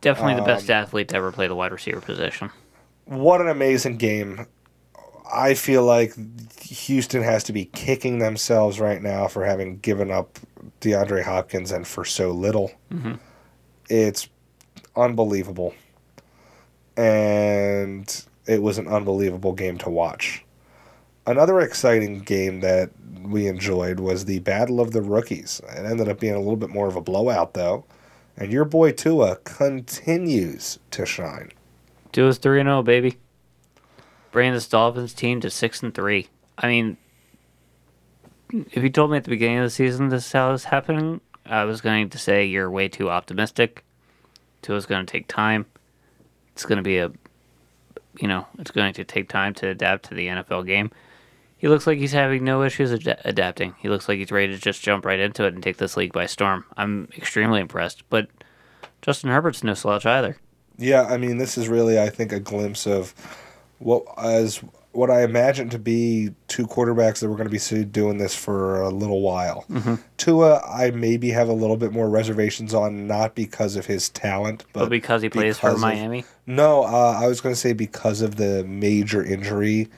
Definitely 0.00 0.34
the 0.34 0.42
best 0.42 0.68
um, 0.68 0.74
athlete 0.74 1.06
to 1.10 1.16
ever 1.16 1.30
play 1.30 1.46
the 1.46 1.54
wide 1.54 1.70
receiver 1.70 2.00
position. 2.00 2.50
What 3.04 3.40
an 3.40 3.46
amazing 3.46 3.98
game. 3.98 4.48
I 5.32 5.54
feel 5.54 5.84
like 5.84 6.12
Houston 6.60 7.22
has 7.22 7.44
to 7.44 7.52
be 7.52 7.66
kicking 7.66 8.18
themselves 8.18 8.80
right 8.80 9.00
now 9.00 9.28
for 9.28 9.44
having 9.44 9.78
given 9.78 10.10
up 10.10 10.40
DeAndre 10.80 11.22
Hopkins 11.22 11.70
and 11.70 11.86
for 11.86 12.04
so 12.04 12.32
little. 12.32 12.72
Mm-hmm. 12.92 13.14
It's 13.88 14.28
unbelievable. 14.96 15.74
And 16.96 18.24
it 18.46 18.62
was 18.62 18.78
an 18.78 18.88
unbelievable 18.88 19.52
game 19.52 19.78
to 19.78 19.90
watch. 19.90 20.44
Another 21.26 21.60
exciting 21.60 22.20
game 22.20 22.60
that 22.60 22.90
we 23.22 23.46
enjoyed 23.46 23.98
was 24.00 24.26
the 24.26 24.40
Battle 24.40 24.80
of 24.80 24.92
the 24.92 25.00
Rookies. 25.00 25.60
It 25.74 25.84
ended 25.84 26.08
up 26.08 26.20
being 26.20 26.34
a 26.34 26.38
little 26.38 26.56
bit 26.56 26.70
more 26.70 26.86
of 26.86 26.96
a 26.96 27.00
blowout, 27.00 27.54
though. 27.54 27.84
And 28.36 28.52
your 28.52 28.64
boy 28.64 28.92
Tua 28.92 29.36
continues 29.44 30.78
to 30.90 31.06
shine. 31.06 31.52
Three 32.12 32.28
and 32.28 32.68
zero, 32.68 32.82
baby. 32.82 33.18
Bringing 34.32 34.54
this 34.54 34.68
Dolphins 34.68 35.14
team 35.14 35.40
to 35.40 35.50
six 35.50 35.82
and 35.82 35.94
three. 35.94 36.28
I 36.58 36.68
mean, 36.68 36.96
if 38.52 38.82
you 38.82 38.90
told 38.90 39.10
me 39.10 39.16
at 39.16 39.24
the 39.24 39.30
beginning 39.30 39.58
of 39.58 39.64
the 39.64 39.70
season 39.70 40.08
this 40.08 40.26
is 40.26 40.32
how 40.32 40.52
this 40.52 40.64
happening, 40.64 41.20
I 41.46 41.64
was 41.64 41.80
going 41.80 42.10
to 42.10 42.18
say 42.18 42.44
you're 42.44 42.70
way 42.70 42.88
too 42.88 43.10
optimistic. 43.10 43.84
Is 44.66 44.86
going 44.86 45.04
to 45.04 45.10
take 45.10 45.28
time. 45.28 45.66
It's 46.52 46.64
going 46.64 46.78
to 46.78 46.82
be 46.82 46.96
a, 46.96 47.12
you 48.18 48.26
know, 48.26 48.46
it's 48.58 48.70
going 48.70 48.94
to 48.94 49.04
take 49.04 49.28
time 49.28 49.52
to 49.54 49.68
adapt 49.68 50.06
to 50.06 50.14
the 50.14 50.28
NFL 50.28 50.64
game. 50.64 50.90
He 51.58 51.68
looks 51.68 51.86
like 51.86 51.98
he's 51.98 52.12
having 52.12 52.44
no 52.44 52.62
issues 52.62 52.90
ad- 52.90 53.20
adapting. 53.26 53.74
He 53.80 53.90
looks 53.90 54.08
like 54.08 54.18
he's 54.18 54.32
ready 54.32 54.54
to 54.54 54.58
just 54.58 54.82
jump 54.82 55.04
right 55.04 55.20
into 55.20 55.44
it 55.44 55.52
and 55.52 55.62
take 55.62 55.76
this 55.76 55.98
league 55.98 56.14
by 56.14 56.24
storm. 56.24 56.64
I'm 56.78 57.08
extremely 57.16 57.60
impressed. 57.60 58.08
But 58.08 58.28
Justin 59.02 59.28
Herbert's 59.28 59.62
no 59.62 59.74
slouch 59.74 60.06
either. 60.06 60.38
Yeah, 60.78 61.02
I 61.02 61.18
mean, 61.18 61.36
this 61.36 61.58
is 61.58 61.68
really, 61.68 62.00
I 62.00 62.08
think, 62.08 62.32
a 62.32 62.40
glimpse 62.40 62.86
of 62.86 63.14
what 63.78 64.02
as 64.16 64.62
what 64.94 65.10
I 65.10 65.22
imagine 65.24 65.68
to 65.70 65.78
be 65.78 66.30
two 66.48 66.66
quarterbacks 66.66 67.18
that 67.20 67.28
were 67.28 67.36
going 67.36 67.48
to 67.50 67.78
be 67.78 67.84
doing 67.84 68.18
this 68.18 68.34
for 68.34 68.80
a 68.80 68.90
little 68.90 69.20
while. 69.20 69.64
Tua, 70.16 70.60
I 70.60 70.90
maybe 70.92 71.30
have 71.30 71.48
a 71.48 71.52
little 71.52 71.76
bit 71.76 71.92
more 71.92 72.08
reservations 72.08 72.72
on, 72.74 73.06
not 73.06 73.34
because 73.34 73.76
of 73.76 73.86
his 73.86 74.08
talent, 74.10 74.64
but, 74.72 74.80
But 74.80 74.88
because 74.90 75.22
he 75.22 75.28
plays 75.28 75.58
for 75.58 75.68
because 75.70 75.74
of- 75.76 75.80
Miami. 75.80 76.24
no, 76.46 76.84
uh, 76.84 77.18
I 77.20 77.26
was 77.26 77.40
going 77.40 77.54
to 77.54 77.60
say 77.60 77.72
because 77.72 78.20
of 78.20 78.36
the 78.36 78.64
major 78.64 79.22
injury 79.24 79.88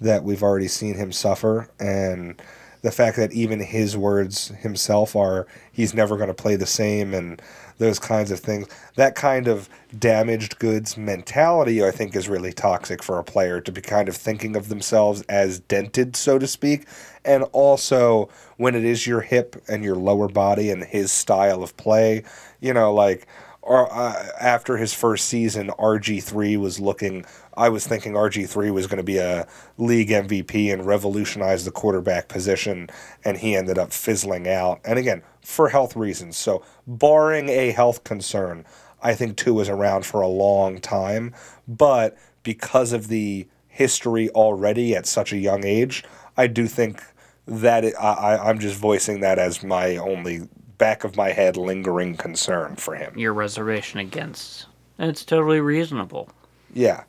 that 0.00 0.24
we've 0.24 0.42
already 0.42 0.68
seen 0.68 0.94
him 0.96 1.12
suffer, 1.12 1.70
and 1.80 2.40
the 2.82 2.90
fact 2.90 3.16
that 3.16 3.32
even 3.32 3.60
his 3.60 3.96
words 3.96 4.48
himself 4.60 5.16
are 5.16 5.46
he's 5.72 5.94
never 5.94 6.16
going 6.16 6.28
to 6.28 6.34
play 6.34 6.56
the 6.56 6.66
same, 6.66 7.14
and 7.14 7.40
those 7.78 7.98
kinds 7.98 8.30
of 8.30 8.40
things. 8.40 8.68
That 8.96 9.14
kind 9.14 9.48
of 9.48 9.68
damaged 9.98 10.58
goods 10.58 10.96
mentality, 10.96 11.84
I 11.84 11.90
think, 11.90 12.14
is 12.14 12.28
really 12.28 12.52
toxic 12.52 13.02
for 13.02 13.18
a 13.18 13.24
player 13.24 13.60
to 13.60 13.72
be 13.72 13.80
kind 13.80 14.08
of 14.08 14.16
thinking 14.16 14.56
of 14.56 14.68
themselves 14.68 15.22
as 15.22 15.60
dented, 15.60 16.16
so 16.16 16.38
to 16.38 16.46
speak. 16.46 16.86
And 17.24 17.44
also, 17.52 18.28
when 18.56 18.74
it 18.74 18.84
is 18.84 19.06
your 19.06 19.20
hip 19.20 19.62
and 19.68 19.82
your 19.82 19.96
lower 19.96 20.28
body 20.28 20.70
and 20.70 20.84
his 20.84 21.10
style 21.10 21.62
of 21.62 21.76
play, 21.76 22.24
you 22.60 22.72
know, 22.72 22.92
like 22.92 23.26
or 23.64 23.90
uh, 23.92 24.28
after 24.40 24.76
his 24.76 24.92
first 24.92 25.26
season, 25.26 25.68
RG3 25.78 26.58
was 26.58 26.80
looking. 26.80 27.24
I 27.56 27.68
was 27.68 27.86
thinking 27.86 28.12
RG3 28.12 28.72
was 28.72 28.86
going 28.86 28.98
to 28.98 29.02
be 29.02 29.18
a 29.18 29.46
league 29.78 30.10
MVP 30.10 30.72
and 30.72 30.86
revolutionize 30.86 31.64
the 31.64 31.70
quarterback 31.70 32.28
position, 32.28 32.88
and 33.24 33.38
he 33.38 33.54
ended 33.56 33.78
up 33.78 33.92
fizzling 33.92 34.48
out. 34.48 34.80
And 34.84 34.98
again, 34.98 35.22
for 35.42 35.68
health 35.68 35.94
reasons. 35.94 36.36
So, 36.36 36.64
barring 36.86 37.48
a 37.48 37.70
health 37.70 38.04
concern, 38.04 38.64
I 39.02 39.14
think 39.14 39.36
Tua 39.36 39.62
is 39.62 39.68
around 39.68 40.06
for 40.06 40.20
a 40.20 40.28
long 40.28 40.80
time. 40.80 41.34
But 41.68 42.16
because 42.42 42.92
of 42.92 43.08
the 43.08 43.46
history 43.68 44.30
already 44.30 44.94
at 44.96 45.06
such 45.06 45.32
a 45.32 45.36
young 45.36 45.64
age, 45.64 46.04
I 46.36 46.46
do 46.46 46.66
think 46.66 47.02
that 47.46 47.84
it, 47.84 47.94
I, 48.00 48.12
I 48.12 48.48
I'm 48.48 48.58
just 48.58 48.76
voicing 48.76 49.20
that 49.20 49.38
as 49.38 49.62
my 49.62 49.96
only 49.96 50.48
back 50.78 51.04
of 51.04 51.16
my 51.16 51.30
head 51.30 51.56
lingering 51.56 52.16
concern 52.16 52.76
for 52.76 52.94
him. 52.94 53.16
Your 53.16 53.32
reservation 53.32 54.00
against. 54.00 54.66
And 54.98 55.10
it's 55.10 55.24
totally 55.24 55.60
reasonable. 55.60 56.30
Yeah. 56.72 57.04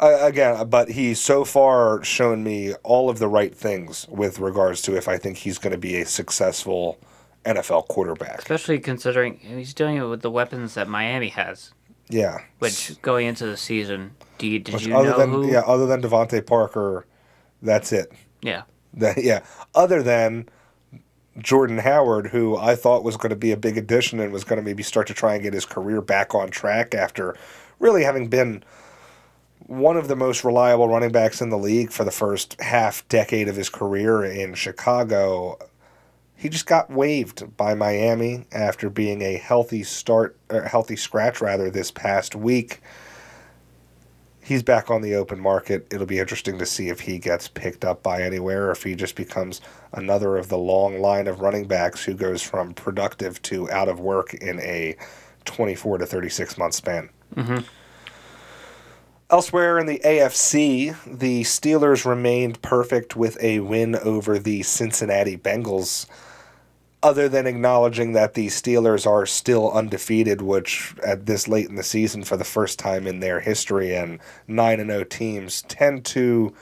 Uh, 0.00 0.18
again, 0.22 0.66
but 0.68 0.88
he's 0.90 1.20
so 1.20 1.44
far 1.44 2.02
shown 2.02 2.42
me 2.42 2.72
all 2.82 3.10
of 3.10 3.18
the 3.18 3.28
right 3.28 3.54
things 3.54 4.06
with 4.08 4.38
regards 4.38 4.80
to 4.82 4.96
if 4.96 5.06
I 5.08 5.18
think 5.18 5.36
he's 5.38 5.58
going 5.58 5.72
to 5.72 5.78
be 5.78 6.00
a 6.00 6.06
successful 6.06 6.98
NFL 7.44 7.88
quarterback. 7.88 8.38
Especially 8.38 8.78
considering 8.78 9.36
he's 9.36 9.74
doing 9.74 9.96
it 9.96 10.04
with 10.04 10.22
the 10.22 10.30
weapons 10.30 10.74
that 10.74 10.88
Miami 10.88 11.28
has. 11.28 11.72
Yeah. 12.08 12.38
Which 12.60 13.00
going 13.02 13.26
into 13.26 13.46
the 13.46 13.56
season, 13.56 14.12
do 14.38 14.46
you, 14.46 14.58
did 14.58 14.74
Which 14.74 14.86
you 14.86 14.96
other 14.96 15.10
know 15.10 15.18
than 15.18 15.30
who? 15.30 15.50
yeah, 15.50 15.60
other 15.60 15.86
than 15.86 16.02
DeVante 16.02 16.44
Parker, 16.46 17.06
that's 17.62 17.92
it. 17.92 18.12
Yeah. 18.42 18.62
That, 18.92 19.22
yeah. 19.22 19.44
Other 19.72 20.02
than 20.02 20.48
Jordan 21.38 21.78
Howard, 21.78 22.26
who 22.26 22.56
I 22.56 22.74
thought 22.74 23.04
was 23.04 23.16
going 23.16 23.30
to 23.30 23.36
be 23.36 23.52
a 23.52 23.56
big 23.56 23.78
addition 23.78 24.18
and 24.18 24.32
was 24.32 24.42
going 24.42 24.56
to 24.56 24.64
maybe 24.64 24.82
start 24.82 25.06
to 25.06 25.14
try 25.14 25.34
and 25.34 25.42
get 25.44 25.54
his 25.54 25.64
career 25.64 26.00
back 26.00 26.34
on 26.34 26.50
track 26.50 26.92
after 26.92 27.36
really 27.78 28.02
having 28.02 28.26
been 28.26 28.64
one 29.66 29.96
of 29.96 30.08
the 30.08 30.16
most 30.16 30.44
reliable 30.44 30.88
running 30.88 31.12
backs 31.12 31.40
in 31.40 31.50
the 31.50 31.58
league 31.58 31.90
for 31.90 32.04
the 32.04 32.10
first 32.10 32.60
half 32.60 33.06
decade 33.08 33.48
of 33.48 33.56
his 33.56 33.68
career 33.68 34.24
in 34.24 34.54
Chicago. 34.54 35.58
He 36.36 36.48
just 36.48 36.66
got 36.66 36.90
waived 36.90 37.56
by 37.56 37.74
Miami 37.74 38.46
after 38.52 38.88
being 38.88 39.22
a 39.22 39.36
healthy 39.36 39.82
start, 39.82 40.38
healthy 40.66 40.96
scratch 40.96 41.40
rather, 41.40 41.70
this 41.70 41.90
past 41.90 42.34
week 42.34 42.80
he's 44.50 44.64
back 44.64 44.90
on 44.90 45.00
the 45.00 45.14
open 45.14 45.38
market. 45.38 45.86
It'll 45.92 46.06
be 46.06 46.18
interesting 46.18 46.58
to 46.58 46.66
see 46.66 46.88
if 46.88 46.98
he 46.98 47.20
gets 47.20 47.46
picked 47.46 47.84
up 47.84 48.02
by 48.02 48.20
anywhere 48.22 48.66
or 48.66 48.70
if 48.72 48.82
he 48.82 48.96
just 48.96 49.14
becomes 49.14 49.60
another 49.92 50.36
of 50.36 50.48
the 50.48 50.58
long 50.58 50.98
line 50.98 51.28
of 51.28 51.40
running 51.40 51.68
backs 51.68 52.02
who 52.04 52.14
goes 52.14 52.42
from 52.42 52.74
productive 52.74 53.40
to 53.42 53.70
out 53.70 53.88
of 53.88 54.00
work 54.00 54.34
in 54.34 54.58
a 54.58 54.96
24 55.44 55.98
to 55.98 56.06
36 56.06 56.58
month 56.58 56.74
span. 56.74 57.08
Mm-hmm. 57.36 57.58
Elsewhere 59.30 59.78
in 59.78 59.86
the 59.86 60.00
AFC, 60.04 60.96
the 61.06 61.42
Steelers 61.42 62.04
remained 62.04 62.60
perfect 62.62 63.14
with 63.14 63.40
a 63.40 63.60
win 63.60 63.94
over 63.94 64.40
the 64.40 64.64
Cincinnati 64.64 65.36
Bengals. 65.36 66.06
Other 67.00 67.28
than 67.28 67.46
acknowledging 67.46 68.12
that 68.14 68.34
the 68.34 68.48
Steelers 68.48 69.06
are 69.06 69.26
still 69.26 69.70
undefeated, 69.70 70.42
which 70.42 70.96
at 71.06 71.26
this 71.26 71.46
late 71.46 71.68
in 71.68 71.76
the 71.76 71.84
season 71.84 72.24
for 72.24 72.36
the 72.36 72.44
first 72.44 72.80
time 72.80 73.06
in 73.06 73.20
their 73.20 73.38
history 73.38 73.94
and 73.94 74.18
9 74.48 74.80
and 74.80 74.90
0 74.90 75.04
teams 75.04 75.62
tend 75.62 76.04
to 76.06 76.52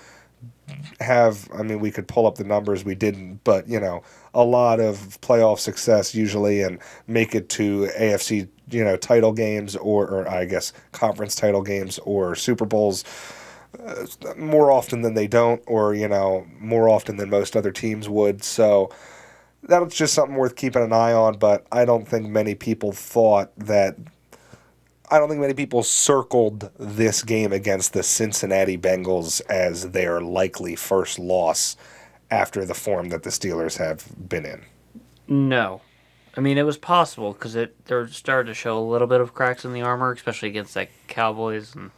have 1.01 1.49
I 1.59 1.63
mean 1.63 1.81
we 1.81 1.91
could 1.91 2.07
pull 2.07 2.27
up 2.27 2.35
the 2.35 2.45
numbers 2.45 2.85
we 2.85 2.95
didn't 2.95 3.43
but 3.43 3.67
you 3.67 3.81
know 3.81 4.03
a 4.35 4.45
lot 4.45 4.81
of 4.81 5.19
playoff 5.23 5.59
success 5.59 6.15
usually 6.15 6.61
and 6.61 6.79
make 7.07 7.35
it 7.35 7.49
to 7.51 7.89
AFC 7.99 8.49
you 8.71 8.85
know 8.85 8.97
title 8.97 9.33
games 9.33 9.77
or, 9.77 10.07
or 10.07 10.29
I 10.29 10.45
guess 10.45 10.73
conference 10.93 11.35
title 11.35 11.63
games 11.63 11.99
or 12.01 12.35
Super 12.35 12.65
Bowls 12.65 13.05
uh, 13.79 14.07
more 14.37 14.71
often 14.71 15.03
than 15.03 15.15
they 15.15 15.27
don't 15.27 15.63
or 15.67 15.95
you 15.95 16.09
know 16.09 16.47
more 16.59 16.89
often 16.89 17.17
than 17.17 17.31
most 17.31 17.57
other 17.57 17.73
teams 17.73 18.09
would 18.09 18.43
so 18.43 18.91
that's 19.63 19.97
just 19.97 20.15
something 20.15 20.37
worth 20.37 20.57
keeping 20.57 20.83
an 20.83 20.93
eye 20.93 21.13
on 21.13 21.39
but 21.39 21.67
I 21.73 21.85
don't 21.85 22.07
think 22.07 22.29
many 22.29 22.55
people 22.55 22.93
thought 22.93 23.53
that 23.59 23.97
I 25.11 25.19
don't 25.19 25.29
think 25.29 25.41
many 25.41 25.55
people 25.55 25.83
circled 25.83 26.71
this 26.79 27.23
game 27.23 27.53
against 27.53 27.95
the 27.95 28.03
Cincinnati 28.03 28.77
Bengals 28.77 29.41
as 29.49 29.91
their 29.91 30.21
likely 30.21 30.77
first 30.77 31.19
loss 31.19 31.77
after 32.31 32.67
the 32.67 32.75
form 32.75 33.09
that 33.09 33.23
the 33.23 33.31
Steelers 33.31 33.79
have 33.79 34.07
been 34.29 34.45
in. 34.45 34.63
No. 35.27 35.81
I 36.39 36.41
mean, 36.41 36.57
it 36.57 36.63
was 36.63 36.79
possible 36.79 37.33
because 37.33 37.57
it 37.57 37.85
they're 37.87 38.07
starting 38.07 38.49
to 38.49 38.55
show 38.55 38.79
a 38.79 38.81
little 38.81 39.09
bit 39.09 39.21
of 39.21 39.35
cracks 39.35 39.65
in 39.65 39.73
the 39.73 39.83
armor, 39.83 40.13
especially 40.13 40.49
against 40.49 40.77
like 40.77 40.93
Cowboys 41.09 41.75
and 41.75 41.91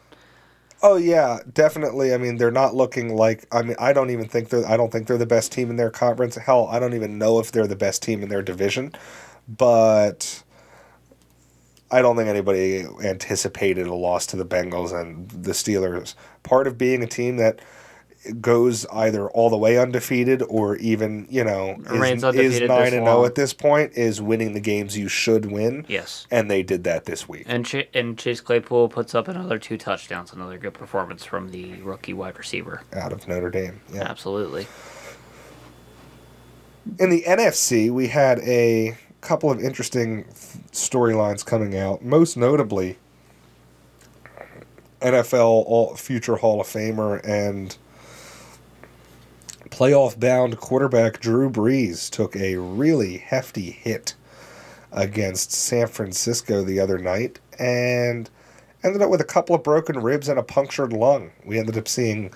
Oh 0.82 0.96
yeah, 0.96 1.40
definitely. 1.52 2.14
I 2.14 2.16
mean, 2.16 2.38
they're 2.38 2.50
not 2.50 2.74
looking 2.74 3.14
like. 3.14 3.44
I 3.52 3.60
mean, 3.60 3.76
I 3.78 3.92
don't 3.92 4.08
even 4.08 4.26
think 4.26 4.48
they're. 4.48 4.66
I 4.66 4.78
don't 4.78 4.90
think 4.90 5.08
they're 5.08 5.18
the 5.18 5.26
best 5.26 5.52
team 5.52 5.68
in 5.68 5.76
their 5.76 5.90
conference. 5.90 6.36
Hell, 6.36 6.68
I 6.68 6.78
don't 6.78 6.94
even 6.94 7.18
know 7.18 7.38
if 7.38 7.52
they're 7.52 7.66
the 7.66 7.76
best 7.76 8.02
team 8.02 8.22
in 8.22 8.30
their 8.30 8.40
division. 8.40 8.94
But 9.46 10.42
I 11.90 12.00
don't 12.00 12.16
think 12.16 12.30
anybody 12.30 12.86
anticipated 13.04 13.88
a 13.88 13.94
loss 13.94 14.24
to 14.28 14.38
the 14.38 14.46
Bengals 14.46 14.98
and 14.98 15.28
the 15.30 15.52
Steelers. 15.52 16.14
Part 16.44 16.66
of 16.66 16.78
being 16.78 17.02
a 17.02 17.06
team 17.06 17.36
that 17.36 17.60
goes 18.40 18.84
either 18.86 19.28
all 19.30 19.48
the 19.48 19.56
way 19.56 19.78
undefeated 19.78 20.42
or 20.48 20.76
even 20.76 21.26
you 21.30 21.42
know 21.42 21.76
is, 21.90 22.24
is 22.34 22.60
nine 22.60 22.92
and 22.92 23.08
oh 23.08 23.14
zero 23.16 23.24
at 23.24 23.34
this 23.34 23.54
point 23.54 23.92
is 23.94 24.20
winning 24.20 24.52
the 24.52 24.60
games 24.60 24.96
you 24.96 25.08
should 25.08 25.46
win. 25.50 25.86
yes, 25.88 26.26
and 26.30 26.50
they 26.50 26.62
did 26.62 26.84
that 26.84 27.06
this 27.06 27.28
week. 27.28 27.44
and 27.48 27.64
Ch- 27.64 27.88
and 27.94 28.18
Chase 28.18 28.40
Claypool 28.42 28.90
puts 28.90 29.14
up 29.14 29.26
another 29.26 29.58
two 29.58 29.78
touchdowns, 29.78 30.32
another 30.34 30.58
good 30.58 30.74
performance 30.74 31.24
from 31.24 31.50
the 31.50 31.74
rookie 31.80 32.12
wide 32.12 32.38
receiver. 32.38 32.82
out 32.92 33.12
of 33.12 33.26
Notre 33.26 33.50
Dame. 33.50 33.80
Yeah. 33.92 34.02
Absolutely. 34.02 34.66
In 36.98 37.10
the 37.10 37.22
NFC, 37.22 37.90
we 37.90 38.08
had 38.08 38.38
a 38.40 38.96
couple 39.20 39.50
of 39.50 39.60
interesting 39.62 40.24
storylines 40.72 41.44
coming 41.44 41.76
out. 41.76 42.02
Most 42.02 42.36
notably, 42.36 42.98
NFL 45.00 45.44
all, 45.66 45.94
future 45.94 46.36
Hall 46.36 46.60
of 46.60 46.66
Famer 46.66 47.20
and 47.24 47.76
playoff 49.80 50.20
bound 50.20 50.58
quarterback 50.58 51.20
Drew 51.20 51.48
Brees 51.48 52.10
took 52.10 52.36
a 52.36 52.56
really 52.56 53.16
hefty 53.16 53.70
hit 53.70 54.14
against 54.92 55.52
San 55.52 55.86
Francisco 55.86 56.62
the 56.62 56.78
other 56.78 56.98
night 56.98 57.40
and 57.58 58.28
ended 58.84 59.00
up 59.00 59.08
with 59.08 59.22
a 59.22 59.24
couple 59.24 59.56
of 59.56 59.62
broken 59.62 59.98
ribs 60.00 60.28
and 60.28 60.38
a 60.38 60.42
punctured 60.42 60.92
lung. 60.92 61.30
We 61.46 61.58
ended 61.58 61.78
up 61.78 61.88
seeing 61.88 62.30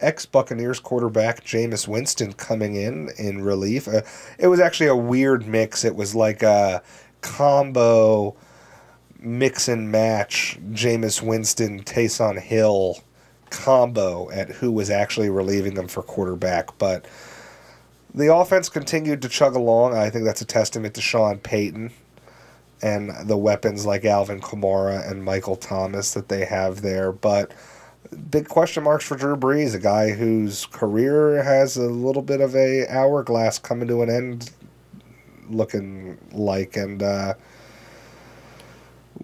ex 0.00 0.26
Buccaneers 0.26 0.78
quarterback 0.78 1.42
Jameis 1.44 1.88
Winston 1.88 2.34
coming 2.34 2.74
in 2.74 3.08
in 3.16 3.40
relief. 3.40 3.88
Uh, 3.88 4.02
it 4.38 4.48
was 4.48 4.60
actually 4.60 4.88
a 4.88 4.96
weird 4.96 5.46
mix. 5.46 5.82
It 5.82 5.96
was 5.96 6.14
like 6.14 6.42
a 6.42 6.82
combo 7.22 8.36
mix 9.18 9.66
and 9.66 9.90
match 9.90 10.58
Jameis 10.72 11.22
Winston, 11.22 11.84
Taysom 11.84 12.38
Hill 12.38 12.98
combo 13.50 14.30
at 14.30 14.48
who 14.48 14.70
was 14.72 14.90
actually 14.90 15.30
relieving 15.30 15.74
them 15.74 15.88
for 15.88 16.02
quarterback. 16.02 16.76
But 16.78 17.06
the 18.14 18.34
offense 18.34 18.68
continued 18.68 19.22
to 19.22 19.28
chug 19.28 19.54
along. 19.54 19.94
I 19.94 20.10
think 20.10 20.24
that's 20.24 20.40
a 20.40 20.46
testament 20.46 20.94
to 20.94 21.00
Sean 21.00 21.38
Payton 21.38 21.90
and 22.82 23.10
the 23.26 23.36
weapons 23.36 23.86
like 23.86 24.04
Alvin 24.04 24.40
Kamara 24.40 25.10
and 25.10 25.24
Michael 25.24 25.56
Thomas 25.56 26.14
that 26.14 26.28
they 26.28 26.44
have 26.44 26.82
there. 26.82 27.12
But 27.12 27.52
big 28.30 28.48
question 28.48 28.84
marks 28.84 29.04
for 29.04 29.16
Drew 29.16 29.36
Brees, 29.36 29.74
a 29.74 29.78
guy 29.78 30.10
whose 30.10 30.66
career 30.66 31.42
has 31.42 31.76
a 31.76 31.88
little 31.88 32.22
bit 32.22 32.40
of 32.40 32.54
a 32.54 32.86
hourglass 32.88 33.58
coming 33.58 33.88
to 33.88 34.02
an 34.02 34.10
end, 34.10 34.50
looking 35.48 36.18
like, 36.32 36.76
and 36.76 37.02
uh, 37.02 37.34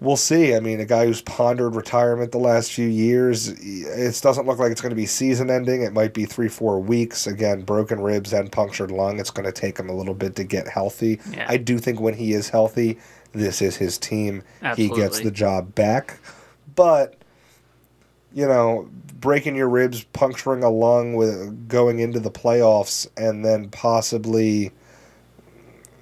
we'll 0.03 0.17
see. 0.17 0.53
I 0.53 0.59
mean, 0.59 0.79
a 0.79 0.85
guy 0.85 1.05
who's 1.05 1.21
pondered 1.21 1.75
retirement 1.75 2.31
the 2.31 2.37
last 2.37 2.71
few 2.71 2.87
years. 2.87 3.47
It 3.47 4.19
doesn't 4.21 4.45
look 4.45 4.59
like 4.59 4.71
it's 4.71 4.81
going 4.81 4.91
to 4.91 4.95
be 4.95 5.05
season 5.05 5.49
ending. 5.49 5.81
It 5.81 5.93
might 5.93 6.13
be 6.13 6.25
three, 6.25 6.49
four 6.49 6.79
weeks. 6.79 7.25
Again, 7.25 7.61
broken 7.61 8.01
ribs 8.01 8.33
and 8.33 8.51
punctured 8.51 8.91
lung. 8.91 9.19
It's 9.19 9.31
going 9.31 9.45
to 9.45 9.51
take 9.51 9.77
him 9.79 9.89
a 9.89 9.95
little 9.95 10.13
bit 10.13 10.35
to 10.35 10.43
get 10.43 10.67
healthy. 10.67 11.19
Yeah. 11.31 11.45
I 11.47 11.57
do 11.57 11.79
think 11.79 11.99
when 11.99 12.13
he 12.13 12.33
is 12.33 12.49
healthy, 12.49 12.99
this 13.31 13.61
is 13.61 13.77
his 13.77 13.97
team. 13.97 14.43
He 14.75 14.89
gets 14.89 15.21
the 15.21 15.31
job 15.31 15.73
back. 15.73 16.19
But 16.75 17.15
you 18.33 18.47
know, 18.47 18.89
breaking 19.19 19.55
your 19.55 19.69
ribs, 19.69 20.03
puncturing 20.05 20.63
a 20.63 20.69
lung 20.69 21.13
with 21.13 21.67
going 21.67 21.99
into 21.99 22.19
the 22.19 22.31
playoffs, 22.31 23.07
and 23.15 23.45
then 23.45 23.69
possibly 23.69 24.71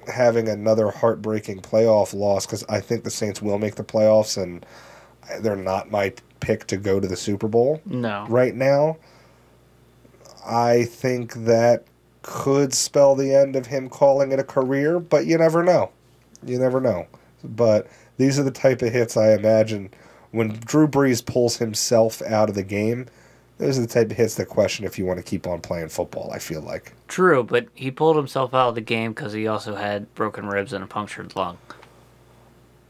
having 0.07 0.47
another 0.47 0.89
heartbreaking 0.91 1.61
playoff 1.61 2.13
loss 2.13 2.45
because 2.45 2.63
I 2.69 2.79
think 2.79 3.03
the 3.03 3.11
Saints 3.11 3.41
will 3.41 3.57
make 3.59 3.75
the 3.75 3.83
playoffs, 3.83 4.41
and 4.41 4.65
they're 5.41 5.55
not 5.55 5.91
my 5.91 6.13
pick 6.39 6.67
to 6.67 6.77
go 6.77 6.99
to 6.99 7.07
the 7.07 7.15
Super 7.15 7.47
Bowl 7.47 7.81
No. 7.85 8.25
right 8.29 8.55
now. 8.55 8.97
I 10.45 10.85
think 10.85 11.33
that 11.45 11.85
could 12.23 12.73
spell 12.73 13.15
the 13.15 13.33
end 13.33 13.55
of 13.55 13.67
him 13.67 13.89
calling 13.89 14.31
it 14.31 14.39
a 14.39 14.43
career, 14.43 14.99
but 14.99 15.25
you 15.25 15.37
never 15.37 15.63
know. 15.63 15.91
You 16.45 16.59
never 16.59 16.81
know. 16.81 17.07
But 17.43 17.87
these 18.17 18.39
are 18.39 18.43
the 18.43 18.51
type 18.51 18.81
of 18.81 18.91
hits 18.91 19.17
I 19.17 19.33
imagine 19.33 19.89
when 20.31 20.49
Drew 20.65 20.87
Brees 20.87 21.25
pulls 21.25 21.57
himself 21.57 22.21
out 22.23 22.49
of 22.49 22.55
the 22.55 22.63
game. 22.63 23.07
Those 23.61 23.77
are 23.77 23.81
the 23.81 23.87
type 23.87 24.09
of 24.09 24.17
hits 24.17 24.33
that 24.35 24.47
question 24.47 24.85
if 24.85 24.97
you 24.97 25.05
want 25.05 25.19
to 25.19 25.23
keep 25.23 25.45
on 25.45 25.61
playing 25.61 25.89
football. 25.89 26.31
I 26.33 26.39
feel 26.39 26.61
like. 26.61 26.93
True, 27.07 27.43
but 27.43 27.67
he 27.75 27.91
pulled 27.91 28.17
himself 28.17 28.55
out 28.55 28.69
of 28.69 28.75
the 28.75 28.81
game 28.81 29.13
because 29.13 29.33
he 29.33 29.45
also 29.45 29.75
had 29.75 30.11
broken 30.15 30.47
ribs 30.47 30.73
and 30.73 30.83
a 30.83 30.87
punctured 30.87 31.35
lung. 31.35 31.59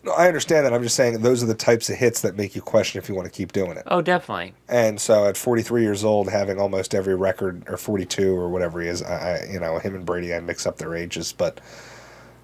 No, 0.03 0.13
I 0.13 0.27
understand 0.27 0.65
that. 0.65 0.73
I'm 0.73 0.81
just 0.81 0.95
saying 0.95 1.19
those 1.19 1.43
are 1.43 1.45
the 1.45 1.55
types 1.55 1.89
of 1.89 1.97
hits 1.97 2.21
that 2.21 2.37
make 2.37 2.55
you 2.55 2.61
question 2.61 2.99
if 2.99 3.09
you 3.09 3.15
want 3.15 3.25
to 3.25 3.31
keep 3.31 3.51
doing 3.51 3.71
it. 3.71 3.83
Oh, 3.87 4.01
definitely. 4.01 4.53
And 4.69 4.99
so 4.99 5.25
at 5.25 5.35
43 5.35 5.81
years 5.81 6.05
old, 6.05 6.29
having 6.29 6.57
almost 6.57 6.95
every 6.95 7.15
record, 7.15 7.65
or 7.67 7.75
42 7.75 8.33
or 8.33 8.47
whatever 8.47 8.81
he 8.81 8.87
is, 8.87 9.03
I, 9.03 9.45
you 9.51 9.59
know, 9.59 9.77
him 9.77 9.93
and 9.93 10.05
Brady, 10.05 10.33
I 10.33 10.39
mix 10.39 10.65
up 10.65 10.77
their 10.77 10.95
ages, 10.95 11.33
but 11.33 11.59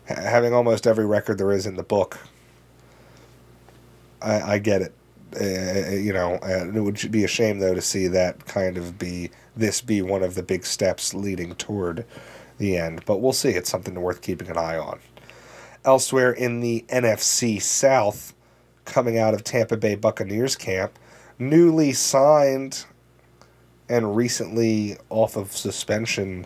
having 0.06 0.54
almost 0.54 0.86
every 0.86 1.06
record 1.06 1.38
there 1.38 1.54
is 1.54 1.66
in 1.66 1.78
the 1.78 1.84
book, 1.84 2.20
I, 4.22 4.42
I 4.42 4.58
get 4.60 4.82
it. 4.82 4.94
Uh, 5.40 5.90
you 5.90 6.14
know, 6.14 6.36
uh, 6.42 6.68
it 6.68 6.80
would 6.80 7.12
be 7.12 7.24
a 7.24 7.28
shame 7.28 7.60
though 7.60 7.74
to 7.74 7.82
see 7.82 8.08
that 8.08 8.46
kind 8.46 8.78
of 8.78 8.98
be 8.98 9.30
this 9.56 9.82
be 9.82 10.02
one 10.02 10.24
of 10.24 10.36
the 10.36 10.44
big 10.44 10.66
steps 10.66 11.14
leading 11.14 11.54
toward 11.56 12.06
the 12.58 12.78
end. 12.78 13.04
But 13.06 13.18
we'll 13.18 13.34
see. 13.34 13.50
It's 13.50 13.70
something 13.70 14.00
worth 14.00 14.22
keeping 14.22 14.50
an 14.50 14.58
eye 14.58 14.78
on. 14.78 15.00
Elsewhere 15.84 16.32
in 16.32 16.60
the 16.60 16.86
NFC 16.90 17.62
South, 17.62 18.34
coming 18.86 19.18
out 19.18 19.34
of 19.34 19.44
Tampa 19.44 19.78
Bay 19.78 19.96
Buccaneers 19.96 20.56
camp, 20.56 20.98
newly 21.40 21.94
signed 21.94 22.86
and 23.90 24.16
recently 24.16 24.98
off 25.10 25.38
of 25.38 25.56
suspension, 25.56 26.46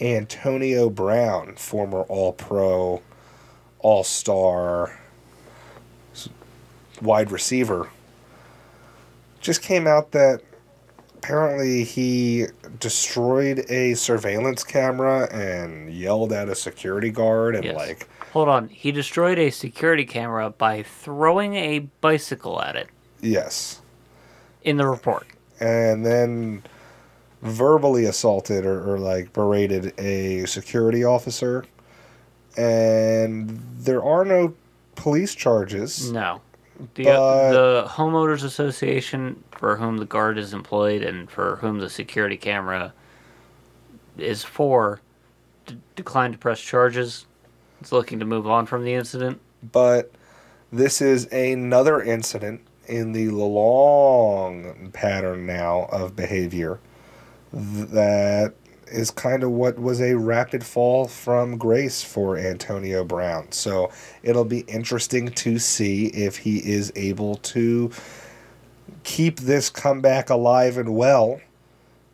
Antonio 0.00 0.90
Brown, 0.90 1.54
former 1.56 2.02
All 2.02 2.32
Pro, 2.32 3.02
All 3.80 4.04
Star 4.04 4.98
wide 7.00 7.30
receiver, 7.30 7.90
just 9.44 9.62
came 9.62 9.86
out 9.86 10.10
that 10.12 10.40
apparently 11.18 11.84
he 11.84 12.46
destroyed 12.80 13.64
a 13.70 13.94
surveillance 13.94 14.64
camera 14.64 15.28
and 15.32 15.92
yelled 15.92 16.32
at 16.32 16.48
a 16.48 16.54
security 16.54 17.10
guard 17.10 17.54
and 17.54 17.64
Yes. 17.64 17.76
like 17.76 18.08
Hold 18.32 18.48
on. 18.48 18.68
He 18.68 18.90
destroyed 18.90 19.38
a 19.38 19.50
security 19.50 20.04
camera 20.04 20.50
by 20.50 20.82
throwing 20.82 21.54
a 21.54 21.78
bicycle 22.00 22.60
at 22.60 22.74
it 22.74 22.88
yes 23.20 23.80
in 24.62 24.76
the 24.76 24.86
report. 24.86 25.26
and 25.60 26.04
then 26.04 26.62
verbally 27.42 28.06
assaulted 28.06 28.64
or, 28.66 28.94
or 28.94 28.98
like 28.98 29.32
berated 29.34 29.92
a 30.00 30.44
security 30.46 31.04
officer 31.04 31.64
and 32.56 33.60
there 33.78 34.02
are 34.02 34.24
no 34.24 34.54
police 34.96 35.34
charges 35.34 36.10
No. 36.10 36.40
The, 36.94 37.04
But- 37.04 37.52
the 37.52 37.84
homeowners 37.88 38.44
association 38.44 39.42
for 39.52 39.76
whom 39.76 39.98
the 39.98 40.04
guard 40.04 40.38
is 40.38 40.52
employed 40.52 41.02
and 41.02 41.30
for 41.30 41.56
whom 41.56 41.78
the 41.78 41.88
security 41.88 42.36
camera 42.36 42.92
is 44.18 44.42
for 44.44 45.00
d- 45.66 45.76
declined 45.96 46.34
to 46.34 46.38
press 46.38 46.60
charges. 46.60 47.26
It's 47.80 47.92
looking 47.92 48.18
to 48.18 48.24
move 48.24 48.46
on 48.48 48.66
from 48.66 48.84
the 48.84 48.94
incident. 48.94 49.40
but 49.72 50.12
this 50.72 51.00
is 51.00 51.26
another 51.32 52.02
incident 52.02 52.60
in 52.88 53.12
the 53.12 53.28
long 53.30 54.90
pattern 54.92 55.46
now 55.46 55.84
of 55.92 56.16
behavior 56.16 56.80
that 57.52 58.52
is 58.88 59.10
kind 59.10 59.42
of 59.42 59.50
what 59.50 59.78
was 59.78 60.00
a 60.00 60.14
rapid 60.14 60.64
fall 60.64 61.06
from 61.06 61.56
grace 61.56 62.02
for 62.02 62.36
Antonio 62.36 63.04
Brown. 63.04 63.52
So 63.52 63.90
it'll 64.22 64.44
be 64.44 64.60
interesting 64.60 65.28
to 65.30 65.58
see 65.58 66.06
if 66.06 66.38
he 66.38 66.58
is 66.58 66.92
able 66.96 67.36
to 67.36 67.90
keep 69.02 69.40
this 69.40 69.70
comeback 69.70 70.30
alive 70.30 70.78
and 70.78 70.94
well, 70.96 71.40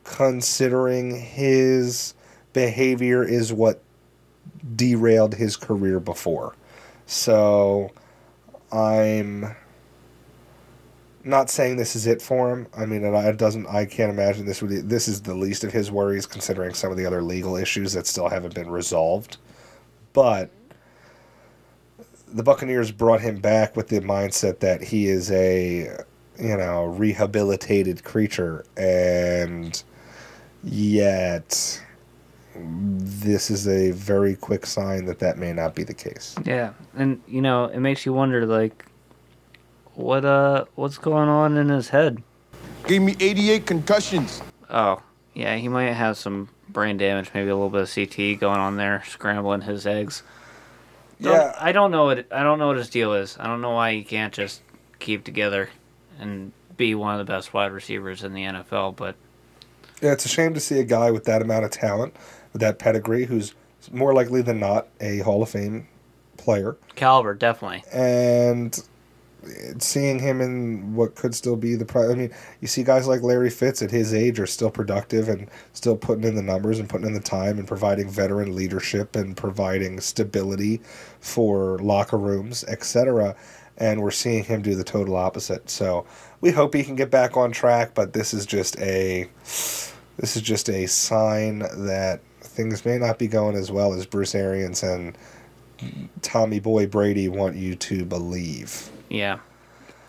considering 0.04 1.20
his 1.20 2.14
behavior 2.52 3.22
is 3.22 3.52
what 3.52 3.82
derailed 4.76 5.34
his 5.34 5.56
career 5.56 6.00
before. 6.00 6.54
So 7.06 7.90
I'm 8.72 9.54
not 11.24 11.50
saying 11.50 11.76
this 11.76 11.96
is 11.96 12.06
it 12.06 12.22
for 12.22 12.50
him. 12.50 12.66
I 12.76 12.86
mean, 12.86 13.04
it, 13.04 13.36
doesn't. 13.36 13.66
I 13.66 13.84
can't 13.84 14.12
imagine 14.12 14.46
this 14.46 14.62
would. 14.62 14.88
This 14.88 15.08
is 15.08 15.22
the 15.22 15.34
least 15.34 15.64
of 15.64 15.72
his 15.72 15.90
worries, 15.90 16.26
considering 16.26 16.74
some 16.74 16.90
of 16.90 16.96
the 16.96 17.06
other 17.06 17.22
legal 17.22 17.56
issues 17.56 17.92
that 17.92 18.06
still 18.06 18.28
haven't 18.28 18.54
been 18.54 18.70
resolved. 18.70 19.36
But 20.12 20.50
the 22.32 22.42
Buccaneers 22.42 22.90
brought 22.90 23.20
him 23.20 23.40
back 23.40 23.76
with 23.76 23.88
the 23.88 24.00
mindset 24.00 24.60
that 24.60 24.82
he 24.82 25.08
is 25.08 25.30
a, 25.30 26.04
you 26.38 26.56
know, 26.56 26.86
rehabilitated 26.86 28.02
creature, 28.04 28.64
and 28.76 29.82
yet 30.62 31.82
this 32.54 33.50
is 33.50 33.68
a 33.68 33.90
very 33.92 34.36
quick 34.36 34.66
sign 34.66 35.04
that 35.06 35.18
that 35.18 35.38
may 35.38 35.52
not 35.52 35.74
be 35.74 35.84
the 35.84 35.94
case. 35.94 36.34
Yeah, 36.44 36.72
and 36.94 37.20
you 37.26 37.42
know, 37.42 37.66
it 37.66 37.80
makes 37.80 38.06
you 38.06 38.12
wonder 38.12 38.46
like 38.46 38.86
what 40.00 40.24
uh 40.24 40.64
what's 40.74 40.98
going 40.98 41.28
on 41.28 41.56
in 41.56 41.68
his 41.68 41.88
head? 41.90 42.22
Gave 42.86 43.02
me 43.02 43.14
88 43.20 43.66
concussions. 43.66 44.42
Oh, 44.70 45.02
yeah, 45.34 45.56
he 45.56 45.68
might 45.68 45.92
have 45.92 46.16
some 46.16 46.48
brain 46.68 46.96
damage, 46.96 47.30
maybe 47.34 47.50
a 47.50 47.54
little 47.54 47.70
bit 47.70 47.82
of 47.82 47.94
CT 47.94 48.40
going 48.40 48.58
on 48.58 48.76
there, 48.76 49.02
scrambling 49.06 49.60
his 49.62 49.86
eggs. 49.86 50.22
Don't- 51.20 51.34
Yeah. 51.34 51.54
I 51.60 51.72
don't 51.72 51.90
know 51.90 52.04
what 52.06 52.26
I 52.32 52.42
don't 52.42 52.58
know 52.58 52.68
what 52.68 52.76
his 52.76 52.88
deal 52.90 53.12
is. 53.14 53.36
I 53.38 53.46
don't 53.46 53.60
know 53.60 53.72
why 53.72 53.92
he 53.92 54.02
can't 54.02 54.32
just 54.32 54.62
keep 54.98 55.24
together 55.24 55.68
and 56.18 56.52
be 56.76 56.94
one 56.94 57.18
of 57.18 57.26
the 57.26 57.30
best 57.30 57.52
wide 57.52 57.72
receivers 57.72 58.22
in 58.24 58.32
the 58.32 58.44
NFL. 58.44 58.92
But 58.96 59.16
Yeah, 60.00 60.12
it's 60.12 60.24
a 60.24 60.28
shame 60.28 60.54
to 60.54 60.60
see 60.60 60.78
a 60.80 60.84
guy 60.84 61.10
with 61.10 61.24
that 61.24 61.42
amount 61.42 61.64
of 61.66 61.70
talent, 61.70 62.14
with 62.54 62.60
that 62.62 62.78
pedigree, 62.78 63.26
who's 63.26 63.54
more 63.92 64.14
likely 64.14 64.40
than 64.40 64.58
not 64.60 64.88
a 65.00 65.18
Hall 65.18 65.42
of 65.42 65.50
Fame 65.50 65.86
player, 66.38 66.76
caliber 66.96 67.34
definitely. 67.34 67.82
and 67.92 68.82
seeing 69.78 70.18
him 70.18 70.40
in 70.40 70.94
what 70.94 71.14
could 71.14 71.34
still 71.34 71.56
be 71.56 71.74
the 71.74 71.84
pri 71.84 72.10
I 72.10 72.14
mean, 72.14 72.30
you 72.60 72.68
see 72.68 72.82
guys 72.82 73.06
like 73.06 73.22
Larry 73.22 73.50
Fitz 73.50 73.82
at 73.82 73.90
his 73.90 74.12
age 74.12 74.38
are 74.38 74.46
still 74.46 74.70
productive 74.70 75.28
and 75.28 75.48
still 75.72 75.96
putting 75.96 76.24
in 76.24 76.34
the 76.34 76.42
numbers 76.42 76.78
and 76.78 76.88
putting 76.88 77.06
in 77.06 77.14
the 77.14 77.20
time 77.20 77.58
and 77.58 77.66
providing 77.66 78.10
veteran 78.10 78.54
leadership 78.54 79.16
and 79.16 79.36
providing 79.36 80.00
stability 80.00 80.80
for 81.20 81.78
locker 81.78 82.18
rooms, 82.18 82.64
etc. 82.64 83.34
And 83.78 84.02
we're 84.02 84.10
seeing 84.10 84.44
him 84.44 84.62
do 84.62 84.74
the 84.74 84.84
total 84.84 85.16
opposite. 85.16 85.70
So 85.70 86.06
we 86.40 86.50
hope 86.50 86.74
he 86.74 86.84
can 86.84 86.96
get 86.96 87.10
back 87.10 87.36
on 87.36 87.52
track, 87.52 87.94
but 87.94 88.12
this 88.12 88.34
is 88.34 88.46
just 88.46 88.78
a 88.78 89.28
this 89.42 90.36
is 90.36 90.42
just 90.42 90.68
a 90.68 90.86
sign 90.86 91.60
that 91.60 92.20
things 92.40 92.84
may 92.84 92.98
not 92.98 93.18
be 93.18 93.26
going 93.26 93.56
as 93.56 93.70
well 93.70 93.94
as 93.94 94.04
Bruce 94.04 94.34
Arians 94.34 94.82
and 94.82 95.16
Tommy 96.20 96.60
Boy 96.60 96.86
Brady 96.86 97.28
want 97.28 97.56
you 97.56 97.74
to 97.76 98.04
believe. 98.04 98.90
Yeah. 99.10 99.40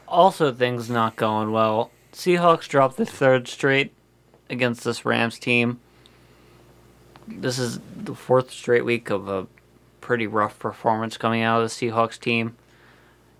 Also, 0.07 0.53
things 0.53 0.89
not 0.89 1.17
going 1.17 1.51
well. 1.51 1.91
Seahawks 2.13 2.67
dropped 2.67 2.97
the 2.97 3.05
third 3.05 3.47
straight 3.47 3.93
against 4.49 4.83
this 4.83 5.03
Rams 5.03 5.39
team. 5.39 5.79
This 7.27 7.57
is 7.57 7.79
the 7.95 8.13
fourth 8.13 8.51
straight 8.51 8.85
week 8.85 9.09
of 9.09 9.27
a 9.27 9.47
pretty 10.01 10.27
rough 10.27 10.59
performance 10.59 11.17
coming 11.17 11.41
out 11.41 11.61
of 11.61 11.69
the 11.69 11.73
Seahawks 11.73 12.19
team. 12.19 12.55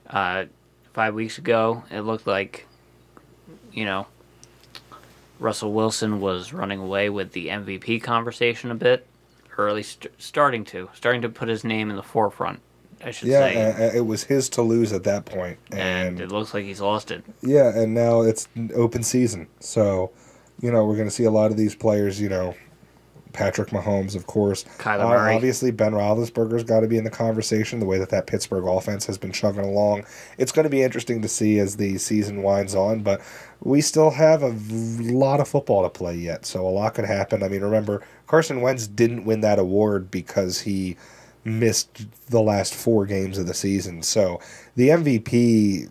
Uh, 0.09 0.45
five 0.93 1.13
weeks 1.13 1.37
ago, 1.37 1.83
it 1.91 2.01
looked 2.01 2.27
like, 2.27 2.67
you 3.71 3.85
know, 3.85 4.07
Russell 5.39 5.73
Wilson 5.73 6.21
was 6.21 6.53
running 6.53 6.79
away 6.79 7.09
with 7.09 7.33
the 7.33 7.47
MVP 7.47 8.01
conversation 8.01 8.71
a 8.71 8.75
bit, 8.75 9.07
or 9.57 9.67
at 9.67 9.75
least 9.75 10.03
st- 10.03 10.21
starting 10.21 10.63
to, 10.65 10.89
starting 10.93 11.21
to 11.21 11.29
put 11.29 11.49
his 11.49 11.63
name 11.63 11.89
in 11.89 11.95
the 11.95 12.03
forefront. 12.03 12.61
I 13.03 13.11
should 13.11 13.27
Yeah, 13.29 13.39
say. 13.51 13.87
uh, 13.89 13.91
it 13.97 14.05
was 14.05 14.23
his 14.25 14.49
to 14.49 14.61
lose 14.61 14.93
at 14.93 15.03
that 15.03 15.25
point, 15.25 15.57
and 15.71 15.79
and 15.79 16.19
it 16.21 16.31
looks 16.31 16.53
like 16.53 16.63
he's 16.65 16.81
lost 16.81 17.11
it. 17.11 17.23
yeah, 17.41 17.69
and 17.77 17.93
now 17.93 18.21
it's 18.21 18.47
open 18.75 19.03
season. 19.03 19.47
So, 19.59 20.11
you 20.61 20.71
know, 20.71 20.85
we're 20.85 20.95
going 20.97 21.07
to 21.07 21.13
see 21.13 21.23
a 21.25 21.31
lot 21.31 21.51
of 21.51 21.57
these 21.57 21.73
players. 21.75 22.19
You 22.21 22.29
know, 22.29 22.55
Patrick 23.33 23.69
Mahomes, 23.69 24.15
of 24.15 24.27
course. 24.27 24.65
Kyler 24.77 25.05
Uh, 25.05 25.09
Murray. 25.09 25.35
obviously, 25.35 25.71
Ben 25.71 25.93
Roethlisberger's 25.93 26.63
got 26.63 26.81
to 26.81 26.87
be 26.87 26.97
in 26.97 27.03
the 27.05 27.09
conversation. 27.09 27.79
The 27.79 27.85
way 27.85 27.97
that 27.97 28.09
that 28.09 28.27
Pittsburgh 28.27 28.65
offense 28.67 29.05
has 29.07 29.17
been 29.17 29.31
chugging 29.31 29.63
along, 29.63 30.03
it's 30.37 30.51
going 30.51 30.65
to 30.65 30.69
be 30.69 30.83
interesting 30.83 31.21
to 31.21 31.27
see 31.27 31.57
as 31.59 31.77
the 31.77 31.97
season 31.97 32.43
winds 32.43 32.75
on. 32.75 33.03
But 33.03 33.21
we 33.63 33.79
still 33.81 34.11
have 34.11 34.43
a 34.43 34.51
v- 34.51 35.11
lot 35.11 35.39
of 35.39 35.47
football 35.47 35.83
to 35.83 35.89
play 35.89 36.15
yet, 36.15 36.45
so 36.45 36.67
a 36.67 36.69
lot 36.69 36.93
could 36.95 37.05
happen. 37.05 37.41
I 37.41 37.47
mean, 37.47 37.61
remember 37.61 38.03
Carson 38.27 38.59
Wentz 38.61 38.85
didn't 38.87 39.23
win 39.25 39.41
that 39.41 39.59
award 39.59 40.11
because 40.11 40.61
he 40.61 40.97
missed 41.43 42.05
the 42.29 42.41
last 42.41 42.73
four 42.73 43.05
games 43.05 43.37
of 43.37 43.47
the 43.47 43.53
season. 43.53 44.01
So 44.03 44.39
the 44.75 44.89
MVP 44.89 45.89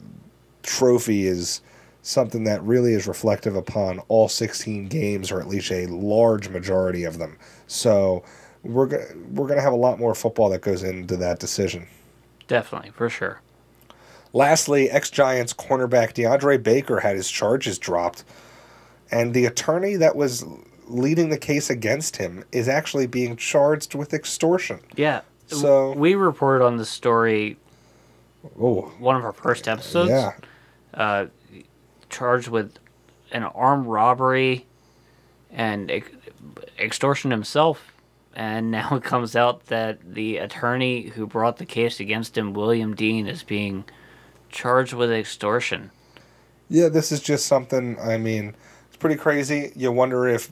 trophy 0.62 1.26
is 1.26 1.60
something 2.02 2.44
that 2.44 2.62
really 2.62 2.94
is 2.94 3.06
reflective 3.06 3.56
upon 3.56 3.98
all 4.08 4.28
16 4.28 4.88
games 4.88 5.30
or 5.30 5.40
at 5.40 5.48
least 5.48 5.70
a 5.70 5.86
large 5.86 6.48
majority 6.48 7.04
of 7.04 7.18
them. 7.18 7.36
So 7.66 8.22
we're 8.62 8.86
go- 8.86 9.06
we're 9.32 9.46
going 9.46 9.58
to 9.58 9.62
have 9.62 9.72
a 9.72 9.76
lot 9.76 9.98
more 9.98 10.14
football 10.14 10.48
that 10.50 10.62
goes 10.62 10.82
into 10.82 11.16
that 11.18 11.38
decision. 11.40 11.86
Definitely, 12.46 12.90
for 12.90 13.08
sure. 13.08 13.40
Lastly, 14.32 14.90
ex-Giants 14.90 15.52
cornerback 15.52 16.14
DeAndre 16.14 16.62
Baker 16.62 17.00
had 17.00 17.16
his 17.16 17.30
charges 17.30 17.78
dropped 17.78 18.24
and 19.10 19.34
the 19.34 19.44
attorney 19.44 19.96
that 19.96 20.14
was 20.14 20.44
leading 20.86 21.30
the 21.30 21.38
case 21.38 21.70
against 21.70 22.16
him 22.16 22.44
is 22.52 22.68
actually 22.68 23.06
being 23.06 23.36
charged 23.36 23.94
with 23.94 24.14
extortion. 24.14 24.80
Yeah. 24.96 25.22
So- 25.56 25.92
we 25.92 26.14
reported 26.14 26.64
on 26.64 26.76
the 26.76 26.84
story 26.86 27.56
Oh, 28.58 28.82
one 28.98 29.16
of 29.16 29.24
our 29.24 29.32
first 29.32 29.68
episodes. 29.68 30.10
yeah. 30.10 30.32
uh, 30.94 31.26
charged 32.08 32.48
with 32.48 32.74
an 33.32 33.42
armed 33.44 33.86
robbery 33.86 34.66
and 35.52 35.90
ex- 35.90 36.08
extortion 36.78 37.30
himself. 37.30 37.92
And 38.34 38.70
now 38.72 38.96
it 38.96 39.02
comes 39.04 39.36
out 39.36 39.66
that 39.66 40.14
the 40.14 40.38
attorney 40.38 41.08
who 41.08 41.26
brought 41.26 41.58
the 41.58 41.66
case 41.66 42.00
against 42.00 42.36
him, 42.38 42.54
William 42.54 42.94
Dean, 42.96 43.26
is 43.26 43.42
being 43.42 43.84
charged 44.48 44.92
with 44.94 45.12
extortion. 45.12 45.90
Yeah, 46.68 46.88
this 46.88 47.12
is 47.12 47.20
just 47.20 47.46
something. 47.46 47.98
I 48.00 48.16
mean, 48.16 48.54
it's 48.88 48.96
pretty 48.96 49.16
crazy. 49.16 49.72
You 49.76 49.92
wonder 49.92 50.26
if 50.28 50.50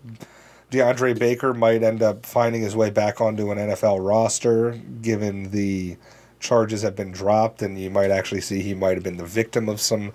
DeAndre 0.70 1.19
Baker 1.19 1.55
might 1.55 1.82
end 1.82 2.03
up 2.03 2.27
finding 2.27 2.62
his 2.62 2.77
way 2.77 2.90
back 2.90 3.20
onto 3.20 3.51
an 3.51 3.59
NFL 3.59 4.07
roster, 4.07 4.73
given 5.01 5.51
the 5.51 5.97
charges 6.40 6.82
have 6.82 6.95
been 6.95 7.11
dropped, 7.11 7.62
and 7.62 7.81
you 7.81 7.90
might 7.90 8.11
actually 8.11 8.40
see 8.43 8.61
he 8.62 8.74
might 8.74 8.95
have 8.97 9.03
been 9.03 9.16
the 9.16 9.24
victim 9.24 9.69
of 9.69 9.81
some, 9.81 10.12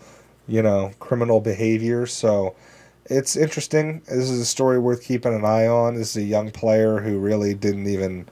you 0.48 0.62
know, 0.62 0.92
criminal 1.00 1.40
behavior. 1.42 2.06
So 2.06 2.56
it's 3.06 3.36
interesting. 3.36 4.02
This 4.08 4.30
is 4.30 4.40
a 4.40 4.46
story 4.46 4.78
worth 4.80 5.04
keeping 5.04 5.34
an 5.34 5.44
eye 5.44 5.68
on. 5.68 5.96
This 5.96 6.12
is 6.16 6.24
a 6.24 6.26
young 6.26 6.52
player 6.52 7.00
who 7.00 7.20
really 7.20 7.54
didn't 7.54 7.88
even. 7.88 8.28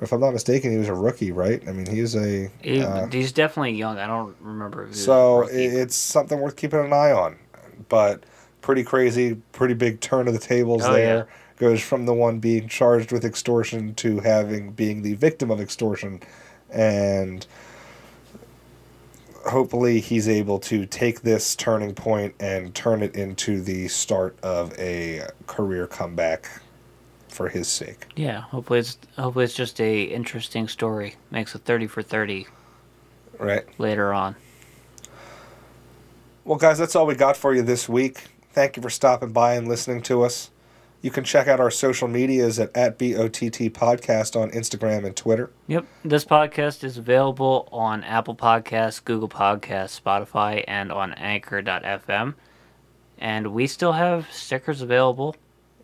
If 0.00 0.12
I'm 0.12 0.20
not 0.20 0.32
mistaken, 0.32 0.70
he 0.70 0.78
was 0.78 0.88
a 0.88 0.94
rookie, 0.94 1.32
right? 1.32 1.60
I 1.68 1.72
mean, 1.72 1.86
he's 1.86 2.14
a. 2.14 2.48
He, 2.62 2.80
uh, 2.80 3.08
he's 3.08 3.32
definitely 3.32 3.72
young. 3.72 3.98
I 3.98 4.06
don't 4.06 4.34
remember. 4.40 4.82
If 4.84 4.88
he 4.88 4.90
was 4.92 5.00
a 5.00 5.04
so 5.04 5.48
it's 5.50 5.96
something 5.96 6.38
worth 6.40 6.56
keeping 6.56 6.78
an 6.80 6.92
eye 6.92 7.10
on. 7.12 7.36
But 7.88 8.22
pretty 8.60 8.84
crazy, 8.84 9.34
pretty 9.52 9.74
big 9.74 10.00
turn 10.00 10.28
of 10.28 10.34
the 10.34 10.40
tables 10.40 10.82
Oh, 10.84 10.92
there. 10.92 11.16
yeah. 11.16 11.24
Goes 11.58 11.82
from 11.82 12.06
the 12.06 12.14
one 12.14 12.38
being 12.38 12.68
charged 12.68 13.10
with 13.10 13.24
extortion 13.24 13.94
to 13.96 14.20
having 14.20 14.70
being 14.72 15.02
the 15.02 15.14
victim 15.14 15.50
of 15.50 15.60
extortion, 15.60 16.20
and 16.70 17.44
hopefully 19.46 19.98
he's 19.98 20.28
able 20.28 20.60
to 20.60 20.86
take 20.86 21.22
this 21.22 21.56
turning 21.56 21.94
point 21.94 22.34
and 22.38 22.74
turn 22.76 23.02
it 23.02 23.16
into 23.16 23.60
the 23.60 23.88
start 23.88 24.38
of 24.42 24.72
a 24.78 25.22
career 25.48 25.86
comeback 25.88 26.48
for 27.28 27.48
his 27.48 27.66
sake. 27.68 28.06
yeah, 28.14 28.40
hopefully 28.42 28.78
it's 28.80 28.96
hopefully 29.16 29.44
it's 29.44 29.54
just 29.54 29.80
a 29.80 30.02
interesting 30.04 30.68
story. 30.68 31.16
Makes 31.32 31.54
a 31.56 31.58
thirty 31.58 31.86
for 31.88 32.02
thirty 32.02 32.46
Right. 33.38 33.64
later 33.78 34.12
on. 34.12 34.36
Well, 36.44 36.58
guys, 36.58 36.78
that's 36.78 36.94
all 36.96 37.06
we 37.06 37.14
got 37.16 37.36
for 37.36 37.52
you 37.54 37.62
this 37.62 37.88
week. 37.88 38.22
Thank 38.52 38.76
you 38.76 38.82
for 38.82 38.90
stopping 38.90 39.32
by 39.32 39.54
and 39.54 39.66
listening 39.68 40.02
to 40.02 40.22
us. 40.22 40.50
You 41.00 41.10
can 41.12 41.22
check 41.22 41.46
out 41.46 41.60
our 41.60 41.70
social 41.70 42.08
medias 42.08 42.58
at, 42.58 42.76
at 42.76 42.98
BOTT 42.98 43.72
Podcast 43.72 44.40
on 44.40 44.50
Instagram 44.50 45.04
and 45.06 45.14
Twitter. 45.14 45.50
Yep. 45.68 45.86
This 46.04 46.24
podcast 46.24 46.82
is 46.82 46.98
available 46.98 47.68
on 47.70 48.02
Apple 48.02 48.34
Podcasts, 48.34 49.02
Google 49.04 49.28
Podcasts, 49.28 50.00
Spotify, 50.00 50.64
and 50.66 50.90
on 50.90 51.14
Anchor.fm. 51.14 52.34
And 53.18 53.48
we 53.48 53.68
still 53.68 53.92
have 53.92 54.30
stickers 54.32 54.82
available. 54.82 55.36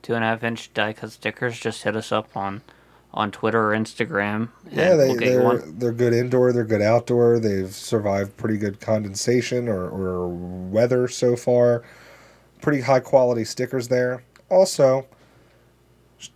Two 0.02 0.14
and 0.14 0.24
a 0.24 0.28
half 0.28 0.42
inch 0.42 0.72
die 0.74 0.92
cut 0.92 1.12
stickers. 1.12 1.58
Just 1.58 1.84
hit 1.84 1.96
us 1.96 2.10
up 2.10 2.36
on 2.36 2.62
on 3.14 3.30
Twitter 3.30 3.70
or 3.70 3.76
Instagram. 3.76 4.48
Yeah, 4.70 4.96
they, 4.96 5.08
we'll 5.08 5.18
they're, 5.18 5.58
they're 5.58 5.92
good 5.92 6.12
indoor, 6.12 6.52
they're 6.52 6.64
good 6.64 6.82
outdoor. 6.82 7.38
They've 7.38 7.72
survived 7.72 8.36
pretty 8.36 8.58
good 8.58 8.80
condensation 8.80 9.68
or, 9.68 9.88
or 9.88 10.28
weather 10.28 11.06
so 11.06 11.36
far. 11.36 11.84
Pretty 12.60 12.80
high 12.80 12.98
quality 12.98 13.44
stickers 13.44 13.86
there. 13.86 14.24
Also, 14.48 15.06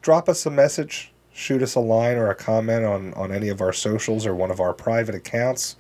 drop 0.03 0.29
us 0.29 0.47
a 0.47 0.51
message, 0.51 1.13
shoot 1.33 1.63
us 1.63 1.75
a 1.75 1.81
line 1.81 2.17
or 2.17 2.31
a 2.31 2.35
comment 2.35 2.85
on, 2.85 3.15
on 3.15 3.33
any 3.33 3.49
of 3.49 3.61
our 3.61 3.73
socials 3.73 4.27
or 4.27 4.35
one 4.35 4.51
of 4.51 4.61
our 4.61 4.73
private 4.73 5.15
accounts. 5.15 5.77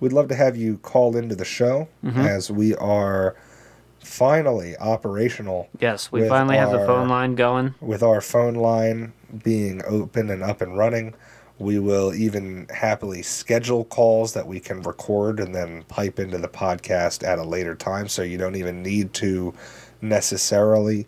We'd 0.00 0.12
love 0.12 0.28
to 0.28 0.34
have 0.34 0.56
you 0.56 0.78
call 0.78 1.16
into 1.16 1.34
the 1.34 1.44
show 1.44 1.88
mm-hmm. 2.04 2.20
as 2.20 2.50
we 2.50 2.74
are 2.76 3.36
finally 4.00 4.76
operational 4.76 5.68
Yes, 5.80 6.12
we 6.12 6.28
finally 6.28 6.56
have 6.56 6.70
the 6.70 6.84
phone 6.86 7.08
line 7.08 7.34
going. 7.34 7.74
with 7.80 8.02
our 8.02 8.20
phone 8.20 8.54
line 8.54 9.14
being 9.42 9.82
open 9.86 10.30
and 10.30 10.42
up 10.42 10.60
and 10.60 10.76
running, 10.76 11.14
we 11.58 11.78
will 11.78 12.14
even 12.14 12.66
happily 12.68 13.22
schedule 13.22 13.84
calls 13.84 14.34
that 14.34 14.46
we 14.46 14.60
can 14.60 14.82
record 14.82 15.40
and 15.40 15.54
then 15.54 15.84
pipe 15.84 16.18
into 16.18 16.38
the 16.38 16.48
podcast 16.48 17.26
at 17.26 17.38
a 17.38 17.44
later 17.44 17.74
time. 17.74 18.08
So 18.08 18.22
you 18.22 18.36
don't 18.36 18.56
even 18.56 18.82
need 18.82 19.14
to 19.14 19.54
necessarily 20.00 21.06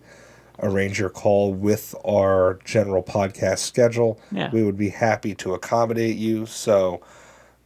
arrange 0.63 0.99
your 0.99 1.11
call 1.11 1.53
with 1.53 1.95
our 2.05 2.59
general 2.65 3.03
podcast 3.03 3.59
schedule. 3.59 4.21
Yeah. 4.33 4.51
We 4.53 4.63
would 4.63 4.77
be 4.77 4.89
happy 4.89 5.35
to 5.37 5.55
accommodate 5.55 6.17
you. 6.17 6.47
So 6.47 7.01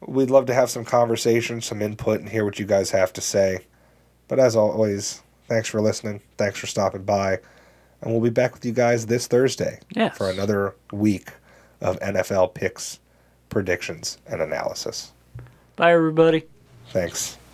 we'd 0.06 0.30
love 0.30 0.46
to 0.46 0.54
have 0.54 0.70
some 0.70 0.84
conversation, 0.84 1.60
some 1.60 1.82
input, 1.82 2.20
and 2.20 2.28
hear 2.28 2.44
what 2.44 2.58
you 2.58 2.66
guys 2.66 2.90
have 2.90 3.12
to 3.14 3.20
say. 3.20 3.66
But 4.28 4.38
as 4.38 4.56
always, 4.56 5.22
thanks 5.48 5.68
for 5.68 5.80
listening. 5.80 6.20
Thanks 6.36 6.58
for 6.58 6.66
stopping 6.66 7.02
by. 7.04 7.38
And 8.00 8.12
we'll 8.12 8.20
be 8.22 8.30
back 8.30 8.54
with 8.54 8.64
you 8.64 8.72
guys 8.72 9.06
this 9.06 9.26
Thursday 9.26 9.80
Yes. 9.94 10.16
for 10.16 10.30
another 10.30 10.74
week 10.92 11.30
of 11.80 11.98
NFL 12.00 12.54
picks, 12.54 12.98
predictions, 13.50 14.18
and 14.26 14.40
analysis. 14.40 15.12
Bye, 15.76 15.92
everybody. 15.92 16.44
Thanks. 16.90 17.36